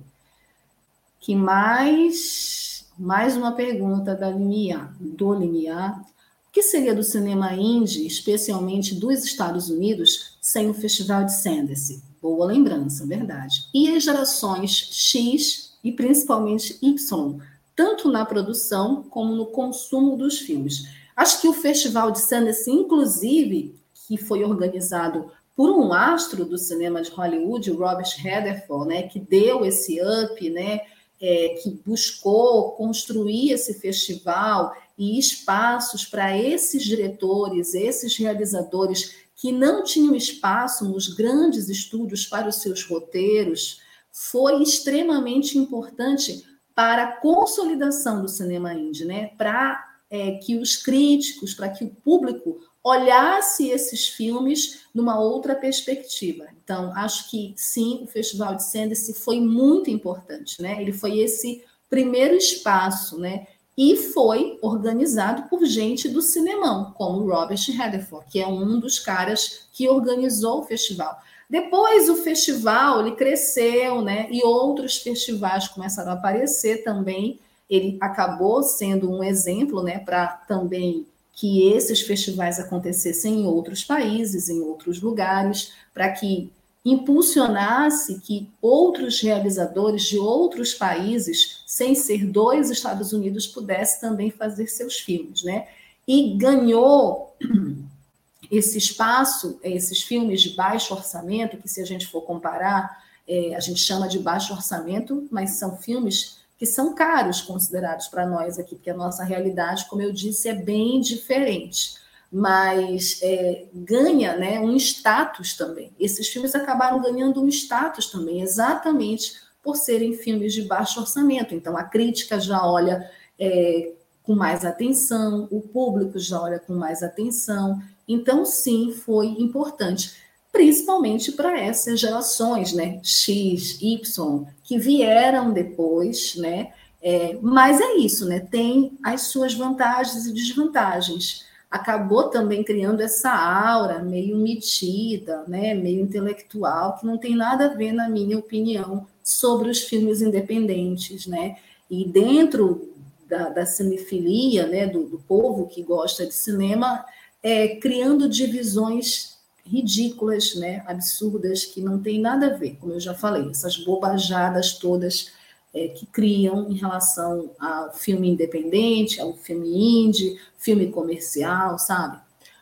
Que 1.19 1.35
mais? 1.35 2.85
Mais 2.97 3.35
uma 3.35 3.51
pergunta 3.53 4.15
da 4.15 4.29
Limiar, 4.29 4.95
do 4.99 5.33
Limiar. 5.33 5.99
O 6.47 6.51
que 6.51 6.61
seria 6.61 6.93
do 6.93 7.03
cinema 7.03 7.53
indie, 7.53 8.05
especialmente 8.05 8.95
dos 8.95 9.23
Estados 9.23 9.69
Unidos, 9.69 10.37
sem 10.39 10.69
o 10.69 10.73
Festival 10.73 11.25
de 11.25 11.35
Sundance? 11.35 12.01
Boa 12.21 12.45
lembrança, 12.45 13.05
verdade. 13.05 13.67
E 13.73 13.89
as 13.95 14.03
gerações 14.03 14.71
X 14.91 15.73
e 15.83 15.91
principalmente 15.91 16.77
Y, 16.81 17.39
tanto 17.75 18.09
na 18.09 18.25
produção 18.25 19.03
como 19.09 19.35
no 19.35 19.47
consumo 19.47 20.15
dos 20.15 20.39
filmes. 20.39 20.87
Acho 21.15 21.41
que 21.41 21.47
o 21.47 21.53
Festival 21.53 22.11
de 22.11 22.19
Sundance, 22.19 22.69
inclusive, 22.69 23.75
que 24.07 24.17
foi 24.17 24.43
organizado 24.43 25.31
por 25.55 25.69
um 25.69 25.93
astro 25.93 26.43
do 26.43 26.57
cinema 26.57 27.01
de 27.01 27.09
Hollywood, 27.11 27.71
Robert 27.71 28.13
Redford, 28.17 28.87
né, 28.89 29.03
que 29.03 29.19
deu 29.19 29.65
esse 29.65 29.99
up, 30.01 30.49
né, 30.49 30.81
é, 31.21 31.49
que 31.61 31.81
buscou 31.85 32.73
construir 32.73 33.51
esse 33.51 33.75
festival 33.75 34.75
e 34.97 35.17
espaços 35.17 36.05
para 36.05 36.37
esses 36.37 36.83
diretores, 36.83 37.73
esses 37.73 38.17
realizadores 38.17 39.15
que 39.35 39.51
não 39.51 39.83
tinham 39.83 40.15
espaço 40.15 40.85
nos 40.85 41.07
grandes 41.07 41.69
estúdios 41.69 42.25
para 42.25 42.47
os 42.47 42.57
seus 42.57 42.83
roteiros, 42.83 43.81
foi 44.11 44.61
extremamente 44.61 45.57
importante 45.57 46.45
para 46.73 47.03
a 47.03 47.11
consolidação 47.17 48.21
do 48.21 48.29
cinema 48.29 48.73
indie, 48.73 49.05
né? 49.05 49.31
para 49.37 49.94
é, 50.15 50.31
que 50.37 50.57
os 50.57 50.77
críticos, 50.77 51.53
para 51.53 51.69
que 51.69 51.83
o 51.83 51.89
público 51.89 52.61
olhasse 52.81 53.67
esses 53.69 54.07
filmes 54.07 54.85
numa 54.93 55.19
outra 55.19 55.55
perspectiva. 55.55 56.45
Então, 56.63 56.93
acho 56.95 57.29
que 57.29 57.53
sim, 57.57 57.99
o 58.03 58.07
Festival 58.07 58.55
de 58.55 58.63
Sundance 58.63 59.13
foi 59.13 59.41
muito 59.41 59.89
importante, 59.89 60.61
né? 60.61 60.81
Ele 60.81 60.93
foi 60.93 61.19
esse 61.19 61.63
primeiro 61.89 62.35
espaço, 62.35 63.19
né? 63.19 63.47
E 63.77 63.97
foi 63.97 64.57
organizado 64.61 65.49
por 65.49 65.65
gente 65.65 66.07
do 66.07 66.21
cinemão, 66.21 66.93
como 66.93 67.29
Robert 67.29 67.59
Redford, 67.75 68.25
que 68.31 68.39
é 68.39 68.47
um 68.47 68.79
dos 68.79 68.99
caras 68.99 69.67
que 69.73 69.89
organizou 69.89 70.59
o 70.61 70.63
festival. 70.63 71.19
Depois 71.49 72.07
o 72.07 72.15
festival 72.15 73.01
ele 73.01 73.15
cresceu, 73.15 74.01
né? 74.01 74.27
E 74.31 74.43
outros 74.43 74.97
festivais 74.97 75.67
começaram 75.67 76.11
a 76.11 76.13
aparecer 76.13 76.83
também 76.83 77.39
ele 77.69 77.97
acabou 77.99 78.61
sendo 78.63 79.11
um 79.11 79.23
exemplo 79.23 79.81
né, 79.81 79.99
para 79.99 80.27
também 80.27 81.05
que 81.33 81.67
esses 81.67 82.01
festivais 82.01 82.59
acontecessem 82.59 83.41
em 83.41 83.45
outros 83.45 83.83
países, 83.83 84.47
em 84.47 84.61
outros 84.61 85.01
lugares, 85.01 85.73
para 85.93 86.09
que 86.11 86.51
impulsionasse 86.85 88.19
que 88.19 88.47
outros 88.61 89.19
realizadores 89.19 90.03
de 90.03 90.19
outros 90.19 90.73
países, 90.73 91.63
sem 91.65 91.95
ser 91.95 92.25
dois 92.25 92.69
Estados 92.69 93.11
Unidos, 93.11 93.47
pudessem 93.47 93.99
também 93.99 94.29
fazer 94.29 94.67
seus 94.67 94.99
filmes, 94.99 95.43
né? 95.43 95.67
E 96.07 96.37
ganhou 96.37 97.35
esse 98.51 98.77
espaço, 98.77 99.59
esses 99.63 100.03
filmes 100.03 100.41
de 100.41 100.51
baixo 100.51 100.93
orçamento, 100.93 101.57
que 101.57 101.67
se 101.67 101.81
a 101.81 101.85
gente 101.85 102.05
for 102.05 102.21
comparar, 102.21 103.03
é, 103.27 103.55
a 103.55 103.59
gente 103.59 103.79
chama 103.79 104.07
de 104.07 104.19
baixo 104.19 104.53
orçamento, 104.53 105.27
mas 105.31 105.51
são 105.51 105.75
filmes 105.77 106.34
que 106.57 106.65
são 106.65 106.95
caros 106.95 107.41
considerados 107.41 108.07
para 108.07 108.25
nós 108.25 108.57
aqui, 108.57 108.75
porque 108.75 108.89
a 108.89 108.95
nossa 108.95 109.23
realidade, 109.23 109.85
como 109.89 110.01
eu 110.01 110.11
disse, 110.13 110.47
é 110.47 110.53
bem 110.53 111.01
diferente. 111.01 111.95
mas 112.31 113.19
é, 113.21 113.65
ganha 113.73 114.35
né, 114.35 114.59
um 114.59 114.75
status 114.75 115.55
também. 115.55 115.93
Esses 115.99 116.27
filmes 116.27 116.53
acabaram 116.53 117.01
ganhando 117.01 117.41
um 117.41 117.47
status 117.47 118.07
também, 118.07 118.41
exatamente 118.41 119.35
por 119.63 119.77
serem 119.77 120.13
filmes 120.13 120.53
de 120.53 120.63
baixo 120.63 120.99
orçamento. 120.99 121.55
Então, 121.55 121.77
a 121.77 121.83
crítica 121.83 122.39
já 122.39 122.65
olha 122.65 123.09
é, 123.39 123.93
com 124.21 124.35
mais 124.35 124.65
atenção, 124.65 125.47
o 125.49 125.61
público 125.61 126.19
já 126.19 126.41
olha 126.41 126.59
com 126.59 126.73
mais 126.73 127.01
atenção. 127.01 127.81
Então, 128.07 128.45
sim, 128.45 128.91
foi 128.91 129.27
importante, 129.27 130.13
principalmente 130.55 131.33
para 131.33 131.59
essas 131.59 131.99
gerações, 131.99 132.71
né, 132.71 133.01
X, 133.03 133.77
Y, 133.81 134.45
que 134.63 134.79
vieram 134.79 135.51
depois, 135.51 136.37
né? 136.37 136.71
É, 137.03 137.37
mas 137.41 137.81
é 137.81 137.97
isso, 137.97 138.25
né? 138.25 138.39
Tem 138.39 138.97
as 139.03 139.23
suas 139.23 139.53
vantagens 139.53 140.25
e 140.25 140.33
desvantagens. 140.33 141.45
Acabou 141.69 142.29
também 142.29 142.63
criando 142.63 143.01
essa 143.01 143.31
aura 143.31 144.01
meio 144.01 144.37
metida, 144.37 145.43
né? 145.45 145.73
meio 145.73 146.01
intelectual, 146.01 146.97
que 146.97 147.05
não 147.05 147.17
tem 147.17 147.35
nada 147.35 147.65
a 147.65 147.75
ver, 147.75 147.91
na 147.91 148.07
minha 148.07 148.39
opinião, 148.39 149.05
sobre 149.21 149.69
os 149.69 149.81
filmes 149.81 150.21
independentes, 150.21 151.27
né? 151.27 151.57
E 151.91 152.05
dentro 152.05 152.93
da, 153.27 153.49
da 153.49 153.65
cinefilia, 153.65 154.65
né, 154.67 154.87
do, 154.87 155.03
do, 155.03 155.19
povo 155.19 155.67
que 155.67 155.83
gosta 155.83 156.25
de 156.25 156.33
cinema, 156.33 157.05
é, 157.43 157.75
criando 157.75 158.29
divisões 158.29 159.34
ridículas, 159.65 160.55
né, 160.55 160.83
absurdas, 160.85 161.65
que 161.65 161.81
não 161.81 161.99
tem 161.99 162.19
nada 162.21 162.47
a 162.47 162.57
ver, 162.57 162.77
como 162.79 162.93
eu 162.93 162.99
já 162.99 163.13
falei, 163.13 163.49
essas 163.49 163.77
bobajadas 163.83 164.73
todas 164.73 165.31
é, 165.73 165.87
que 165.89 166.05
criam 166.05 166.69
em 166.69 166.75
relação 166.75 167.51
ao 167.59 167.91
filme 167.93 168.29
independente, 168.29 169.19
ao 169.19 169.33
filme 169.33 170.05
indie, 170.05 170.39
filme 170.57 170.91
comercial, 170.91 171.77
sabe? 171.79 172.17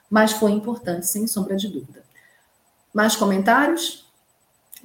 Mas 0.09 0.31
foi 0.31 0.51
importante, 0.51 1.07
sem 1.07 1.27
sombra 1.27 1.55
de 1.55 1.67
dúvida. 1.67 2.03
Mais 2.93 3.15
comentários? 3.15 4.03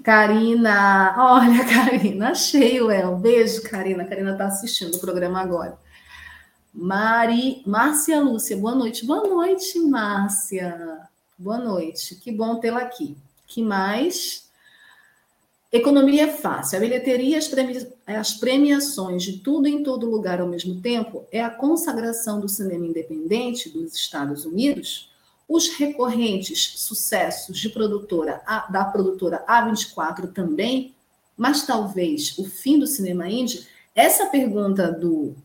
Karina, 0.02 1.14
olha, 1.18 1.64
Karina, 1.68 2.30
achei 2.30 2.80
o 2.80 2.90
El. 2.90 3.16
Beijo, 3.16 3.62
Karina. 3.62 4.04
Karina 4.04 4.32
está 4.32 4.46
assistindo 4.46 4.94
o 4.94 5.00
programa 5.00 5.40
agora. 5.40 5.78
Mari, 6.72 7.62
Márcia 7.66 8.20
Lúcia, 8.20 8.56
boa 8.56 8.74
noite. 8.74 9.04
Boa 9.04 9.26
noite, 9.26 9.78
Márcia. 9.80 11.08
Boa 11.38 11.58
noite. 11.58 12.16
Que 12.16 12.32
bom 12.32 12.56
tê-la 12.56 12.80
aqui. 12.80 13.16
Que 13.46 13.62
mais? 13.62 14.50
Economia 15.70 16.24
é 16.24 16.32
fácil. 16.32 16.76
A 16.76 16.80
bilheteria 16.80 17.38
as 18.06 18.34
premiações 18.34 19.22
de 19.22 19.38
tudo 19.38 19.68
em 19.68 19.84
todo 19.84 20.10
lugar 20.10 20.40
ao 20.40 20.48
mesmo 20.48 20.80
tempo 20.80 21.24
é 21.30 21.40
a 21.40 21.48
consagração 21.48 22.40
do 22.40 22.48
cinema 22.48 22.86
independente 22.86 23.68
dos 23.68 23.94
Estados 23.94 24.44
Unidos? 24.44 25.12
Os 25.48 25.68
recorrentes 25.76 26.72
sucessos 26.76 27.56
de 27.56 27.68
produtora 27.68 28.42
da 28.68 28.84
produtora 28.86 29.44
A24 29.48 30.32
também, 30.32 30.92
mas 31.36 31.64
talvez 31.64 32.36
o 32.36 32.46
fim 32.46 32.80
do 32.80 32.86
cinema 32.86 33.28
indie? 33.28 33.64
Essa 33.94 34.26
pergunta 34.26 34.90
do, 34.90 35.36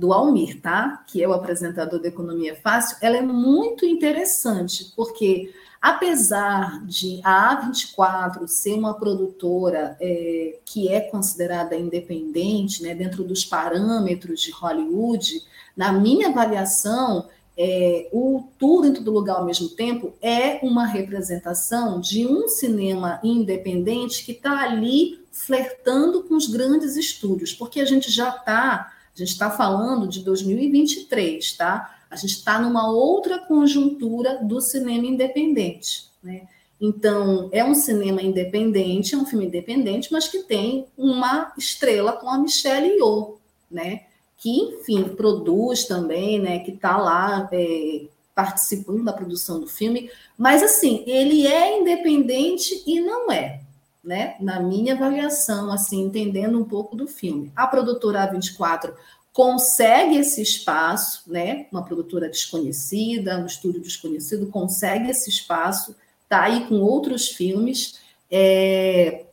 do 0.00 0.12
Almir, 0.12 0.60
tá? 0.60 1.04
Que 1.06 1.22
é 1.22 1.28
o 1.28 1.32
apresentador 1.32 2.00
da 2.00 2.08
Economia 2.08 2.56
Fácil, 2.56 2.96
ela 3.02 3.18
é 3.18 3.22
muito 3.22 3.84
interessante, 3.84 4.92
porque 4.96 5.52
apesar 5.80 6.84
de 6.86 7.20
a 7.22 7.70
A24 7.70 8.48
ser 8.48 8.74
uma 8.74 8.94
produtora 8.94 9.96
é, 10.00 10.58
que 10.64 10.88
é 10.88 11.00
considerada 11.00 11.76
independente, 11.76 12.82
né, 12.82 12.94
dentro 12.94 13.22
dos 13.22 13.44
parâmetros 13.44 14.40
de 14.40 14.50
Hollywood, 14.50 15.42
na 15.76 15.92
minha 15.92 16.28
avaliação, 16.28 17.26
é, 17.56 18.08
o 18.10 18.44
Tudo 18.58 18.88
em 18.88 18.92
Todo 18.94 19.10
Lugar 19.10 19.36
ao 19.36 19.44
mesmo 19.44 19.68
tempo 19.68 20.14
é 20.22 20.60
uma 20.62 20.86
representação 20.86 22.00
de 22.00 22.26
um 22.26 22.48
cinema 22.48 23.20
independente 23.22 24.24
que 24.24 24.32
está 24.32 24.62
ali 24.62 25.20
flertando 25.30 26.24
com 26.24 26.34
os 26.36 26.46
grandes 26.46 26.96
estúdios, 26.96 27.52
porque 27.52 27.80
a 27.80 27.84
gente 27.84 28.10
já 28.10 28.30
está, 28.30 28.92
a 29.14 29.18
gente 29.18 29.32
está 29.32 29.50
falando 29.50 30.08
de 30.08 30.22
2023, 30.22 31.52
tá? 31.56 31.98
A 32.10 32.16
gente 32.16 32.36
está 32.36 32.58
numa 32.58 32.90
outra 32.90 33.38
conjuntura 33.38 34.38
do 34.42 34.60
cinema 34.60 35.06
independente, 35.06 36.08
né? 36.22 36.48
Então, 36.80 37.50
é 37.52 37.62
um 37.62 37.74
cinema 37.74 38.22
independente, 38.22 39.14
é 39.14 39.18
um 39.18 39.26
filme 39.26 39.46
independente, 39.46 40.10
mas 40.10 40.28
que 40.28 40.44
tem 40.44 40.86
uma 40.96 41.52
estrela 41.58 42.12
com 42.12 42.28
a 42.28 42.38
Michelle 42.38 42.88
Yeoh, 42.88 43.38
né? 43.70 44.04
que, 44.40 44.50
enfim, 44.50 45.04
produz 45.04 45.84
também, 45.84 46.40
né, 46.40 46.60
que 46.60 46.72
está 46.72 46.96
lá 46.96 47.48
é, 47.52 48.06
participando 48.34 49.04
da 49.04 49.12
produção 49.12 49.60
do 49.60 49.68
filme, 49.68 50.10
mas 50.36 50.62
assim, 50.62 51.04
ele 51.06 51.46
é 51.46 51.78
independente 51.78 52.82
e 52.86 53.00
não 53.00 53.30
é, 53.30 53.60
né? 54.02 54.36
Na 54.40 54.60
minha 54.60 54.94
avaliação, 54.94 55.70
assim, 55.72 56.02
entendendo 56.02 56.58
um 56.58 56.64
pouco 56.64 56.96
do 56.96 57.06
filme. 57.06 57.52
A 57.54 57.66
produtora 57.66 58.30
A24 58.32 58.94
consegue 59.32 60.16
esse 60.16 60.42
espaço, 60.42 61.30
né? 61.30 61.66
Uma 61.70 61.84
produtora 61.84 62.28
desconhecida, 62.28 63.38
um 63.38 63.46
estúdio 63.46 63.80
desconhecido, 63.80 64.46
consegue 64.48 65.10
esse 65.10 65.30
espaço, 65.30 65.94
tá 66.28 66.42
aí 66.42 66.66
com 66.66 66.76
outros 66.76 67.28
filmes, 67.28 68.00
é, 68.30 69.24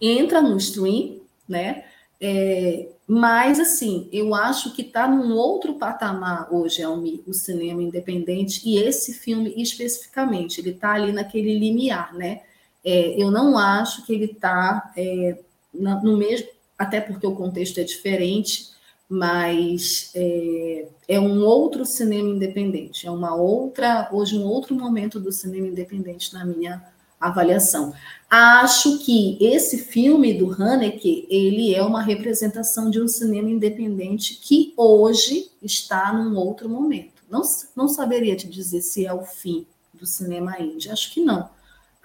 entra 0.00 0.40
no 0.40 0.56
stream, 0.56 1.20
né? 1.48 1.84
É, 2.20 2.88
mas, 3.06 3.60
assim, 3.60 4.08
eu 4.12 4.34
acho 4.34 4.74
que 4.74 4.82
está 4.82 5.06
num 5.06 5.34
outro 5.34 5.74
patamar 5.74 6.52
hoje, 6.52 6.82
Almi, 6.82 7.22
o 7.26 7.32
cinema 7.32 7.82
independente, 7.82 8.68
e 8.68 8.78
esse 8.78 9.14
filme 9.14 9.54
especificamente, 9.56 10.60
ele 10.60 10.70
está 10.70 10.92
ali 10.92 11.12
naquele 11.12 11.56
limiar, 11.56 12.12
né? 12.14 12.42
É, 12.86 13.20
eu 13.20 13.32
não 13.32 13.58
acho 13.58 14.06
que 14.06 14.14
ele 14.14 14.26
está 14.26 14.92
é, 14.96 15.36
no 15.74 16.16
mesmo, 16.16 16.46
até 16.78 17.00
porque 17.00 17.26
o 17.26 17.34
contexto 17.34 17.78
é 17.78 17.82
diferente, 17.82 18.68
mas 19.08 20.12
é, 20.14 20.86
é, 21.08 21.20
um 21.20 21.44
outro 21.44 21.84
cinema 21.84 22.28
independente, 22.28 23.04
é 23.04 23.10
uma 23.10 23.34
outra, 23.34 24.08
hoje 24.12 24.38
um 24.38 24.44
outro 24.44 24.76
momento 24.76 25.18
do 25.18 25.32
cinema 25.32 25.66
independente 25.66 26.32
na 26.32 26.44
minha 26.44 26.80
avaliação. 27.20 27.92
Acho 28.30 28.98
que 28.98 29.36
esse 29.40 29.78
filme 29.78 30.34
do 30.34 30.52
Haneke, 30.52 31.26
ele 31.28 31.74
é 31.74 31.82
uma 31.82 32.02
representação 32.02 32.88
de 32.88 33.00
um 33.00 33.08
cinema 33.08 33.50
independente 33.50 34.38
que 34.40 34.72
hoje 34.76 35.50
está 35.60 36.12
num 36.12 36.36
outro 36.36 36.68
momento. 36.68 37.22
Não, 37.28 37.42
não 37.74 37.88
saberia 37.88 38.36
te 38.36 38.48
dizer 38.48 38.80
se 38.80 39.04
é 39.04 39.12
o 39.12 39.24
fim 39.24 39.66
do 39.92 40.06
cinema 40.06 40.60
indie, 40.60 40.90
acho 40.90 41.12
que 41.12 41.20
não. 41.20 41.48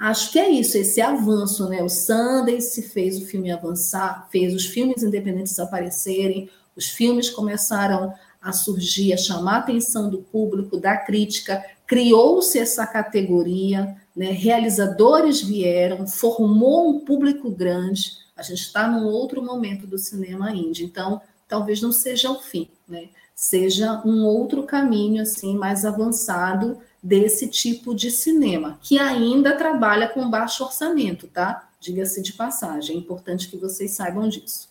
Acho 0.02 0.32
que 0.32 0.40
é 0.40 0.50
isso, 0.50 0.80
esse 0.80 1.00
avanço, 1.00 1.70
né? 1.70 1.84
O 1.84 1.88
Sundance 1.88 2.82
fez 2.82 3.22
o 3.22 3.26
filme 3.28 3.52
avançar, 3.52 4.28
fez 4.32 4.52
os 4.52 4.66
filmes 4.66 5.04
independentes 5.04 5.60
aparecerem, 5.60 6.50
os 6.76 6.88
filmes 6.88 7.30
começaram 7.30 8.12
a 8.42 8.52
surgir, 8.52 9.14
a 9.14 9.18
chamar 9.18 9.58
a 9.58 9.60
atenção 9.60 10.10
do 10.10 10.18
público, 10.24 10.78
da 10.78 10.98
crítica, 10.98 11.64
criou-se 11.86 12.58
essa 12.58 12.88
categoria, 12.88 13.96
né? 14.16 14.32
realizadores 14.32 15.40
vieram, 15.40 16.08
formou 16.08 16.90
um 16.90 17.02
público 17.02 17.52
grande. 17.52 18.14
A 18.36 18.42
gente 18.42 18.62
está 18.62 18.88
num 18.88 19.06
outro 19.06 19.44
momento 19.44 19.86
do 19.86 20.00
cinema 20.00 20.52
indie, 20.52 20.84
então 20.84 21.22
talvez 21.48 21.80
não 21.80 21.92
seja 21.92 22.32
o 22.32 22.40
fim, 22.40 22.72
né? 22.88 23.10
seja 23.36 24.02
um 24.04 24.26
outro 24.26 24.64
caminho 24.64 25.22
assim 25.22 25.56
mais 25.56 25.86
avançado 25.86 26.80
desse 27.02 27.48
tipo 27.48 27.96
de 27.96 28.12
cinema, 28.12 28.80
que 28.82 29.00
ainda 29.00 29.56
trabalha 29.56 30.08
com 30.08 30.30
baixo 30.30 30.64
orçamento, 30.64 31.28
tá? 31.28 31.70
Diga-se 31.80 32.22
de 32.22 32.34
passagem, 32.34 32.96
é 32.96 33.00
importante 33.00 33.50
que 33.50 33.58
vocês 33.58 33.92
saibam 33.92 34.30
disso. 34.30 34.70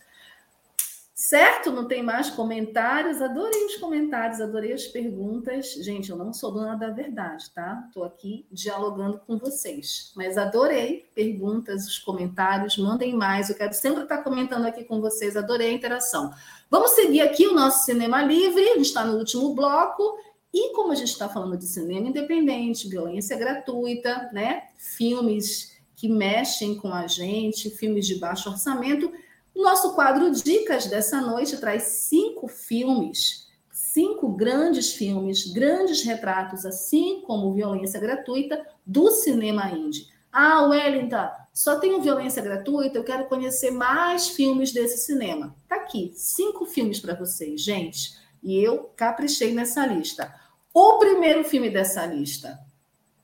Certo? 1.23 1.71
Não 1.71 1.87
tem 1.87 2.03
mais 2.03 2.31
comentários? 2.31 3.21
Adorei 3.21 3.67
os 3.67 3.77
comentários, 3.77 4.41
adorei 4.41 4.73
as 4.73 4.87
perguntas. 4.87 5.75
Gente, 5.75 6.09
eu 6.09 6.17
não 6.17 6.33
sou 6.33 6.51
dona 6.51 6.75
da 6.77 6.89
verdade, 6.89 7.51
tá? 7.51 7.85
Estou 7.87 8.05
aqui 8.05 8.47
dialogando 8.51 9.21
com 9.27 9.37
vocês. 9.37 10.13
Mas 10.17 10.39
adorei 10.39 11.11
perguntas, 11.15 11.87
os 11.87 11.99
comentários. 11.99 12.79
Mandem 12.79 13.15
mais. 13.15 13.51
Eu 13.51 13.55
quero 13.55 13.75
sempre 13.75 14.05
estar 14.05 14.25
comentando 14.25 14.65
aqui 14.65 14.83
com 14.83 14.99
vocês. 14.99 15.37
Adorei 15.37 15.69
a 15.69 15.75
interação. 15.75 16.33
Vamos 16.71 16.93
seguir 16.93 17.21
aqui 17.21 17.47
o 17.47 17.55
nosso 17.55 17.85
Cinema 17.85 18.23
Livre. 18.23 18.63
A 18.63 18.77
gente 18.77 18.87
está 18.87 19.05
no 19.05 19.19
último 19.19 19.55
bloco. 19.55 20.17
E 20.53 20.75
como 20.75 20.93
a 20.93 20.95
gente 20.95 21.11
está 21.11 21.29
falando 21.29 21.57
de 21.57 21.67
cinema 21.67 22.09
independente, 22.09 22.89
violência 22.89 23.37
gratuita, 23.37 24.31
né? 24.33 24.65
Filmes 24.77 25.79
que 25.95 26.09
mexem 26.09 26.77
com 26.77 26.93
a 26.93 27.07
gente, 27.07 27.71
filmes 27.71 28.07
de 28.07 28.17
baixo 28.17 28.49
orçamento 28.49 29.13
nosso 29.55 29.95
quadro 29.95 30.31
Dicas 30.31 30.87
dessa 30.87 31.21
noite 31.21 31.59
traz 31.59 31.83
cinco 31.83 32.49
filmes, 32.49 33.49
cinco 33.71 34.29
grandes 34.29 34.93
filmes, 34.93 35.53
grandes 35.53 36.03
retratos, 36.03 36.65
assim 36.65 37.23
como 37.27 37.53
Violência 37.53 38.01
Gratuita, 38.01 38.65
do 38.87 39.11
cinema 39.11 39.71
indie. 39.71 40.09
Ah, 40.33 40.63
Wellington, 40.63 41.29
só 41.53 41.81
tenho 41.81 42.01
violência 42.01 42.41
gratuita, 42.41 42.97
eu 42.97 43.05
quero 43.05 43.27
conhecer 43.27 43.73
mais 43.73 44.29
filmes 44.29 44.73
desse 44.73 44.99
cinema. 44.99 45.55
Tá 45.69 45.77
aqui, 45.77 46.13
cinco 46.15 46.65
filmes 46.65 47.01
para 47.01 47.15
vocês, 47.15 47.61
gente. 47.61 48.20
E 48.43 48.59
eu 48.59 48.91
caprichei 48.97 49.53
nessa 49.53 49.87
lista. 49.87 50.35
O 50.73 50.99
primeiro 50.99 51.45
filme 51.45 51.71
dessa 51.71 52.07
lista, 52.07 52.59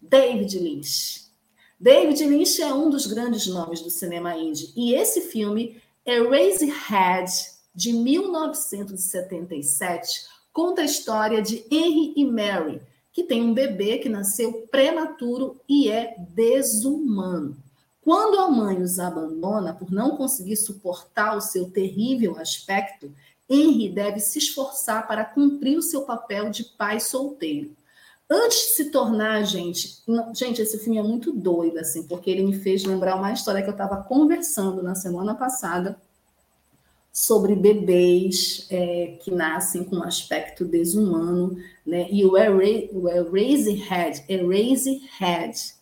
David 0.00 0.58
Lynch. 0.58 1.26
David 1.78 2.24
Lynch 2.24 2.62
é 2.62 2.72
um 2.72 2.88
dos 2.90 3.06
grandes 3.06 3.46
nomes 3.46 3.80
do 3.80 3.90
cinema 3.90 4.36
indie. 4.36 4.72
E 4.74 4.94
esse 4.94 5.20
filme, 5.22 5.80
Eraserhead, 6.04 7.30
de 7.74 7.92
1977, 7.92 10.26
conta 10.52 10.80
a 10.80 10.86
história 10.86 11.42
de 11.42 11.64
Henry 11.70 12.14
e 12.16 12.24
Mary, 12.24 12.80
que 13.12 13.22
tem 13.22 13.42
um 13.42 13.52
bebê 13.52 13.98
que 13.98 14.08
nasceu 14.08 14.66
prematuro 14.70 15.60
e 15.68 15.90
é 15.90 16.14
desumano. 16.18 17.54
Quando 18.00 18.38
a 18.38 18.48
mãe 18.48 18.80
os 18.80 18.98
abandona 18.98 19.74
por 19.74 19.90
não 19.90 20.16
conseguir 20.16 20.56
suportar 20.56 21.36
o 21.36 21.40
seu 21.40 21.70
terrível 21.70 22.38
aspecto, 22.38 23.12
Henry 23.48 23.88
deve 23.88 24.20
se 24.20 24.38
esforçar 24.38 25.06
para 25.06 25.24
cumprir 25.24 25.78
o 25.78 25.82
seu 25.82 26.02
papel 26.02 26.50
de 26.50 26.64
pai 26.64 27.00
solteiro. 27.00 27.76
Antes 28.28 28.58
de 28.58 28.74
se 28.74 28.90
tornar, 28.90 29.44
gente, 29.44 30.02
gente, 30.34 30.60
esse 30.60 30.78
filme 30.78 30.98
é 30.98 31.02
muito 31.02 31.32
doido, 31.32 31.78
assim, 31.78 32.02
porque 32.02 32.28
ele 32.28 32.42
me 32.42 32.58
fez 32.58 32.84
lembrar 32.84 33.14
uma 33.14 33.32
história 33.32 33.62
que 33.62 33.68
eu 33.68 33.72
estava 33.72 34.02
conversando 34.02 34.82
na 34.82 34.96
semana 34.96 35.34
passada 35.34 35.96
sobre 37.12 37.54
bebês 37.54 38.66
é, 38.68 39.16
que 39.22 39.30
nascem 39.30 39.84
com 39.84 39.96
um 39.96 40.02
aspecto 40.02 40.64
desumano, 40.64 41.56
né? 41.86 42.08
E 42.10 42.24
o 42.26 42.36
Eraserhead, 42.36 44.24
Eraserhead, 44.28 45.76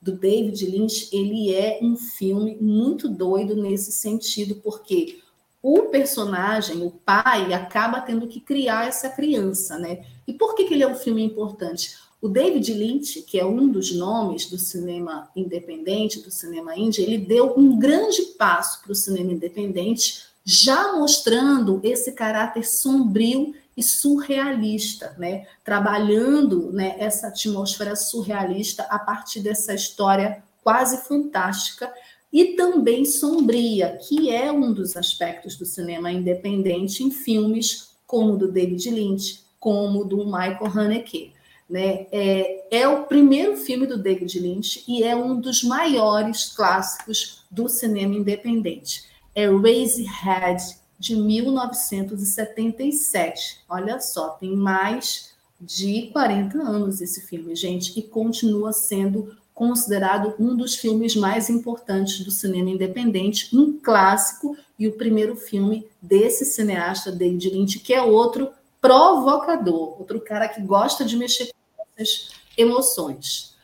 do 0.00 0.12
David 0.12 0.64
Lynch, 0.64 1.10
ele 1.12 1.52
é 1.52 1.80
um 1.82 1.96
filme 1.96 2.56
muito 2.60 3.08
doido 3.08 3.54
nesse 3.54 3.92
sentido, 3.92 4.54
porque 4.56 5.18
o 5.62 5.82
personagem, 5.84 6.82
o 6.82 6.90
pai, 6.90 7.52
acaba 7.52 8.00
tendo 8.00 8.26
que 8.26 8.40
criar 8.40 8.88
essa 8.88 9.10
criança, 9.10 9.78
né? 9.78 10.04
E 10.26 10.32
por 10.32 10.54
que, 10.54 10.64
que 10.64 10.74
ele 10.74 10.82
é 10.82 10.88
um 10.88 10.94
filme 10.94 11.22
importante? 11.22 11.96
O 12.20 12.28
David 12.28 12.72
Lynch, 12.72 13.22
que 13.22 13.38
é 13.38 13.44
um 13.44 13.68
dos 13.68 13.92
nomes 13.92 14.46
do 14.46 14.58
cinema 14.58 15.30
independente, 15.34 16.20
do 16.20 16.30
cinema 16.30 16.76
indie, 16.76 17.02
ele 17.02 17.18
deu 17.18 17.54
um 17.56 17.78
grande 17.78 18.22
passo 18.38 18.82
para 18.82 18.92
o 18.92 18.94
cinema 18.94 19.32
independente, 19.32 20.24
já 20.44 20.92
mostrando 20.92 21.80
esse 21.82 22.12
caráter 22.12 22.64
sombrio 22.64 23.54
e 23.76 23.82
surrealista, 23.82 25.14
né? 25.18 25.46
Trabalhando 25.64 26.70
né, 26.72 26.96
essa 26.98 27.28
atmosfera 27.28 27.96
surrealista 27.96 28.82
a 28.84 28.98
partir 28.98 29.40
dessa 29.40 29.74
história 29.74 30.42
quase 30.62 30.98
fantástica 31.08 31.90
e 32.32 32.56
também 32.56 33.04
sombria, 33.04 33.96
que 33.96 34.30
é 34.30 34.52
um 34.52 34.72
dos 34.72 34.96
aspectos 34.96 35.56
do 35.56 35.66
cinema 35.66 36.12
independente 36.12 37.02
em 37.02 37.10
filmes 37.10 37.90
como 38.06 38.34
o 38.34 38.36
do 38.36 38.48
David 38.50 38.90
Lynch, 38.90 39.40
como 39.58 40.00
o 40.00 40.04
do 40.04 40.24
Michael 40.24 40.66
Haneke. 40.66 41.32
Né? 41.68 42.06
É, 42.10 42.80
é 42.80 42.88
o 42.88 43.04
primeiro 43.04 43.56
filme 43.56 43.86
do 43.86 43.96
David 43.96 44.36
Lynch 44.40 44.82
e 44.88 45.04
é 45.04 45.14
um 45.14 45.40
dos 45.40 45.62
maiores 45.62 46.52
clássicos 46.52 47.44
do 47.50 47.68
cinema 47.68 48.16
independente. 48.16 49.04
É 49.34 49.46
Razorhead, 49.46 50.78
de 50.98 51.16
1977. 51.16 53.60
Olha 53.68 54.00
só, 54.00 54.30
tem 54.30 54.54
mais 54.54 55.34
de 55.58 56.10
40 56.12 56.58
anos 56.58 57.00
esse 57.00 57.22
filme, 57.22 57.56
gente, 57.56 57.98
e 57.98 58.02
continua 58.02 58.72
sendo 58.72 59.34
considerado 59.60 60.34
um 60.38 60.56
dos 60.56 60.74
filmes 60.74 61.14
mais 61.14 61.50
importantes 61.50 62.24
do 62.24 62.30
cinema 62.30 62.70
independente, 62.70 63.54
um 63.54 63.78
clássico 63.78 64.56
e 64.78 64.88
o 64.88 64.92
primeiro 64.92 65.36
filme 65.36 65.86
desse 66.00 66.46
cineasta 66.46 67.12
David 67.12 67.50
Lynch, 67.50 67.78
que 67.80 67.92
é 67.92 68.00
outro 68.00 68.48
provocador, 68.80 70.00
outro 70.00 70.18
cara 70.18 70.48
que 70.48 70.62
gosta 70.62 71.04
de 71.04 71.14
mexer 71.14 71.50
com 71.76 71.84
essas 71.94 72.30
emoções. 72.56 73.54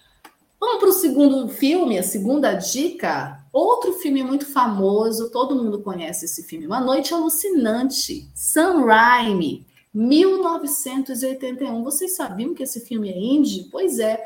Vamos 0.61 0.81
para 0.81 0.91
o 0.91 0.93
segundo 0.93 1.49
filme, 1.49 1.99
a 1.99 2.03
segunda 2.03 2.53
dica. 2.53 3.43
Outro 3.51 3.95
filme 3.95 4.23
muito 4.23 4.45
famoso, 4.45 5.31
todo 5.31 5.57
mundo 5.57 5.79
conhece 5.81 6.27
esse 6.27 6.43
filme, 6.43 6.67
Uma 6.67 6.79
Noite 6.79 7.15
Alucinante, 7.15 8.29
Sam 8.35 8.85
Raimi, 8.85 9.67
1981. 9.95 11.83
Vocês 11.83 12.15
sabiam 12.15 12.53
que 12.53 12.65
esse 12.65 12.81
filme 12.81 13.09
é 13.09 13.19
indie? 13.19 13.71
Pois 13.73 13.99
é. 13.99 14.23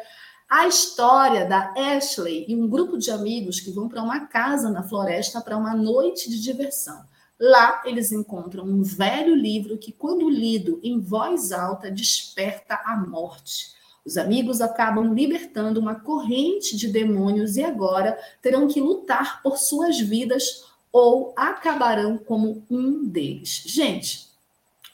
A 0.51 0.67
história 0.67 1.47
da 1.47 1.73
Ashley 1.77 2.45
e 2.49 2.57
um 2.57 2.67
grupo 2.67 2.99
de 2.99 3.09
amigos 3.13 3.61
que 3.61 3.71
vão 3.71 3.89
para 3.89 4.03
uma 4.03 4.27
casa 4.27 4.69
na 4.69 4.83
floresta 4.83 5.41
para 5.41 5.57
uma 5.57 5.77
noite 5.77 6.29
de 6.29 6.43
diversão. 6.43 7.05
Lá 7.39 7.81
eles 7.85 8.11
encontram 8.11 8.65
um 8.65 8.83
velho 8.83 9.33
livro 9.33 9.79
que, 9.79 9.93
quando 9.93 10.29
lido 10.29 10.81
em 10.83 10.99
voz 10.99 11.53
alta, 11.53 11.89
desperta 11.89 12.75
a 12.85 12.97
morte. 12.97 13.77
Os 14.05 14.17
amigos 14.17 14.61
acabam 14.61 15.15
libertando 15.15 15.79
uma 15.79 15.95
corrente 15.95 16.77
de 16.77 16.89
demônios 16.89 17.57
e 17.57 17.63
agora 17.63 18.19
terão 18.43 18.67
que 18.67 18.81
lutar 18.81 19.41
por 19.45 19.57
suas 19.57 20.01
vidas 20.01 20.65
ou 20.91 21.33
acabarão 21.37 22.19
como 22.19 22.67
um 22.69 23.05
deles. 23.07 23.63
Gente, 23.67 24.29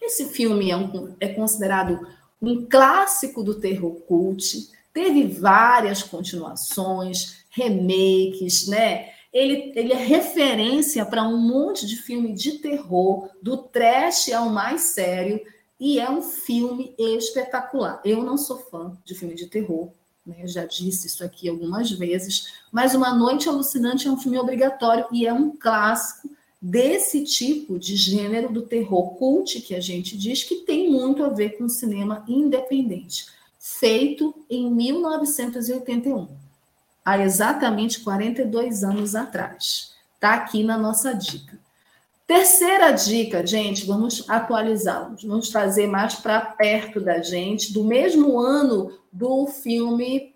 esse 0.02 0.26
filme 0.26 0.70
é, 0.70 0.76
um, 0.76 1.16
é 1.18 1.28
considerado 1.28 2.06
um 2.42 2.66
clássico 2.66 3.42
do 3.42 3.58
terror 3.58 3.94
cult 4.02 4.75
teve 4.96 5.26
várias 5.26 6.02
continuações, 6.02 7.44
remakes, 7.50 8.66
né? 8.66 9.10
Ele, 9.30 9.70
ele 9.76 9.92
é 9.92 9.96
referência 9.96 11.04
para 11.04 11.22
um 11.22 11.36
monte 11.36 11.86
de 11.86 11.96
filme 11.96 12.32
de 12.32 12.52
terror, 12.60 13.28
do 13.42 13.58
trash 13.58 14.32
ao 14.32 14.48
mais 14.48 14.94
sério, 14.94 15.38
e 15.78 16.00
é 16.00 16.10
um 16.10 16.22
filme 16.22 16.94
espetacular. 16.98 18.00
Eu 18.06 18.24
não 18.24 18.38
sou 18.38 18.56
fã 18.56 18.96
de 19.04 19.14
filme 19.14 19.34
de 19.34 19.48
terror, 19.48 19.90
né? 20.24 20.36
Eu 20.40 20.48
já 20.48 20.64
disse 20.64 21.08
isso 21.08 21.22
aqui 21.22 21.46
algumas 21.46 21.90
vezes, 21.90 22.54
mas 22.72 22.94
Uma 22.94 23.14
Noite 23.14 23.50
Alucinante 23.50 24.08
é 24.08 24.10
um 24.10 24.16
filme 24.16 24.38
obrigatório 24.38 25.04
e 25.12 25.26
é 25.26 25.32
um 25.32 25.50
clássico 25.50 26.30
desse 26.58 27.22
tipo 27.22 27.78
de 27.78 27.96
gênero 27.96 28.50
do 28.50 28.62
terror 28.62 29.14
cult 29.16 29.60
que 29.60 29.74
a 29.74 29.80
gente 29.80 30.16
diz 30.16 30.42
que 30.42 30.64
tem 30.64 30.90
muito 30.90 31.22
a 31.22 31.28
ver 31.28 31.58
com 31.58 31.64
o 31.64 31.68
cinema 31.68 32.24
independente 32.26 33.36
feito 33.78 34.34
em 34.48 34.70
1981, 34.70 36.28
há 37.04 37.18
exatamente 37.18 38.00
42 38.00 38.82
anos 38.82 39.14
atrás. 39.14 39.94
Está 40.14 40.32
aqui 40.34 40.64
na 40.64 40.78
nossa 40.78 41.12
dica. 41.12 41.58
Terceira 42.26 42.90
dica, 42.90 43.46
gente, 43.46 43.86
vamos 43.86 44.28
atualizá-los, 44.28 45.22
vamos 45.22 45.50
trazer 45.50 45.86
mais 45.86 46.16
para 46.16 46.40
perto 46.40 47.00
da 47.00 47.22
gente, 47.22 47.72
do 47.72 47.84
mesmo 47.84 48.40
ano 48.40 48.98
do 49.12 49.46
filme 49.46 50.34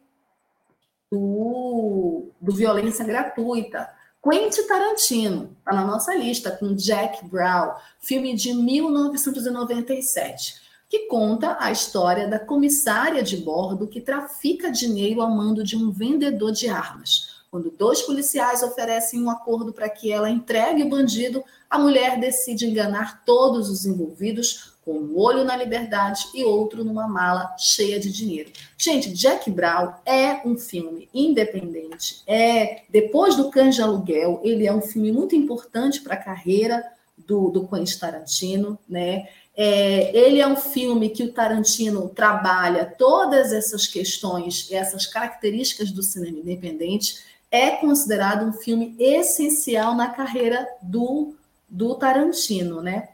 do, 1.10 2.30
do 2.40 2.54
Violência 2.54 3.04
Gratuita. 3.04 3.90
Quentin 4.22 4.68
Tarantino, 4.68 5.56
está 5.58 5.72
na 5.72 5.84
nossa 5.84 6.14
lista, 6.14 6.50
com 6.50 6.74
Jack 6.74 7.26
Brown, 7.26 7.72
filme 7.98 8.34
de 8.34 8.52
1997 8.52 10.69
que 10.90 11.06
conta 11.06 11.56
a 11.60 11.70
história 11.70 12.26
da 12.26 12.40
comissária 12.40 13.22
de 13.22 13.36
bordo 13.36 13.86
que 13.86 14.00
trafica 14.00 14.72
dinheiro 14.72 15.22
a 15.22 15.30
mando 15.30 15.62
de 15.62 15.76
um 15.76 15.92
vendedor 15.92 16.50
de 16.50 16.68
armas. 16.68 17.44
Quando 17.48 17.70
dois 17.70 18.02
policiais 18.02 18.62
oferecem 18.62 19.22
um 19.22 19.30
acordo 19.30 19.72
para 19.72 19.88
que 19.88 20.10
ela 20.10 20.28
entregue 20.28 20.82
o 20.82 20.88
bandido, 20.88 21.44
a 21.68 21.78
mulher 21.78 22.18
decide 22.18 22.66
enganar 22.66 23.24
todos 23.24 23.70
os 23.70 23.86
envolvidos 23.86 24.72
com 24.84 24.92
um 24.92 25.16
olho 25.16 25.44
na 25.44 25.56
liberdade 25.56 26.26
e 26.34 26.42
outro 26.42 26.82
numa 26.82 27.06
mala 27.06 27.54
cheia 27.56 28.00
de 28.00 28.10
dinheiro. 28.10 28.50
Gente, 28.76 29.12
Jack 29.12 29.48
Brown 29.48 29.92
é 30.04 30.40
um 30.44 30.56
filme 30.56 31.08
independente. 31.14 32.22
É 32.26 32.82
depois 32.88 33.36
do 33.36 33.50
Cães 33.50 33.76
de 33.76 33.82
Aluguel, 33.82 34.40
ele 34.42 34.66
é 34.66 34.72
um 34.72 34.82
filme 34.82 35.12
muito 35.12 35.36
importante 35.36 36.00
para 36.00 36.14
a 36.14 36.22
carreira 36.22 36.84
do, 37.16 37.50
do 37.50 37.68
Quentin 37.68 37.98
Tarantino, 37.98 38.78
né? 38.88 39.28
É, 39.62 40.16
ele 40.16 40.40
é 40.40 40.46
um 40.46 40.56
filme 40.56 41.10
que 41.10 41.22
o 41.22 41.34
Tarantino 41.34 42.08
trabalha 42.08 42.86
todas 42.96 43.52
essas 43.52 43.86
questões, 43.86 44.66
essas 44.72 45.04
características 45.04 45.92
do 45.92 46.02
cinema 46.02 46.38
independente. 46.38 47.22
É 47.50 47.72
considerado 47.72 48.46
um 48.46 48.54
filme 48.54 48.96
essencial 48.98 49.94
na 49.94 50.08
carreira 50.08 50.66
do, 50.80 51.34
do 51.68 51.94
Tarantino, 51.94 52.80
né? 52.80 53.10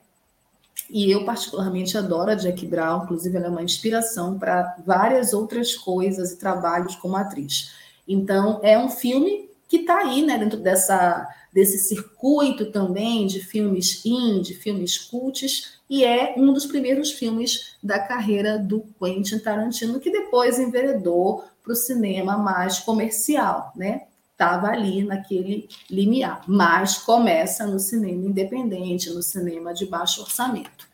E 0.88 1.10
eu 1.10 1.24
particularmente 1.24 1.98
adoro 1.98 2.30
a 2.30 2.36
Jack 2.36 2.64
Brown, 2.64 3.02
inclusive 3.02 3.36
ela 3.36 3.46
é 3.46 3.50
uma 3.50 3.64
inspiração 3.64 4.38
para 4.38 4.76
várias 4.86 5.32
outras 5.32 5.74
coisas 5.74 6.30
e 6.30 6.38
trabalhos 6.38 6.94
como 6.94 7.16
atriz. 7.16 7.72
Então, 8.06 8.60
é 8.62 8.78
um 8.78 8.88
filme 8.88 9.50
que 9.68 9.78
está 9.78 9.98
aí, 9.98 10.22
né, 10.22 10.38
dentro 10.38 10.58
dessa, 10.58 11.26
desse 11.52 11.78
circuito 11.78 12.70
também 12.70 13.26
de 13.26 13.40
filmes 13.40 14.04
indie, 14.04 14.54
filmes 14.54 14.98
cults, 14.98 15.76
e 15.88 16.04
é 16.04 16.34
um 16.36 16.52
dos 16.52 16.66
primeiros 16.66 17.12
filmes 17.12 17.76
da 17.82 17.98
carreira 17.98 18.58
do 18.58 18.84
Quentin 19.00 19.38
Tarantino, 19.38 20.00
que 20.00 20.10
depois 20.10 20.58
enveredou 20.58 21.44
para 21.62 21.72
o 21.72 21.76
cinema 21.76 22.36
mais 22.36 22.78
comercial, 22.78 23.72
né? 23.74 24.02
Estava 24.32 24.68
ali 24.68 25.02
naquele 25.02 25.68
limiar, 25.90 26.42
mas 26.46 26.98
começa 26.98 27.66
no 27.66 27.78
cinema 27.78 28.26
independente, 28.26 29.10
no 29.10 29.22
cinema 29.22 29.72
de 29.72 29.86
baixo 29.86 30.20
orçamento. 30.20 30.86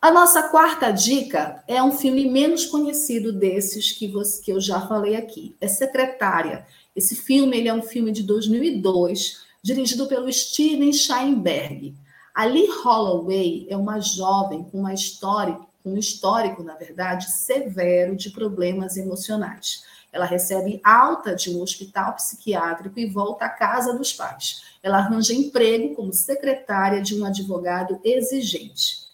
A 0.00 0.12
nossa 0.12 0.44
quarta 0.44 0.92
dica 0.92 1.62
é 1.66 1.82
um 1.82 1.90
filme 1.90 2.30
menos 2.30 2.66
conhecido 2.66 3.32
desses 3.32 3.90
que, 3.90 4.06
você, 4.06 4.40
que 4.40 4.52
eu 4.52 4.60
já 4.60 4.80
falei 4.86 5.16
aqui. 5.16 5.56
É 5.60 5.66
Secretária. 5.66 6.64
Esse 6.98 7.14
filme 7.14 7.56
ele 7.56 7.68
é 7.68 7.72
um 7.72 7.80
filme 7.80 8.10
de 8.10 8.24
2002, 8.24 9.44
dirigido 9.62 10.08
pelo 10.08 10.32
Steven 10.32 10.92
Scheinberg. 10.92 11.94
Ali 12.34 12.68
Holloway 12.82 13.68
é 13.70 13.76
uma 13.76 14.00
jovem 14.00 14.64
com 14.64 14.80
uma 14.80 14.92
história, 14.92 15.56
um 15.84 15.96
histórico, 15.96 16.60
na 16.64 16.74
verdade, 16.74 17.30
severo 17.30 18.16
de 18.16 18.30
problemas 18.30 18.96
emocionais. 18.96 19.84
Ela 20.12 20.24
recebe 20.24 20.80
alta 20.82 21.36
de 21.36 21.50
um 21.50 21.62
hospital 21.62 22.14
psiquiátrico 22.14 22.98
e 22.98 23.06
volta 23.06 23.44
à 23.44 23.48
casa 23.48 23.96
dos 23.96 24.12
pais. 24.12 24.64
Ela 24.82 24.98
arranja 24.98 25.32
emprego 25.32 25.94
como 25.94 26.12
secretária 26.12 27.00
de 27.00 27.14
um 27.14 27.24
advogado 27.24 28.00
exigente. 28.02 29.06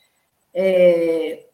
É... 0.54 1.44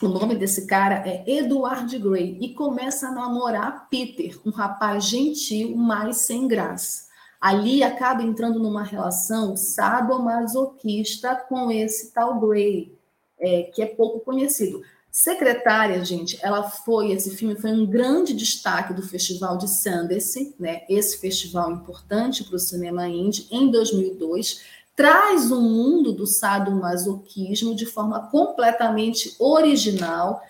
O 0.00 0.06
nome 0.06 0.36
desse 0.36 0.64
cara 0.64 1.02
é 1.04 1.24
Edward 1.26 1.98
Gray 1.98 2.38
e 2.40 2.54
começa 2.54 3.08
a 3.08 3.12
namorar 3.12 3.88
Peter, 3.90 4.38
um 4.46 4.50
rapaz 4.50 5.04
gentil, 5.04 5.76
mas 5.76 6.18
sem 6.18 6.46
graça. 6.46 7.08
Ali 7.40 7.82
acaba 7.82 8.22
entrando 8.22 8.60
numa 8.60 8.84
relação 8.84 9.56
sadomasoquista 9.56 11.34
com 11.48 11.68
esse 11.68 12.12
tal 12.12 12.38
Gray, 12.38 12.96
é, 13.40 13.64
que 13.74 13.82
é 13.82 13.86
pouco 13.86 14.20
conhecido. 14.20 14.82
Secretária, 15.10 16.04
gente, 16.04 16.38
ela 16.42 16.70
foi, 16.70 17.10
esse 17.10 17.34
filme 17.34 17.56
foi 17.56 17.72
um 17.72 17.84
grande 17.84 18.34
destaque 18.34 18.94
do 18.94 19.02
Festival 19.02 19.58
de 19.58 19.68
Sundance, 19.68 20.54
né? 20.60 20.82
Esse 20.88 21.18
festival 21.18 21.72
importante 21.72 22.44
para 22.44 22.54
o 22.54 22.58
cinema 22.60 23.08
indie, 23.08 23.48
em 23.50 23.68
2002, 23.68 24.62
traz 24.98 25.52
o 25.52 25.60
mundo 25.60 26.12
do 26.12 26.26
sadomasoquismo 26.26 27.72
de 27.72 27.86
forma 27.86 28.28
completamente 28.32 29.32
original. 29.38 30.42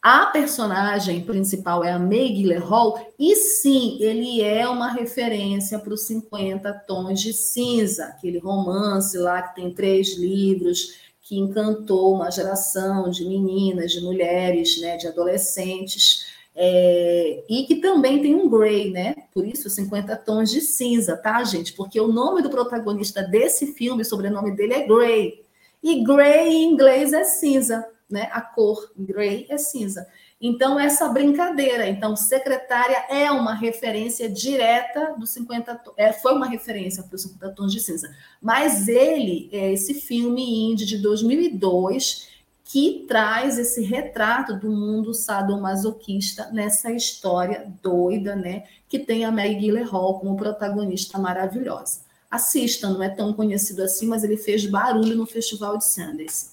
A 0.00 0.26
personagem 0.26 1.22
principal 1.22 1.82
é 1.82 1.90
a 1.90 1.98
Meg 1.98 2.32
Gyllenhaal 2.32 3.12
e 3.18 3.34
sim, 3.34 3.98
ele 3.98 4.40
é 4.40 4.68
uma 4.68 4.92
referência 4.92 5.80
para 5.80 5.92
os 5.92 6.02
50 6.02 6.72
tons 6.86 7.20
de 7.20 7.32
cinza, 7.32 8.04
aquele 8.04 8.38
romance 8.38 9.18
lá 9.18 9.42
que 9.42 9.56
tem 9.56 9.74
três 9.74 10.16
livros 10.16 10.94
que 11.20 11.36
encantou 11.36 12.14
uma 12.14 12.30
geração 12.30 13.10
de 13.10 13.24
meninas, 13.24 13.90
de 13.90 14.00
mulheres, 14.00 14.80
né, 14.80 14.96
de 14.96 15.08
adolescentes, 15.08 16.27
é, 16.60 17.44
e 17.48 17.62
que 17.66 17.76
também 17.76 18.20
tem 18.20 18.34
um 18.34 18.48
gray, 18.48 18.90
né? 18.90 19.14
Por 19.32 19.46
isso, 19.46 19.70
50 19.70 20.16
tons 20.16 20.50
de 20.50 20.60
cinza, 20.60 21.16
tá, 21.16 21.44
gente? 21.44 21.72
Porque 21.72 22.00
o 22.00 22.08
nome 22.08 22.42
do 22.42 22.50
protagonista 22.50 23.22
desse 23.22 23.74
filme, 23.74 24.02
o 24.02 24.04
sobrenome 24.04 24.50
dele 24.56 24.74
é 24.74 24.84
Gray. 24.84 25.44
E 25.80 26.02
gray 26.02 26.48
em 26.48 26.72
inglês 26.72 27.12
é 27.12 27.22
cinza, 27.22 27.86
né? 28.10 28.28
A 28.32 28.40
cor 28.40 28.90
gray 28.98 29.46
é 29.48 29.56
cinza. 29.56 30.04
Então, 30.40 30.80
essa 30.80 31.08
brincadeira. 31.08 31.88
Então, 31.88 32.16
secretária 32.16 33.04
é 33.08 33.30
uma 33.30 33.54
referência 33.54 34.28
direta 34.28 35.14
do 35.16 35.28
50 35.28 35.80
é, 35.96 36.12
foi 36.12 36.32
uma 36.32 36.46
referência 36.46 37.04
para 37.04 37.14
os 37.14 37.22
50 37.22 37.50
tons 37.50 37.72
de 37.72 37.78
cinza. 37.78 38.12
Mas 38.42 38.88
ele, 38.88 39.48
é 39.52 39.72
esse 39.72 39.94
filme 39.94 40.72
indie 40.72 40.86
de 40.86 40.98
2002, 40.98 42.28
que 42.70 43.06
traz 43.08 43.56
esse 43.56 43.82
retrato 43.82 44.54
do 44.54 44.70
mundo 44.70 45.14
sadomasoquista 45.14 46.50
nessa 46.52 46.92
história 46.92 47.66
doida, 47.82 48.36
né? 48.36 48.64
Que 48.86 48.98
tem 48.98 49.24
a 49.24 49.32
Meg 49.32 49.58
Gyllenhaal 49.58 50.20
como 50.20 50.36
protagonista 50.36 51.18
maravilhosa. 51.18 52.00
Assista, 52.30 52.90
não 52.90 53.02
é 53.02 53.08
tão 53.08 53.32
conhecido 53.32 53.82
assim, 53.82 54.06
mas 54.06 54.22
ele 54.22 54.36
fez 54.36 54.66
barulho 54.66 55.16
no 55.16 55.24
Festival 55.24 55.78
de 55.78 55.86
Sundance. 55.86 56.50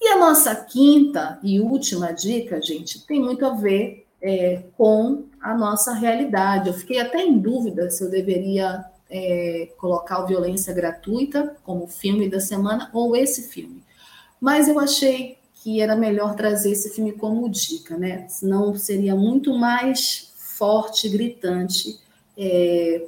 E 0.00 0.06
a 0.06 0.16
nossa 0.16 0.54
quinta 0.54 1.40
e 1.42 1.60
última 1.60 2.12
dica, 2.12 2.62
gente, 2.62 3.04
tem 3.04 3.20
muito 3.20 3.44
a 3.44 3.50
ver 3.50 4.06
é, 4.22 4.62
com 4.76 5.24
a 5.40 5.54
nossa 5.54 5.92
realidade. 5.92 6.68
Eu 6.68 6.74
fiquei 6.74 7.00
até 7.00 7.20
em 7.20 7.36
dúvida 7.36 7.90
se 7.90 8.04
eu 8.04 8.08
deveria 8.08 8.84
é, 9.10 9.70
colocar 9.76 10.22
o 10.22 10.28
Violência 10.28 10.72
Gratuita 10.72 11.56
como 11.64 11.88
filme 11.88 12.28
da 12.28 12.38
semana 12.38 12.88
ou 12.92 13.16
esse 13.16 13.48
filme. 13.48 13.84
Mas 14.40 14.68
eu 14.68 14.78
achei 14.78 15.38
que 15.54 15.80
era 15.80 15.96
melhor 15.96 16.34
trazer 16.36 16.70
esse 16.70 16.90
filme 16.90 17.12
como 17.12 17.48
dica, 17.48 17.96
né? 17.96 18.28
Senão 18.28 18.76
seria 18.76 19.14
muito 19.14 19.56
mais 19.56 20.32
forte, 20.36 21.08
gritante, 21.08 21.98
é, 22.36 23.02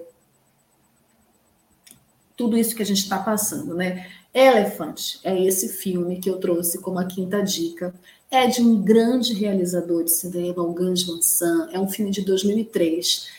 tudo 2.37 2.57
isso 2.57 2.75
que 2.75 2.83
a 2.83 2.87
gente 2.87 3.03
está 3.03 3.19
passando, 3.19 3.75
né? 3.75 4.07
Elephant 4.33 5.17
é 5.25 5.43
esse 5.43 5.69
filme 5.69 6.21
que 6.21 6.31
eu 6.31 6.39
trouxe 6.39 6.79
como 6.81 6.99
a 6.99 7.05
quinta 7.05 7.43
dica. 7.43 7.93
É 8.31 8.47
de 8.47 8.61
um 8.61 8.81
grande 8.81 9.33
realizador 9.33 10.05
de 10.05 10.13
cinema, 10.13 10.63
o 10.63 10.73
Gans 10.73 11.03
Van. 11.03 11.19
É 11.73 11.81
um 11.81 11.89
filme 11.89 12.11
de 12.11 12.23
2003. 12.23 13.38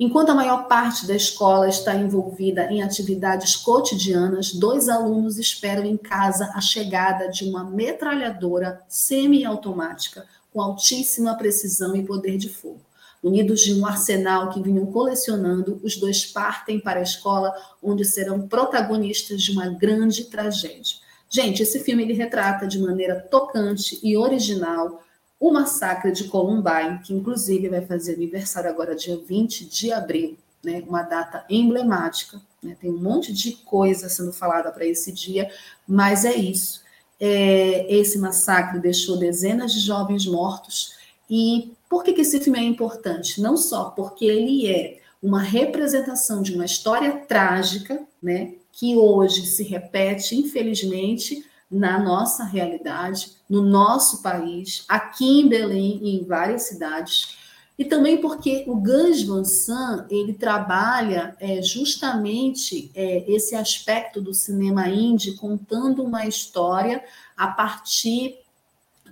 Enquanto 0.00 0.30
a 0.30 0.34
maior 0.34 0.68
parte 0.68 1.08
da 1.08 1.16
escola 1.16 1.68
está 1.68 1.92
envolvida 1.92 2.70
em 2.70 2.82
atividades 2.84 3.56
cotidianas, 3.56 4.52
dois 4.52 4.88
alunos 4.88 5.38
esperam 5.38 5.84
em 5.84 5.96
casa 5.96 6.52
a 6.54 6.60
chegada 6.60 7.28
de 7.28 7.44
uma 7.44 7.64
metralhadora 7.64 8.80
semiautomática 8.88 10.24
com 10.52 10.60
altíssima 10.60 11.36
precisão 11.36 11.96
e 11.96 12.04
poder 12.04 12.38
de 12.38 12.48
fogo. 12.48 12.80
Unidos 13.20 13.62
de 13.62 13.74
um 13.74 13.84
arsenal 13.84 14.50
que 14.50 14.62
vinham 14.62 14.86
colecionando, 14.86 15.80
os 15.82 15.96
dois 15.96 16.24
partem 16.24 16.78
para 16.78 17.00
a 17.00 17.02
escola, 17.02 17.52
onde 17.82 18.04
serão 18.04 18.46
protagonistas 18.46 19.42
de 19.42 19.50
uma 19.50 19.68
grande 19.68 20.26
tragédia. 20.26 20.96
Gente, 21.28 21.64
esse 21.64 21.80
filme 21.80 22.04
ele 22.04 22.12
retrata 22.12 22.68
de 22.68 22.78
maneira 22.78 23.20
tocante 23.20 23.98
e 24.00 24.16
original 24.16 25.02
o 25.40 25.52
massacre 25.52 26.10
de 26.10 26.24
Columbine, 26.24 27.00
que 27.04 27.14
inclusive 27.14 27.68
vai 27.68 27.84
fazer 27.84 28.14
aniversário 28.14 28.68
agora, 28.68 28.94
dia 28.94 29.16
20 29.16 29.66
de 29.66 29.92
abril, 29.92 30.36
né? 30.64 30.82
uma 30.86 31.02
data 31.02 31.44
emblemática. 31.48 32.40
Né? 32.62 32.76
Tem 32.80 32.90
um 32.90 32.98
monte 32.98 33.32
de 33.32 33.52
coisa 33.52 34.08
sendo 34.08 34.32
falada 34.32 34.70
para 34.72 34.84
esse 34.84 35.12
dia, 35.12 35.50
mas 35.86 36.24
é 36.24 36.34
isso. 36.34 36.82
É, 37.20 37.92
esse 37.92 38.18
massacre 38.18 38.80
deixou 38.80 39.16
dezenas 39.16 39.72
de 39.72 39.80
jovens 39.80 40.26
mortos 40.26 40.96
e 41.28 41.72
por 41.88 42.04
que, 42.04 42.12
que 42.12 42.20
esse 42.20 42.40
filme 42.40 42.58
é 42.58 42.62
importante? 42.62 43.40
Não 43.40 43.56
só 43.56 43.90
porque 43.90 44.24
ele 44.24 44.66
é 44.68 44.98
uma 45.22 45.42
representação 45.42 46.42
de 46.42 46.54
uma 46.54 46.64
história 46.64 47.12
trágica, 47.26 48.00
né, 48.22 48.54
que 48.72 48.96
hoje 48.96 49.46
se 49.46 49.64
repete, 49.64 50.36
infelizmente, 50.36 51.44
na 51.70 51.98
nossa 51.98 52.44
realidade, 52.44 53.36
no 53.48 53.62
nosso 53.62 54.22
país, 54.22 54.84
aqui 54.88 55.40
em 55.40 55.48
Belém 55.48 56.00
e 56.02 56.16
em 56.16 56.24
várias 56.24 56.62
cidades, 56.62 57.36
e 57.78 57.84
também 57.84 58.20
porque 58.20 58.64
o 58.66 58.76
Gans 58.76 59.22
Van 59.22 59.44
Sant, 59.44 60.10
ele 60.10 60.32
trabalha 60.32 61.36
é, 61.38 61.62
justamente 61.62 62.90
é, 62.92 63.30
esse 63.30 63.54
aspecto 63.54 64.20
do 64.20 64.34
cinema 64.34 64.88
indie, 64.88 65.36
contando 65.36 66.02
uma 66.02 66.26
história 66.26 67.04
a 67.36 67.46
partir 67.46 68.40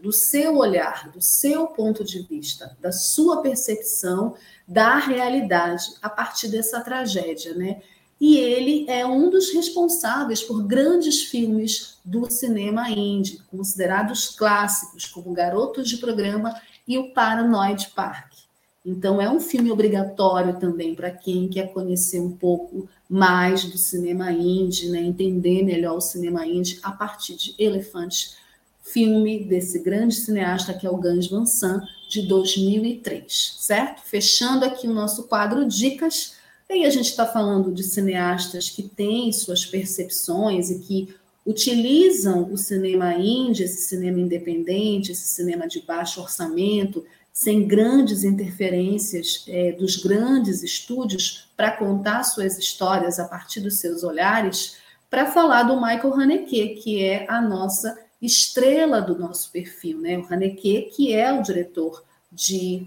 do 0.02 0.12
seu 0.12 0.56
olhar, 0.56 1.10
do 1.10 1.22
seu 1.22 1.68
ponto 1.68 2.04
de 2.04 2.22
vista, 2.22 2.76
da 2.80 2.90
sua 2.90 3.40
percepção 3.40 4.34
da 4.66 4.98
realidade 4.98 5.84
a 6.02 6.10
partir 6.10 6.48
dessa 6.48 6.80
tragédia, 6.80 7.54
né? 7.54 7.80
E 8.20 8.36
ele 8.38 8.86
é 8.88 9.04
um 9.04 9.28
dos 9.28 9.52
responsáveis 9.52 10.42
por 10.42 10.62
grandes 10.62 11.24
filmes 11.24 11.98
do 12.04 12.30
cinema 12.30 12.90
indie, 12.90 13.40
considerados 13.50 14.28
clássicos, 14.28 15.04
como 15.04 15.32
Garotos 15.32 15.88
de 15.88 15.98
Programa 15.98 16.58
e 16.88 16.96
o 16.96 17.12
Paranoid 17.12 17.88
Park. 17.94 18.32
Então, 18.84 19.20
é 19.20 19.28
um 19.28 19.40
filme 19.40 19.70
obrigatório 19.70 20.58
também 20.58 20.94
para 20.94 21.10
quem 21.10 21.48
quer 21.48 21.72
conhecer 21.72 22.20
um 22.20 22.30
pouco 22.30 22.88
mais 23.08 23.64
do 23.64 23.76
cinema 23.76 24.30
indie, 24.32 24.88
né? 24.88 25.00
entender 25.00 25.62
melhor 25.62 25.96
o 25.96 26.00
cinema 26.00 26.46
indie 26.46 26.78
a 26.82 26.92
partir 26.92 27.34
de 27.34 27.54
Elefantes 27.58 28.36
filme 28.86 29.44
desse 29.44 29.80
grande 29.80 30.14
cineasta 30.14 30.72
que 30.72 30.86
é 30.86 30.90
o 30.90 30.96
Gans 30.96 31.26
Van 31.28 31.44
Sant, 31.44 31.84
de 32.08 32.22
2003, 32.22 33.56
certo? 33.58 34.02
Fechando 34.04 34.64
aqui 34.64 34.86
o 34.86 34.94
nosso 34.94 35.24
quadro 35.24 35.66
Dicas, 35.66 36.35
aí 36.70 36.84
a 36.84 36.90
gente 36.90 37.10
está 37.10 37.26
falando 37.26 37.72
de 37.72 37.82
cineastas 37.82 38.68
que 38.70 38.82
têm 38.82 39.32
suas 39.32 39.64
percepções 39.64 40.70
e 40.70 40.78
que 40.80 41.14
utilizam 41.46 42.52
o 42.52 42.56
cinema 42.56 43.14
indie, 43.14 43.62
esse 43.62 43.88
cinema 43.88 44.18
independente, 44.18 45.12
esse 45.12 45.28
cinema 45.28 45.68
de 45.68 45.80
baixo 45.80 46.20
orçamento, 46.20 47.04
sem 47.32 47.68
grandes 47.68 48.24
interferências 48.24 49.44
é, 49.46 49.70
dos 49.72 49.96
grandes 49.96 50.62
estúdios, 50.62 51.48
para 51.56 51.70
contar 51.70 52.24
suas 52.24 52.58
histórias 52.58 53.20
a 53.20 53.28
partir 53.28 53.60
dos 53.60 53.78
seus 53.78 54.02
olhares, 54.02 54.78
para 55.08 55.26
falar 55.26 55.62
do 55.62 55.76
Michael 55.76 56.14
Haneke, 56.14 56.70
que 56.82 57.04
é 57.04 57.26
a 57.28 57.40
nossa 57.40 57.96
estrela 58.20 59.00
do 59.00 59.16
nosso 59.16 59.52
perfil, 59.52 59.98
né? 59.98 60.18
O 60.18 60.26
Haneke, 60.32 60.90
que 60.96 61.12
é 61.12 61.32
o 61.32 61.42
diretor 61.42 62.02
de, 62.32 62.84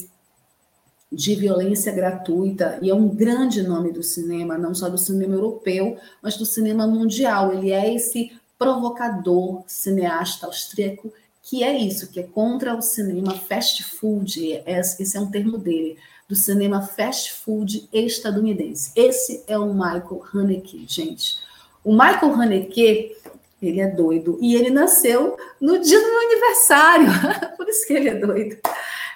de 1.11 1.33
violência 1.35 1.91
gratuita 1.91 2.77
e 2.81 2.89
é 2.89 2.93
um 2.93 3.07
grande 3.07 3.63
nome 3.63 3.91
do 3.91 4.03
cinema, 4.03 4.57
não 4.57 4.75
só 4.75 4.89
do 4.89 4.97
cinema 4.97 5.33
europeu, 5.33 5.97
mas 6.21 6.37
do 6.37 6.45
cinema 6.45 6.85
mundial. 6.85 7.51
Ele 7.53 7.71
é 7.71 7.93
esse 7.93 8.31
provocador, 8.57 9.63
cineasta 9.65 10.45
austríaco, 10.45 11.11
que 11.41 11.63
é 11.63 11.75
isso, 11.75 12.11
que 12.11 12.19
é 12.19 12.23
contra 12.23 12.75
o 12.75 12.81
cinema 12.81 13.33
fast 13.33 13.83
food, 13.83 14.61
é, 14.65 14.79
esse 14.79 15.17
é 15.17 15.19
um 15.19 15.31
termo 15.31 15.57
dele, 15.57 15.97
do 16.27 16.35
cinema 16.35 16.81
fast 16.81 17.33
food 17.33 17.89
estadunidense. 17.91 18.91
Esse 18.95 19.43
é 19.47 19.57
o 19.57 19.73
Michael 19.73 20.23
Haneke, 20.31 20.85
gente. 20.87 21.39
O 21.83 21.91
Michael 21.91 22.33
Haneke, 22.33 23.15
ele 23.59 23.81
é 23.81 23.87
doido, 23.87 24.37
e 24.39 24.53
ele 24.53 24.69
nasceu 24.69 25.37
no 25.59 25.79
dia 25.79 25.99
do 25.99 26.07
meu 26.07 26.19
aniversário, 26.19 27.07
por 27.57 27.67
isso 27.67 27.87
que 27.87 27.93
ele 27.93 28.09
é 28.09 28.15
doido. 28.15 28.57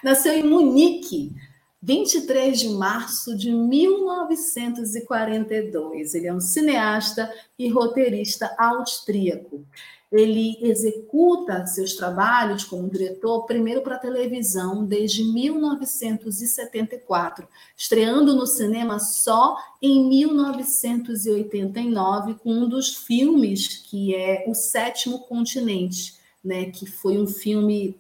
Nasceu 0.03 0.34
em 0.34 0.44
Munique, 0.44 1.32
23 1.85 2.61
de 2.61 2.69
março 2.69 3.35
de 3.35 3.51
1942. 3.51 6.15
Ele 6.15 6.27
é 6.27 6.34
um 6.34 6.39
cineasta 6.39 7.30
e 7.60 7.68
roteirista 7.68 8.55
austríaco. 8.57 9.65
Ele 10.10 10.57
executa 10.61 11.65
seus 11.65 11.95
trabalhos 11.95 12.64
como 12.64 12.89
diretor 12.89 13.45
primeiro 13.45 13.81
para 13.81 13.97
televisão 13.97 14.85
desde 14.85 15.26
1974, 15.26 17.45
estreando 17.76 18.34
no 18.34 18.47
cinema 18.47 18.97
só 18.99 19.57
em 19.81 20.07
1989 20.07 22.35
com 22.35 22.53
um 22.53 22.69
dos 22.69 22.95
filmes 22.95 23.68
que 23.89 24.15
é 24.15 24.45
O 24.47 24.53
Sétimo 24.53 25.19
Continente, 25.19 26.15
né, 26.41 26.64
que 26.65 26.85
foi 26.85 27.18
um 27.18 27.27
filme 27.27 27.97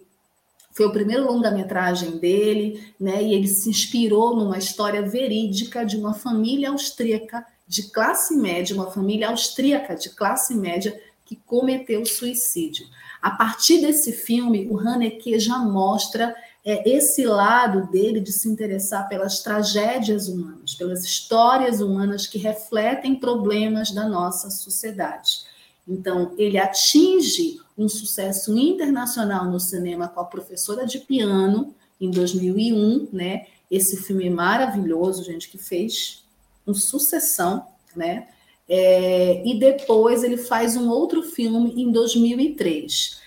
foi 0.73 0.87
o 0.87 0.91
primeiro 0.91 1.25
longa-metragem 1.25 2.17
dele, 2.17 2.93
né? 2.99 3.23
E 3.23 3.33
ele 3.33 3.47
se 3.47 3.69
inspirou 3.69 4.35
numa 4.35 4.57
história 4.57 5.03
verídica 5.03 5.85
de 5.85 5.95
uma 5.95 6.13
família 6.13 6.71
austríaca 6.71 7.45
de 7.67 7.83
classe 7.91 8.35
média, 8.35 8.75
uma 8.75 8.91
família 8.91 9.29
austríaca 9.29 9.95
de 9.95 10.09
classe 10.09 10.53
média 10.55 10.99
que 11.25 11.35
cometeu 11.35 12.05
suicídio. 12.05 12.85
A 13.21 13.31
partir 13.31 13.79
desse 13.79 14.11
filme, 14.11 14.67
o 14.69 14.77
Haneke 14.77 15.39
já 15.39 15.57
mostra 15.59 16.35
é, 16.65 16.89
esse 16.89 17.25
lado 17.25 17.89
dele 17.91 18.19
de 18.19 18.31
se 18.31 18.49
interessar 18.49 19.07
pelas 19.07 19.41
tragédias 19.41 20.27
humanas, 20.27 20.75
pelas 20.75 21.03
histórias 21.03 21.81
humanas 21.81 22.25
que 22.25 22.37
refletem 22.37 23.15
problemas 23.15 23.91
da 23.91 24.07
nossa 24.07 24.49
sociedade. 24.49 25.52
Então, 25.87 26.33
ele 26.37 26.57
atinge 26.57 27.59
um 27.77 27.89
sucesso 27.89 28.57
internacional 28.57 29.49
no 29.49 29.59
cinema 29.59 30.07
com 30.07 30.19
a 30.19 30.25
professora 30.25 30.85
de 30.85 30.99
piano 30.99 31.73
em 31.99 32.09
2001, 32.09 33.09
né? 33.11 33.47
Esse 33.69 33.97
filme 33.97 34.29
maravilhoso, 34.29 35.23
gente, 35.23 35.49
que 35.49 35.57
fez 35.57 36.23
uma 36.65 36.75
sucessão, 36.75 37.65
né? 37.95 38.27
É, 38.67 39.45
e 39.45 39.59
depois 39.59 40.23
ele 40.23 40.37
faz 40.37 40.77
um 40.77 40.89
outro 40.89 41.21
filme 41.21 41.73
em 41.75 41.91
2003. 41.91 43.21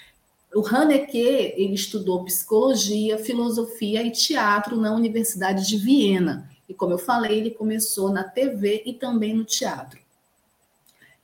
O 0.54 0.66
Haneke 0.66 1.18
ele 1.18 1.74
estudou 1.74 2.24
psicologia, 2.24 3.18
filosofia 3.18 4.02
e 4.02 4.10
teatro 4.10 4.76
na 4.76 4.94
Universidade 4.94 5.66
de 5.66 5.76
Viena. 5.76 6.50
E 6.68 6.72
como 6.72 6.92
eu 6.92 6.98
falei, 6.98 7.38
ele 7.38 7.50
começou 7.50 8.10
na 8.10 8.24
TV 8.24 8.82
e 8.86 8.94
também 8.94 9.34
no 9.34 9.44
teatro. 9.44 10.00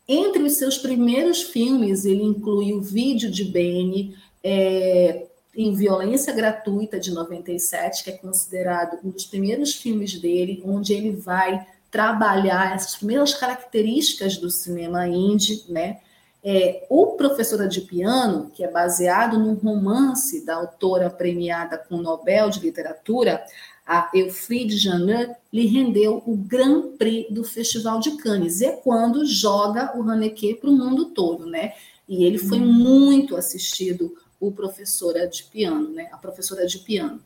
Entre 0.08 0.42
os 0.42 0.54
seus 0.54 0.78
primeiros 0.78 1.42
filmes, 1.42 2.04
ele 2.04 2.22
inclui 2.22 2.72
o 2.72 2.80
vídeo 2.80 3.30
de 3.30 3.44
Benny 3.44 4.16
é, 4.42 5.26
em 5.54 5.74
Violência 5.74 6.32
Gratuita, 6.32 6.98
de 6.98 7.12
97, 7.12 8.04
que 8.04 8.10
é 8.10 8.16
considerado 8.16 8.98
um 9.04 9.10
dos 9.10 9.26
primeiros 9.26 9.74
filmes 9.74 10.18
dele, 10.20 10.62
onde 10.64 10.92
ele 10.92 11.12
vai 11.12 11.66
trabalhar 11.90 12.74
essas 12.74 12.96
primeiras 12.96 13.34
características 13.34 14.38
do 14.38 14.50
cinema 14.50 15.06
indie, 15.06 15.64
né? 15.68 15.98
É, 16.44 16.84
o 16.90 17.12
Professora 17.12 17.68
de 17.68 17.82
Piano, 17.82 18.50
que 18.52 18.64
é 18.64 18.68
baseado 18.68 19.38
num 19.38 19.54
romance 19.54 20.44
da 20.44 20.56
autora 20.56 21.08
premiada 21.08 21.78
com 21.78 21.96
o 21.96 22.02
Nobel 22.02 22.50
de 22.50 22.58
Literatura, 22.58 23.44
a 23.93 24.09
Eufride 24.14 24.78
Janin, 24.78 25.35
lhe 25.52 25.66
rendeu 25.66 26.23
o 26.27 26.35
Grand 26.35 26.97
Prix 26.97 27.31
do 27.31 27.44
Festival 27.44 28.01
de 28.01 28.12
Cannes. 28.12 28.62
É 28.62 28.73
quando 28.73 29.27
joga 29.27 29.93
o 29.94 30.02
Haneke 30.09 30.55
para 30.55 30.70
o 30.70 30.73
mundo 30.73 31.10
todo, 31.10 31.44
né? 31.44 31.74
E 32.09 32.24
ele 32.24 32.39
foi 32.39 32.59
uhum. 32.59 32.73
muito 32.73 33.36
assistido, 33.36 34.16
o 34.40 34.51
Professora 34.51 35.28
de 35.28 35.44
Piano, 35.44 35.90
né? 35.90 36.09
A 36.10 36.16
Professora 36.16 36.66
de 36.66 36.78
Piano. 36.78 37.20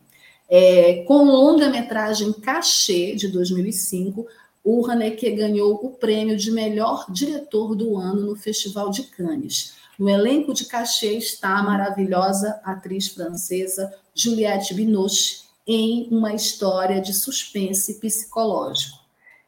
É, 0.49 1.05
com 1.07 1.23
longa-metragem 1.23 2.33
Cachê, 2.33 3.15
de 3.15 3.29
2005, 3.29 4.27
o 4.61 4.85
Haneke 4.91 5.31
ganhou 5.31 5.79
o 5.81 5.91
prêmio 5.91 6.35
de 6.35 6.51
melhor 6.51 7.05
diretor 7.09 7.75
do 7.75 7.95
ano 7.95 8.25
no 8.25 8.35
Festival 8.35 8.89
de 8.89 9.03
Cannes. 9.03 9.77
No 9.97 10.09
elenco 10.09 10.53
de 10.53 10.65
cachê 10.65 11.13
está 11.13 11.57
a 11.57 11.63
maravilhosa 11.63 12.59
atriz 12.63 13.07
francesa 13.07 13.91
Juliette 14.13 14.73
Binoche 14.73 15.46
em 15.67 16.07
uma 16.09 16.33
história 16.33 17.01
de 17.01 17.13
suspense 17.13 17.99
psicológico. 17.99 18.97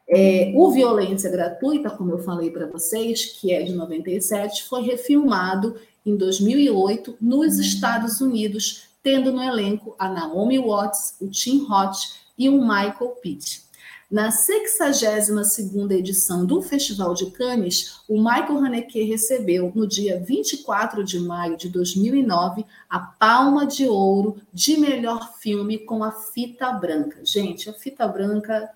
É, 0.08 0.52
o 0.56 0.70
Violência 0.70 1.30
Gratuita, 1.30 1.88
como 1.88 2.10
eu 2.10 2.18
falei 2.18 2.50
para 2.50 2.66
vocês, 2.66 3.26
que 3.26 3.52
é 3.52 3.62
de 3.62 3.72
97, 3.72 4.64
foi 4.64 4.82
refilmado 4.82 5.76
em 6.04 6.16
2008 6.16 7.16
nos 7.20 7.58
Estados 7.58 8.20
Unidos, 8.20 8.88
tendo 9.02 9.32
no 9.32 9.42
elenco 9.42 9.94
a 9.98 10.08
Naomi 10.08 10.58
Watts, 10.58 11.14
o 11.20 11.28
Tim 11.28 11.64
Roth 11.64 11.96
e 12.36 12.48
o 12.48 12.60
Michael 12.60 13.16
Pitt. 13.22 13.62
Na 14.10 14.30
62ª 14.30 15.92
edição 15.92 16.44
do 16.44 16.60
Festival 16.60 17.14
de 17.14 17.30
Cannes, 17.30 18.00
o 18.08 18.18
Michael 18.18 18.58
Haneke 18.58 19.04
recebeu, 19.04 19.70
no 19.72 19.86
dia 19.86 20.18
24 20.18 21.04
de 21.04 21.20
maio 21.20 21.56
de 21.56 21.68
2009, 21.68 22.66
a 22.88 22.98
Palma 22.98 23.64
de 23.64 23.86
Ouro 23.86 24.42
de 24.52 24.76
melhor 24.76 25.34
filme 25.38 25.78
com 25.78 26.02
a 26.02 26.10
Fita 26.10 26.72
Branca. 26.72 27.24
Gente, 27.24 27.70
a 27.70 27.72
Fita 27.72 28.08
Branca 28.08 28.68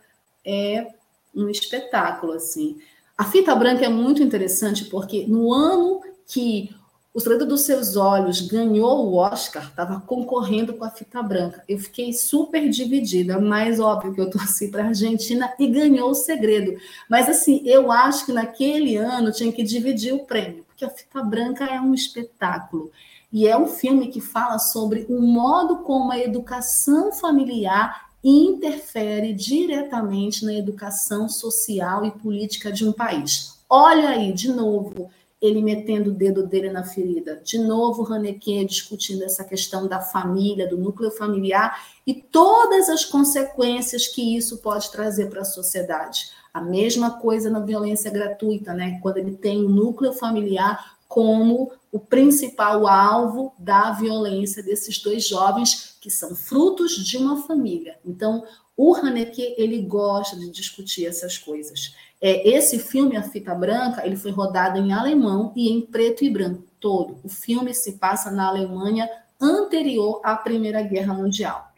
é 0.44 0.94
um 1.34 1.48
espetáculo, 1.48 2.34
assim. 2.34 2.78
A 3.18 3.24
Fita 3.24 3.56
Branca 3.56 3.84
é 3.84 3.88
muito 3.88 4.22
interessante 4.22 4.84
porque 4.84 5.26
no 5.26 5.52
ano 5.52 6.00
que 6.28 6.72
o 7.14 7.20
Segredo 7.20 7.46
dos 7.46 7.60
Seus 7.60 7.94
Olhos 7.94 8.40
ganhou 8.40 9.06
o 9.06 9.14
Oscar, 9.14 9.68
estava 9.68 10.00
concorrendo 10.00 10.74
com 10.74 10.82
a 10.82 10.90
fita 10.90 11.22
branca. 11.22 11.62
Eu 11.68 11.78
fiquei 11.78 12.12
super 12.12 12.68
dividida, 12.68 13.38
mas 13.38 13.78
óbvio 13.78 14.12
que 14.12 14.20
eu 14.20 14.28
torci 14.28 14.66
para 14.66 14.82
a 14.82 14.88
Argentina 14.88 15.54
e 15.56 15.68
ganhou 15.68 16.10
o 16.10 16.14
Segredo. 16.14 16.76
Mas 17.08 17.28
assim, 17.28 17.62
eu 17.64 17.92
acho 17.92 18.26
que 18.26 18.32
naquele 18.32 18.96
ano 18.96 19.30
tinha 19.30 19.52
que 19.52 19.62
dividir 19.62 20.12
o 20.12 20.24
prêmio, 20.24 20.64
porque 20.64 20.84
a 20.84 20.90
fita 20.90 21.22
branca 21.22 21.64
é 21.64 21.80
um 21.80 21.94
espetáculo. 21.94 22.90
E 23.32 23.46
é 23.46 23.56
um 23.56 23.68
filme 23.68 24.08
que 24.08 24.20
fala 24.20 24.58
sobre 24.58 25.06
o 25.08 25.20
modo 25.20 25.78
como 25.78 26.10
a 26.10 26.18
educação 26.18 27.12
familiar 27.12 28.10
interfere 28.24 29.32
diretamente 29.32 30.44
na 30.44 30.54
educação 30.54 31.28
social 31.28 32.04
e 32.04 32.10
política 32.10 32.72
de 32.72 32.84
um 32.84 32.92
país. 32.92 33.56
Olha 33.70 34.08
aí, 34.08 34.32
de 34.32 34.52
novo, 34.52 35.10
ele 35.44 35.60
metendo 35.60 36.10
o 36.10 36.14
dedo 36.14 36.46
dele 36.46 36.70
na 36.70 36.82
ferida. 36.82 37.38
De 37.44 37.58
novo, 37.58 38.10
Haneke 38.10 38.64
discutindo 38.64 39.24
essa 39.24 39.44
questão 39.44 39.86
da 39.86 40.00
família, 40.00 40.66
do 40.66 40.78
núcleo 40.78 41.10
familiar 41.10 41.86
e 42.06 42.14
todas 42.14 42.88
as 42.88 43.04
consequências 43.04 44.08
que 44.08 44.36
isso 44.36 44.58
pode 44.58 44.90
trazer 44.90 45.28
para 45.28 45.42
a 45.42 45.44
sociedade. 45.44 46.30
A 46.52 46.62
mesma 46.62 47.18
coisa 47.20 47.50
na 47.50 47.60
violência 47.60 48.10
gratuita, 48.10 48.72
né? 48.72 48.98
Quando 49.02 49.18
ele 49.18 49.32
tem 49.32 49.62
o 49.62 49.68
núcleo 49.68 50.14
familiar 50.14 50.96
como 51.06 51.70
o 51.92 52.00
principal 52.00 52.86
alvo 52.86 53.52
da 53.58 53.92
violência 53.92 54.62
desses 54.62 54.98
dois 54.98 55.28
jovens 55.28 55.98
que 56.00 56.10
são 56.10 56.34
frutos 56.34 56.92
de 56.92 57.18
uma 57.18 57.42
família. 57.42 57.98
Então, 58.04 58.44
o 58.76 58.94
Haneke 58.94 59.54
ele 59.58 59.82
gosta 59.82 60.36
de 60.36 60.50
discutir 60.50 61.06
essas 61.06 61.36
coisas. 61.36 61.94
É, 62.26 62.48
esse 62.48 62.78
filme, 62.78 63.18
A 63.18 63.22
Fita 63.22 63.54
Branca, 63.54 64.06
ele 64.06 64.16
foi 64.16 64.30
rodado 64.30 64.78
em 64.78 64.94
alemão 64.94 65.52
e 65.54 65.70
em 65.70 65.82
preto 65.82 66.24
e 66.24 66.30
branco 66.30 66.64
todo. 66.80 67.18
O 67.22 67.28
filme 67.28 67.74
se 67.74 67.98
passa 67.98 68.30
na 68.30 68.48
Alemanha 68.48 69.06
anterior 69.38 70.22
à 70.24 70.34
Primeira 70.34 70.80
Guerra 70.80 71.12
Mundial. 71.12 71.68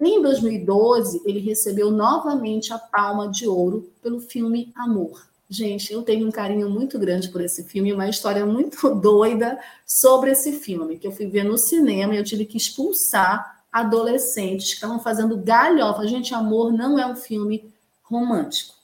Em 0.00 0.22
2012, 0.22 1.22
ele 1.24 1.40
recebeu 1.40 1.90
novamente 1.90 2.72
a 2.72 2.78
Palma 2.78 3.28
de 3.28 3.48
Ouro 3.48 3.90
pelo 4.00 4.20
filme 4.20 4.72
Amor. 4.76 5.26
Gente, 5.50 5.92
eu 5.92 6.04
tenho 6.04 6.28
um 6.28 6.30
carinho 6.30 6.70
muito 6.70 7.00
grande 7.00 7.28
por 7.28 7.40
esse 7.40 7.64
filme, 7.64 7.92
uma 7.92 8.08
história 8.08 8.46
muito 8.46 8.88
doida 8.94 9.58
sobre 9.84 10.30
esse 10.30 10.52
filme, 10.52 10.98
que 10.98 11.08
eu 11.08 11.10
fui 11.10 11.26
ver 11.26 11.42
no 11.42 11.58
cinema 11.58 12.14
e 12.14 12.18
eu 12.18 12.24
tive 12.24 12.44
que 12.44 12.56
expulsar 12.56 13.64
adolescentes 13.72 14.68
que 14.68 14.74
estavam 14.74 15.00
fazendo 15.00 15.36
galhofa. 15.36 16.06
Gente, 16.06 16.32
Amor 16.32 16.72
não 16.72 16.96
é 16.96 17.04
um 17.04 17.16
filme 17.16 17.74
romântico. 18.04 18.75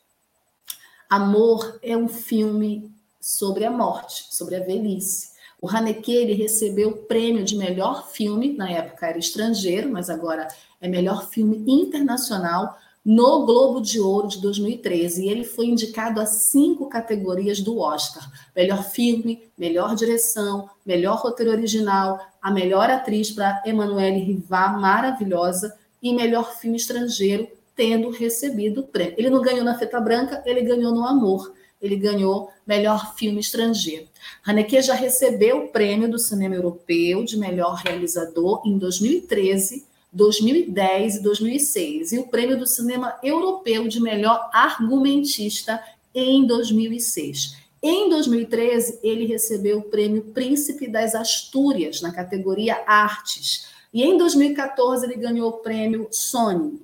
Amor 1.12 1.78
é 1.82 1.94
um 1.94 2.08
filme 2.08 2.90
sobre 3.20 3.66
a 3.66 3.70
morte, 3.70 4.28
sobre 4.30 4.56
a 4.56 4.60
velhice. 4.60 5.32
O 5.60 5.68
Haneke 5.68 6.10
ele 6.10 6.32
recebeu 6.32 6.88
o 6.88 6.96
prêmio 7.02 7.44
de 7.44 7.54
melhor 7.54 8.08
filme, 8.08 8.56
na 8.56 8.70
época 8.70 9.08
era 9.08 9.18
estrangeiro, 9.18 9.92
mas 9.92 10.08
agora 10.08 10.48
é 10.80 10.88
melhor 10.88 11.28
filme 11.28 11.62
internacional, 11.68 12.78
no 13.04 13.44
Globo 13.44 13.82
de 13.82 14.00
Ouro 14.00 14.26
de 14.26 14.40
2013 14.40 15.26
e 15.26 15.28
ele 15.28 15.44
foi 15.44 15.66
indicado 15.66 16.18
a 16.18 16.24
cinco 16.24 16.88
categorias 16.88 17.60
do 17.60 17.78
Oscar: 17.78 18.26
melhor 18.56 18.82
filme, 18.82 19.50
melhor 19.58 19.94
direção, 19.94 20.70
melhor 20.82 21.18
roteiro 21.18 21.52
original, 21.52 22.20
a 22.40 22.50
melhor 22.50 22.88
atriz 22.88 23.30
para 23.30 23.62
Emanuele 23.66 24.20
Rivard, 24.20 24.80
maravilhosa, 24.80 25.76
e 26.02 26.14
melhor 26.14 26.56
filme 26.56 26.78
estrangeiro, 26.78 27.46
tendo 27.74 28.10
recebido 28.10 28.80
o 28.80 28.86
prêmio. 28.86 29.14
Ele 29.16 29.30
não 29.30 29.40
ganhou 29.40 29.64
na 29.64 29.78
Feta 29.78 30.00
Branca, 30.00 30.42
ele 30.44 30.62
ganhou 30.62 30.94
no 30.94 31.06
Amor. 31.06 31.52
Ele 31.80 31.96
ganhou 31.96 32.50
melhor 32.66 33.16
filme 33.16 33.40
estrangeiro. 33.40 34.06
Haneke 34.44 34.80
já 34.82 34.94
recebeu 34.94 35.64
o 35.64 35.68
prêmio 35.68 36.08
do 36.08 36.18
cinema 36.18 36.54
europeu 36.54 37.24
de 37.24 37.36
melhor 37.36 37.74
realizador 37.74 38.62
em 38.64 38.78
2013 38.78 39.84
2010 40.12 41.16
e 41.16 41.22
2006, 41.22 42.12
e 42.12 42.18
o 42.18 42.28
Prêmio 42.28 42.58
do 42.58 42.66
Cinema 42.66 43.18
Europeu 43.22 43.88
de 43.88 43.98
Melhor 43.98 44.50
Argumentista 44.52 45.82
em 46.14 46.46
2006. 46.46 47.56
Em 47.82 48.10
2013, 48.10 49.00
ele 49.02 49.26
recebeu 49.26 49.78
o 49.78 49.82
Prêmio 49.82 50.22
Príncipe 50.34 50.86
das 50.86 51.14
Astúrias, 51.14 52.02
na 52.02 52.12
categoria 52.12 52.84
Artes. 52.86 53.66
E 53.92 54.02
em 54.02 54.16
2014, 54.18 55.06
ele 55.06 55.16
ganhou 55.16 55.48
o 55.48 55.58
Prêmio 55.58 56.06
Sony. 56.10 56.80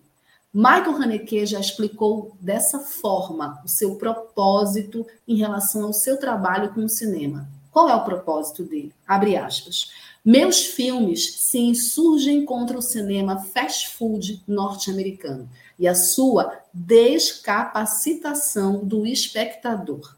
Michael 0.52 0.96
Haneke 0.96 1.44
já 1.44 1.60
explicou 1.60 2.34
dessa 2.40 2.78
forma 2.78 3.60
o 3.64 3.68
seu 3.68 3.96
propósito 3.96 5.06
em 5.26 5.36
relação 5.36 5.84
ao 5.84 5.92
seu 5.92 6.18
trabalho 6.18 6.72
com 6.72 6.84
o 6.84 6.88
cinema. 6.88 7.46
Qual 7.70 7.86
é 7.88 7.94
o 7.94 8.04
propósito 8.04 8.64
dele? 8.64 8.94
Abre 9.06 9.36
aspas. 9.36 9.90
Meus 10.24 10.64
filmes 10.64 11.40
se 11.40 11.58
insurgem 11.58 12.46
contra 12.46 12.78
o 12.78 12.82
cinema 12.82 13.38
fast 13.38 13.90
food 13.90 14.42
norte-americano 14.48 15.48
e 15.78 15.86
a 15.86 15.94
sua 15.94 16.58
descapacitação 16.72 18.84
do 18.84 19.06
espectador. 19.06 20.16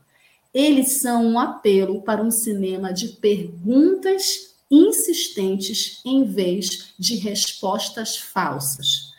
Eles 0.55 1.01
são 1.01 1.27
um 1.27 1.39
apelo 1.39 2.03
para 2.03 2.23
um 2.23 2.31
cinema 2.31 2.93
de 2.93 3.09
perguntas 3.09 4.55
insistentes 4.71 6.01
em 6.05 6.25
vez 6.25 6.95
de 6.97 7.17
respostas 7.17 8.17
falsas. 8.17 9.10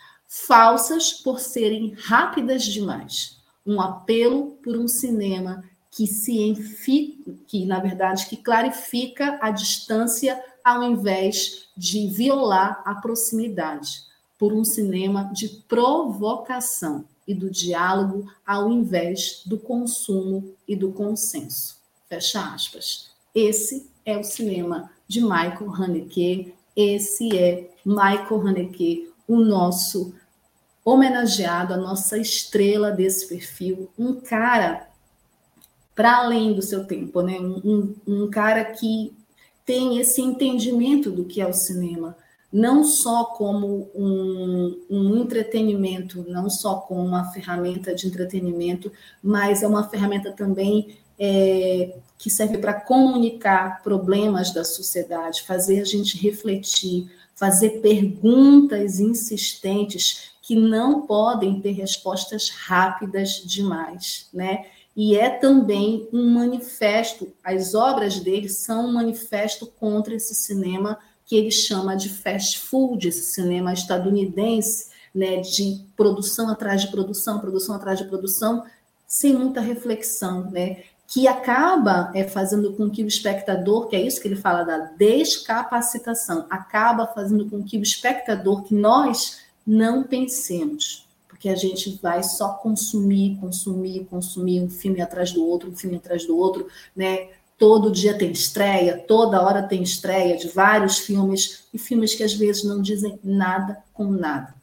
Falsas 0.47 1.13
por 1.13 1.39
serem 1.39 1.93
rápidas 1.97 2.63
demais. 2.63 3.38
Um 3.65 3.80
apelo 3.80 4.57
por 4.63 4.76
um 4.76 4.88
cinema 4.88 5.63
que 5.91 6.07
se 6.07 6.57
que 7.45 7.65
na 7.65 7.80
verdade 7.80 8.26
que 8.26 8.38
clarifica 8.38 9.38
a 9.41 9.51
distância 9.51 10.41
ao 10.63 10.84
invés 10.84 11.68
de 11.77 12.07
violar 12.07 12.81
a 12.85 12.95
proximidade, 12.95 14.03
por 14.38 14.53
um 14.53 14.63
cinema 14.63 15.31
de 15.34 15.47
provocação 15.68 17.05
e 17.27 17.35
do 17.35 17.49
diálogo 17.49 18.31
ao 18.45 18.72
invés 18.72 19.43
do 19.45 19.57
consumo 19.57 20.55
e 20.68 20.76
do 20.76 20.91
consenso. 20.91 21.77
Fecha 22.09 22.41
aspas. 22.53 23.11
Esse 23.34 23.89
é 24.03 24.18
o 24.18 24.23
cinema 24.23 24.91
de 25.07 25.22
Michael 25.22 25.73
Haneke, 25.73 26.53
esse 26.76 27.38
é 27.38 27.69
Michael 27.85 28.47
Haneke, 28.47 29.11
o 29.27 29.38
nosso 29.38 30.13
homenageado, 30.83 31.73
a 31.73 31.77
nossa 31.77 32.17
estrela 32.17 32.91
desse 32.91 33.27
perfil, 33.27 33.89
um 33.97 34.15
cara 34.15 34.87
para 35.95 36.17
além 36.17 36.53
do 36.53 36.61
seu 36.61 36.85
tempo, 36.85 37.21
né? 37.21 37.39
Um, 37.39 37.61
um, 37.63 37.95
um 38.07 38.29
cara 38.29 38.65
que 38.65 39.13
tem 39.65 39.99
esse 39.99 40.21
entendimento 40.21 41.11
do 41.11 41.25
que 41.25 41.39
é 41.39 41.47
o 41.47 41.53
cinema, 41.53 42.17
não 42.51 42.83
só 42.83 43.25
como 43.25 43.89
um, 43.95 44.81
um, 44.89 45.17
entretenimento, 45.17 46.25
não 46.27 46.49
só 46.49 46.75
como 46.75 47.01
uma 47.05 47.31
ferramenta 47.31 47.93
de 47.95 48.07
entretenimento, 48.07 48.91
mas 49.23 49.63
é 49.63 49.67
uma 49.67 49.87
ferramenta 49.87 50.31
também 50.31 50.97
é, 51.17 51.95
que 52.17 52.29
serve 52.29 52.57
para 52.57 52.73
comunicar 52.73 53.81
problemas 53.83 54.51
da 54.51 54.65
sociedade, 54.65 55.43
fazer 55.43 55.79
a 55.79 55.85
gente 55.85 56.17
refletir, 56.17 57.09
fazer 57.35 57.81
perguntas 57.81 58.99
insistentes 58.99 60.30
que 60.41 60.55
não 60.55 61.05
podem 61.05 61.61
ter 61.61 61.72
respostas 61.72 62.49
rápidas 62.49 63.43
demais, 63.45 64.27
né? 64.34 64.65
e 64.95 65.15
é 65.15 65.30
também 65.30 66.07
um 66.11 66.30
manifesto, 66.30 67.31
as 67.43 67.73
obras 67.73 68.19
dele 68.19 68.49
são 68.49 68.88
um 68.88 68.93
manifesto 68.93 69.65
contra 69.65 70.13
esse 70.13 70.35
cinema 70.35 70.97
que 71.26 71.35
ele 71.35 71.51
chama 71.51 71.95
de 71.95 72.09
fast 72.09 72.59
food, 72.59 73.07
esse 73.07 73.34
cinema 73.34 73.72
estadunidense, 73.72 74.89
né, 75.15 75.38
de 75.38 75.81
produção 75.95 76.49
atrás 76.49 76.81
de 76.81 76.89
produção, 76.89 77.39
produção 77.39 77.76
atrás 77.76 77.99
de 77.99 78.05
produção, 78.05 78.65
sem 79.07 79.34
muita 79.34 79.61
reflexão, 79.61 80.49
né, 80.51 80.84
que 81.07 81.27
acaba 81.27 82.11
é, 82.13 82.26
fazendo 82.26 82.73
com 82.73 82.89
que 82.89 83.03
o 83.03 83.07
espectador, 83.07 83.88
que 83.88 83.95
é 83.95 84.01
isso 84.01 84.22
que 84.22 84.27
ele 84.27 84.35
fala 84.35 84.63
da 84.63 84.77
descapacitação, 84.97 86.45
acaba 86.49 87.07
fazendo 87.07 87.49
com 87.49 87.63
que 87.63 87.77
o 87.77 87.84
espectador, 87.84 88.63
que 88.63 88.73
nós 88.73 89.39
não 89.65 90.03
pensemos, 90.03 91.05
que 91.41 91.49
a 91.49 91.55
gente 91.55 91.99
vai 92.01 92.21
só 92.21 92.49
consumir, 92.49 93.35
consumir, 93.38 94.05
consumir 94.05 94.61
um 94.61 94.69
filme 94.69 95.01
atrás 95.01 95.31
do 95.31 95.43
outro, 95.43 95.71
um 95.71 95.75
filme 95.75 95.97
atrás 95.97 96.23
do 96.23 96.38
outro, 96.38 96.67
né? 96.95 97.29
Todo 97.57 97.91
dia 97.91 98.15
tem 98.15 98.31
estreia, 98.31 99.03
toda 99.07 99.41
hora 99.41 99.63
tem 99.63 99.81
estreia 99.81 100.38
de 100.38 100.47
vários 100.49 100.99
filmes 100.99 101.63
e 101.73 101.79
filmes 101.79 102.13
que 102.13 102.23
às 102.23 102.33
vezes 102.33 102.63
não 102.63 102.79
dizem 102.79 103.19
nada 103.23 103.83
com 103.91 104.05
nada. 104.05 104.53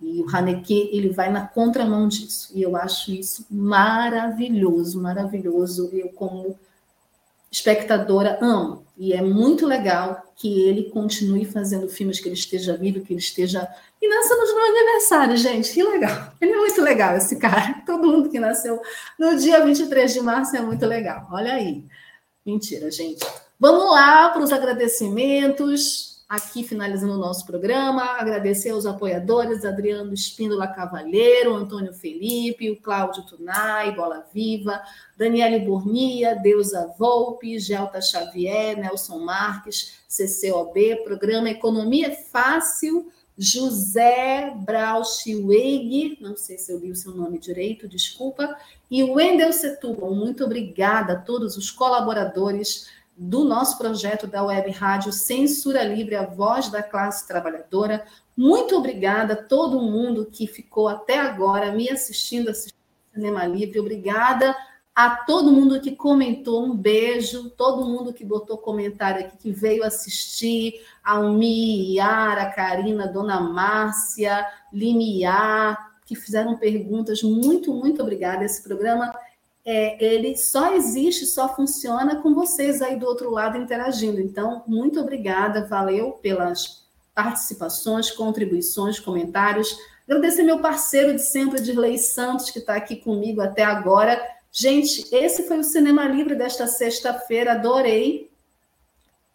E 0.00 0.22
o 0.22 0.34
Haneke, 0.34 0.88
ele 0.92 1.10
vai 1.10 1.30
na 1.30 1.46
contramão 1.46 2.08
disso. 2.08 2.52
E 2.54 2.62
eu 2.62 2.74
acho 2.74 3.10
isso 3.12 3.44
maravilhoso, 3.50 5.00
maravilhoso. 5.02 5.90
Eu, 5.92 6.08
como 6.10 6.58
espectadora, 7.50 8.38
amo. 8.40 8.86
E 8.96 9.12
é 9.12 9.22
muito 9.22 9.64
legal 9.64 10.22
que 10.34 10.62
ele 10.62 10.90
continue 10.90 11.44
fazendo 11.44 11.88
filmes, 11.88 12.18
que 12.18 12.28
ele 12.28 12.34
esteja 12.34 12.76
vivo, 12.76 13.00
que 13.00 13.12
ele 13.12 13.20
esteja. 13.20 13.68
E 14.00 14.08
nascendo 14.08 14.44
no 14.44 14.54
meu 14.54 14.66
aniversário, 14.66 15.36
gente, 15.36 15.72
que 15.72 15.82
legal. 15.82 16.32
Ele 16.40 16.52
é 16.52 16.56
muito 16.56 16.80
legal, 16.82 17.16
esse 17.16 17.36
cara. 17.36 17.82
Todo 17.86 18.08
mundo 18.08 18.28
que 18.28 18.40
nasceu 18.40 18.80
no 19.18 19.36
dia 19.36 19.64
23 19.64 20.12
de 20.12 20.20
março 20.20 20.56
é 20.56 20.60
muito 20.60 20.84
legal. 20.84 21.28
Olha 21.30 21.54
aí. 21.54 21.84
Mentira, 22.44 22.90
gente. 22.90 23.24
Vamos 23.58 23.90
lá 23.90 24.30
para 24.30 24.42
os 24.42 24.52
agradecimentos 24.52 26.17
aqui 26.28 26.62
finalizando 26.62 27.14
o 27.14 27.18
nosso 27.18 27.46
programa, 27.46 28.02
agradecer 28.18 28.70
aos 28.70 28.84
apoiadores, 28.84 29.64
Adriano 29.64 30.12
Espíndola 30.12 30.68
Cavalheiro, 30.68 31.54
Antônio 31.54 31.94
Felipe, 31.94 32.70
o 32.70 32.76
Cláudio 32.76 33.24
Tunai, 33.24 33.94
Bola 33.96 34.26
Viva, 34.34 34.82
Daniele 35.16 35.60
Burnia, 35.60 36.36
Deusa 36.36 36.94
Volpe, 36.98 37.58
Gelta 37.58 38.02
Xavier, 38.02 38.76
Nelson 38.76 39.20
Marques, 39.20 40.00
CCOB, 40.06 41.02
programa 41.02 41.48
Economia 41.48 42.14
Fácil, 42.30 43.10
José 43.38 44.52
Brauschweg, 44.66 46.18
não 46.20 46.36
sei 46.36 46.58
se 46.58 46.72
eu 46.72 46.78
li 46.78 46.90
o 46.90 46.96
seu 46.96 47.14
nome 47.14 47.38
direito, 47.38 47.88
desculpa, 47.88 48.54
e 48.90 49.02
Wendel 49.02 49.52
Setúbal. 49.52 50.12
Muito 50.12 50.44
obrigada 50.44 51.12
a 51.12 51.18
todos 51.18 51.56
os 51.56 51.70
colaboradores 51.70 52.88
do 53.18 53.42
nosso 53.44 53.76
projeto 53.76 54.28
da 54.28 54.44
Web 54.44 54.70
Rádio 54.70 55.12
Censura 55.12 55.82
Livre, 55.82 56.14
a 56.14 56.24
voz 56.24 56.68
da 56.68 56.82
classe 56.82 57.26
trabalhadora. 57.26 58.06
Muito 58.36 58.76
obrigada 58.76 59.32
a 59.34 59.42
todo 59.42 59.82
mundo 59.82 60.28
que 60.30 60.46
ficou 60.46 60.86
até 60.86 61.18
agora 61.18 61.72
me 61.72 61.90
assistindo, 61.90 62.48
assistindo 62.48 62.78
Cinema 63.12 63.44
Livre. 63.44 63.80
Obrigada 63.80 64.54
a 64.94 65.10
todo 65.10 65.50
mundo 65.50 65.80
que 65.80 65.96
comentou. 65.96 66.64
Um 66.64 66.76
beijo. 66.76 67.50
Todo 67.50 67.84
mundo 67.84 68.12
que 68.12 68.24
botou 68.24 68.56
comentário 68.56 69.26
aqui, 69.26 69.36
que 69.36 69.50
veio 69.50 69.82
assistir. 69.82 70.80
Almi, 71.02 71.96
Yara, 71.96 72.46
Karina, 72.46 73.08
Dona 73.08 73.40
Márcia, 73.40 74.46
Limiar, 74.72 75.98
que 76.06 76.14
fizeram 76.14 76.56
perguntas. 76.56 77.22
Muito, 77.24 77.72
muito 77.74 78.00
obrigada. 78.00 78.44
Esse 78.44 78.62
programa 78.62 79.12
é, 79.70 80.02
ele 80.02 80.34
só 80.34 80.74
existe, 80.74 81.26
só 81.26 81.54
funciona 81.54 82.22
com 82.22 82.32
vocês 82.32 82.80
aí 82.80 82.98
do 82.98 83.04
outro 83.04 83.30
lado 83.30 83.58
interagindo. 83.58 84.18
Então, 84.18 84.62
muito 84.66 84.98
obrigada, 84.98 85.66
valeu 85.66 86.12
pelas 86.12 86.86
participações, 87.14 88.10
contribuições, 88.10 88.98
comentários. 88.98 89.78
Agradecer 90.08 90.42
meu 90.42 90.60
parceiro 90.60 91.14
de 91.14 91.20
sempre, 91.20 91.60
Dirley 91.60 91.98
Santos, 91.98 92.50
que 92.50 92.60
está 92.60 92.76
aqui 92.76 92.96
comigo 92.96 93.42
até 93.42 93.62
agora. 93.62 94.18
Gente, 94.50 95.06
esse 95.14 95.42
foi 95.42 95.58
o 95.58 95.64
Cinema 95.64 96.08
Livre 96.08 96.34
desta 96.34 96.66
sexta-feira, 96.66 97.52
adorei 97.52 98.30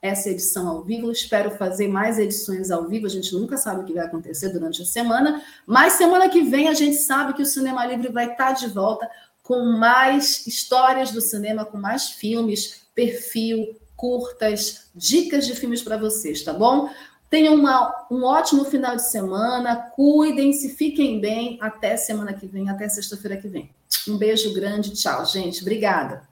essa 0.01 0.31
edição 0.31 0.67
ao 0.67 0.81
vivo. 0.81 1.11
Espero 1.11 1.51
fazer 1.51 1.87
mais 1.87 2.17
edições 2.17 2.71
ao 2.71 2.87
vivo. 2.87 3.05
A 3.05 3.09
gente 3.09 3.31
nunca 3.35 3.55
sabe 3.55 3.81
o 3.81 3.85
que 3.85 3.93
vai 3.93 4.07
acontecer 4.07 4.49
durante 4.49 4.81
a 4.81 4.85
semana, 4.85 5.43
mas 5.63 5.93
semana 5.93 6.27
que 6.27 6.41
vem 6.41 6.69
a 6.69 6.73
gente 6.73 6.95
sabe 6.95 7.35
que 7.35 7.43
o 7.43 7.45
Cinema 7.45 7.85
Livre 7.85 8.11
vai 8.11 8.31
estar 8.31 8.53
de 8.53 8.67
volta 8.67 9.07
com 9.43 9.63
mais 9.65 10.47
histórias 10.47 11.11
do 11.11 11.21
cinema, 11.21 11.65
com 11.65 11.77
mais 11.77 12.09
filmes, 12.09 12.81
perfil, 12.95 13.75
curtas, 13.95 14.87
dicas 14.95 15.45
de 15.45 15.53
filmes 15.53 15.83
para 15.83 15.97
vocês, 15.97 16.41
tá 16.41 16.53
bom? 16.53 16.89
Tenham 17.29 17.55
uma, 17.55 18.07
um 18.09 18.23
ótimo 18.23 18.65
final 18.65 18.95
de 18.95 19.09
semana, 19.09 19.75
cuidem-se, 19.95 20.69
fiquem 20.69 21.19
bem. 21.19 21.57
Até 21.61 21.97
semana 21.97 22.33
que 22.33 22.47
vem, 22.47 22.69
até 22.69 22.87
sexta-feira 22.89 23.37
que 23.37 23.47
vem. 23.47 23.69
Um 24.07 24.17
beijo 24.17 24.53
grande, 24.53 24.91
tchau, 24.91 25.25
gente. 25.25 25.61
Obrigada. 25.61 26.27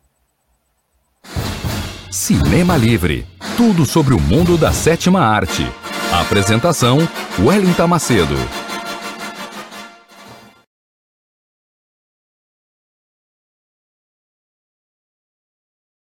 Cinema 2.12 2.78
Livre 2.78 3.28
tudo 3.62 3.86
sobre 3.86 4.16
o 4.16 4.20
mundo 4.20 4.58
da 4.58 4.72
sétima 4.72 5.22
arte. 5.22 5.64
Apresentação: 6.12 6.98
Wellington 7.40 7.88
Macedo. 7.88 8.36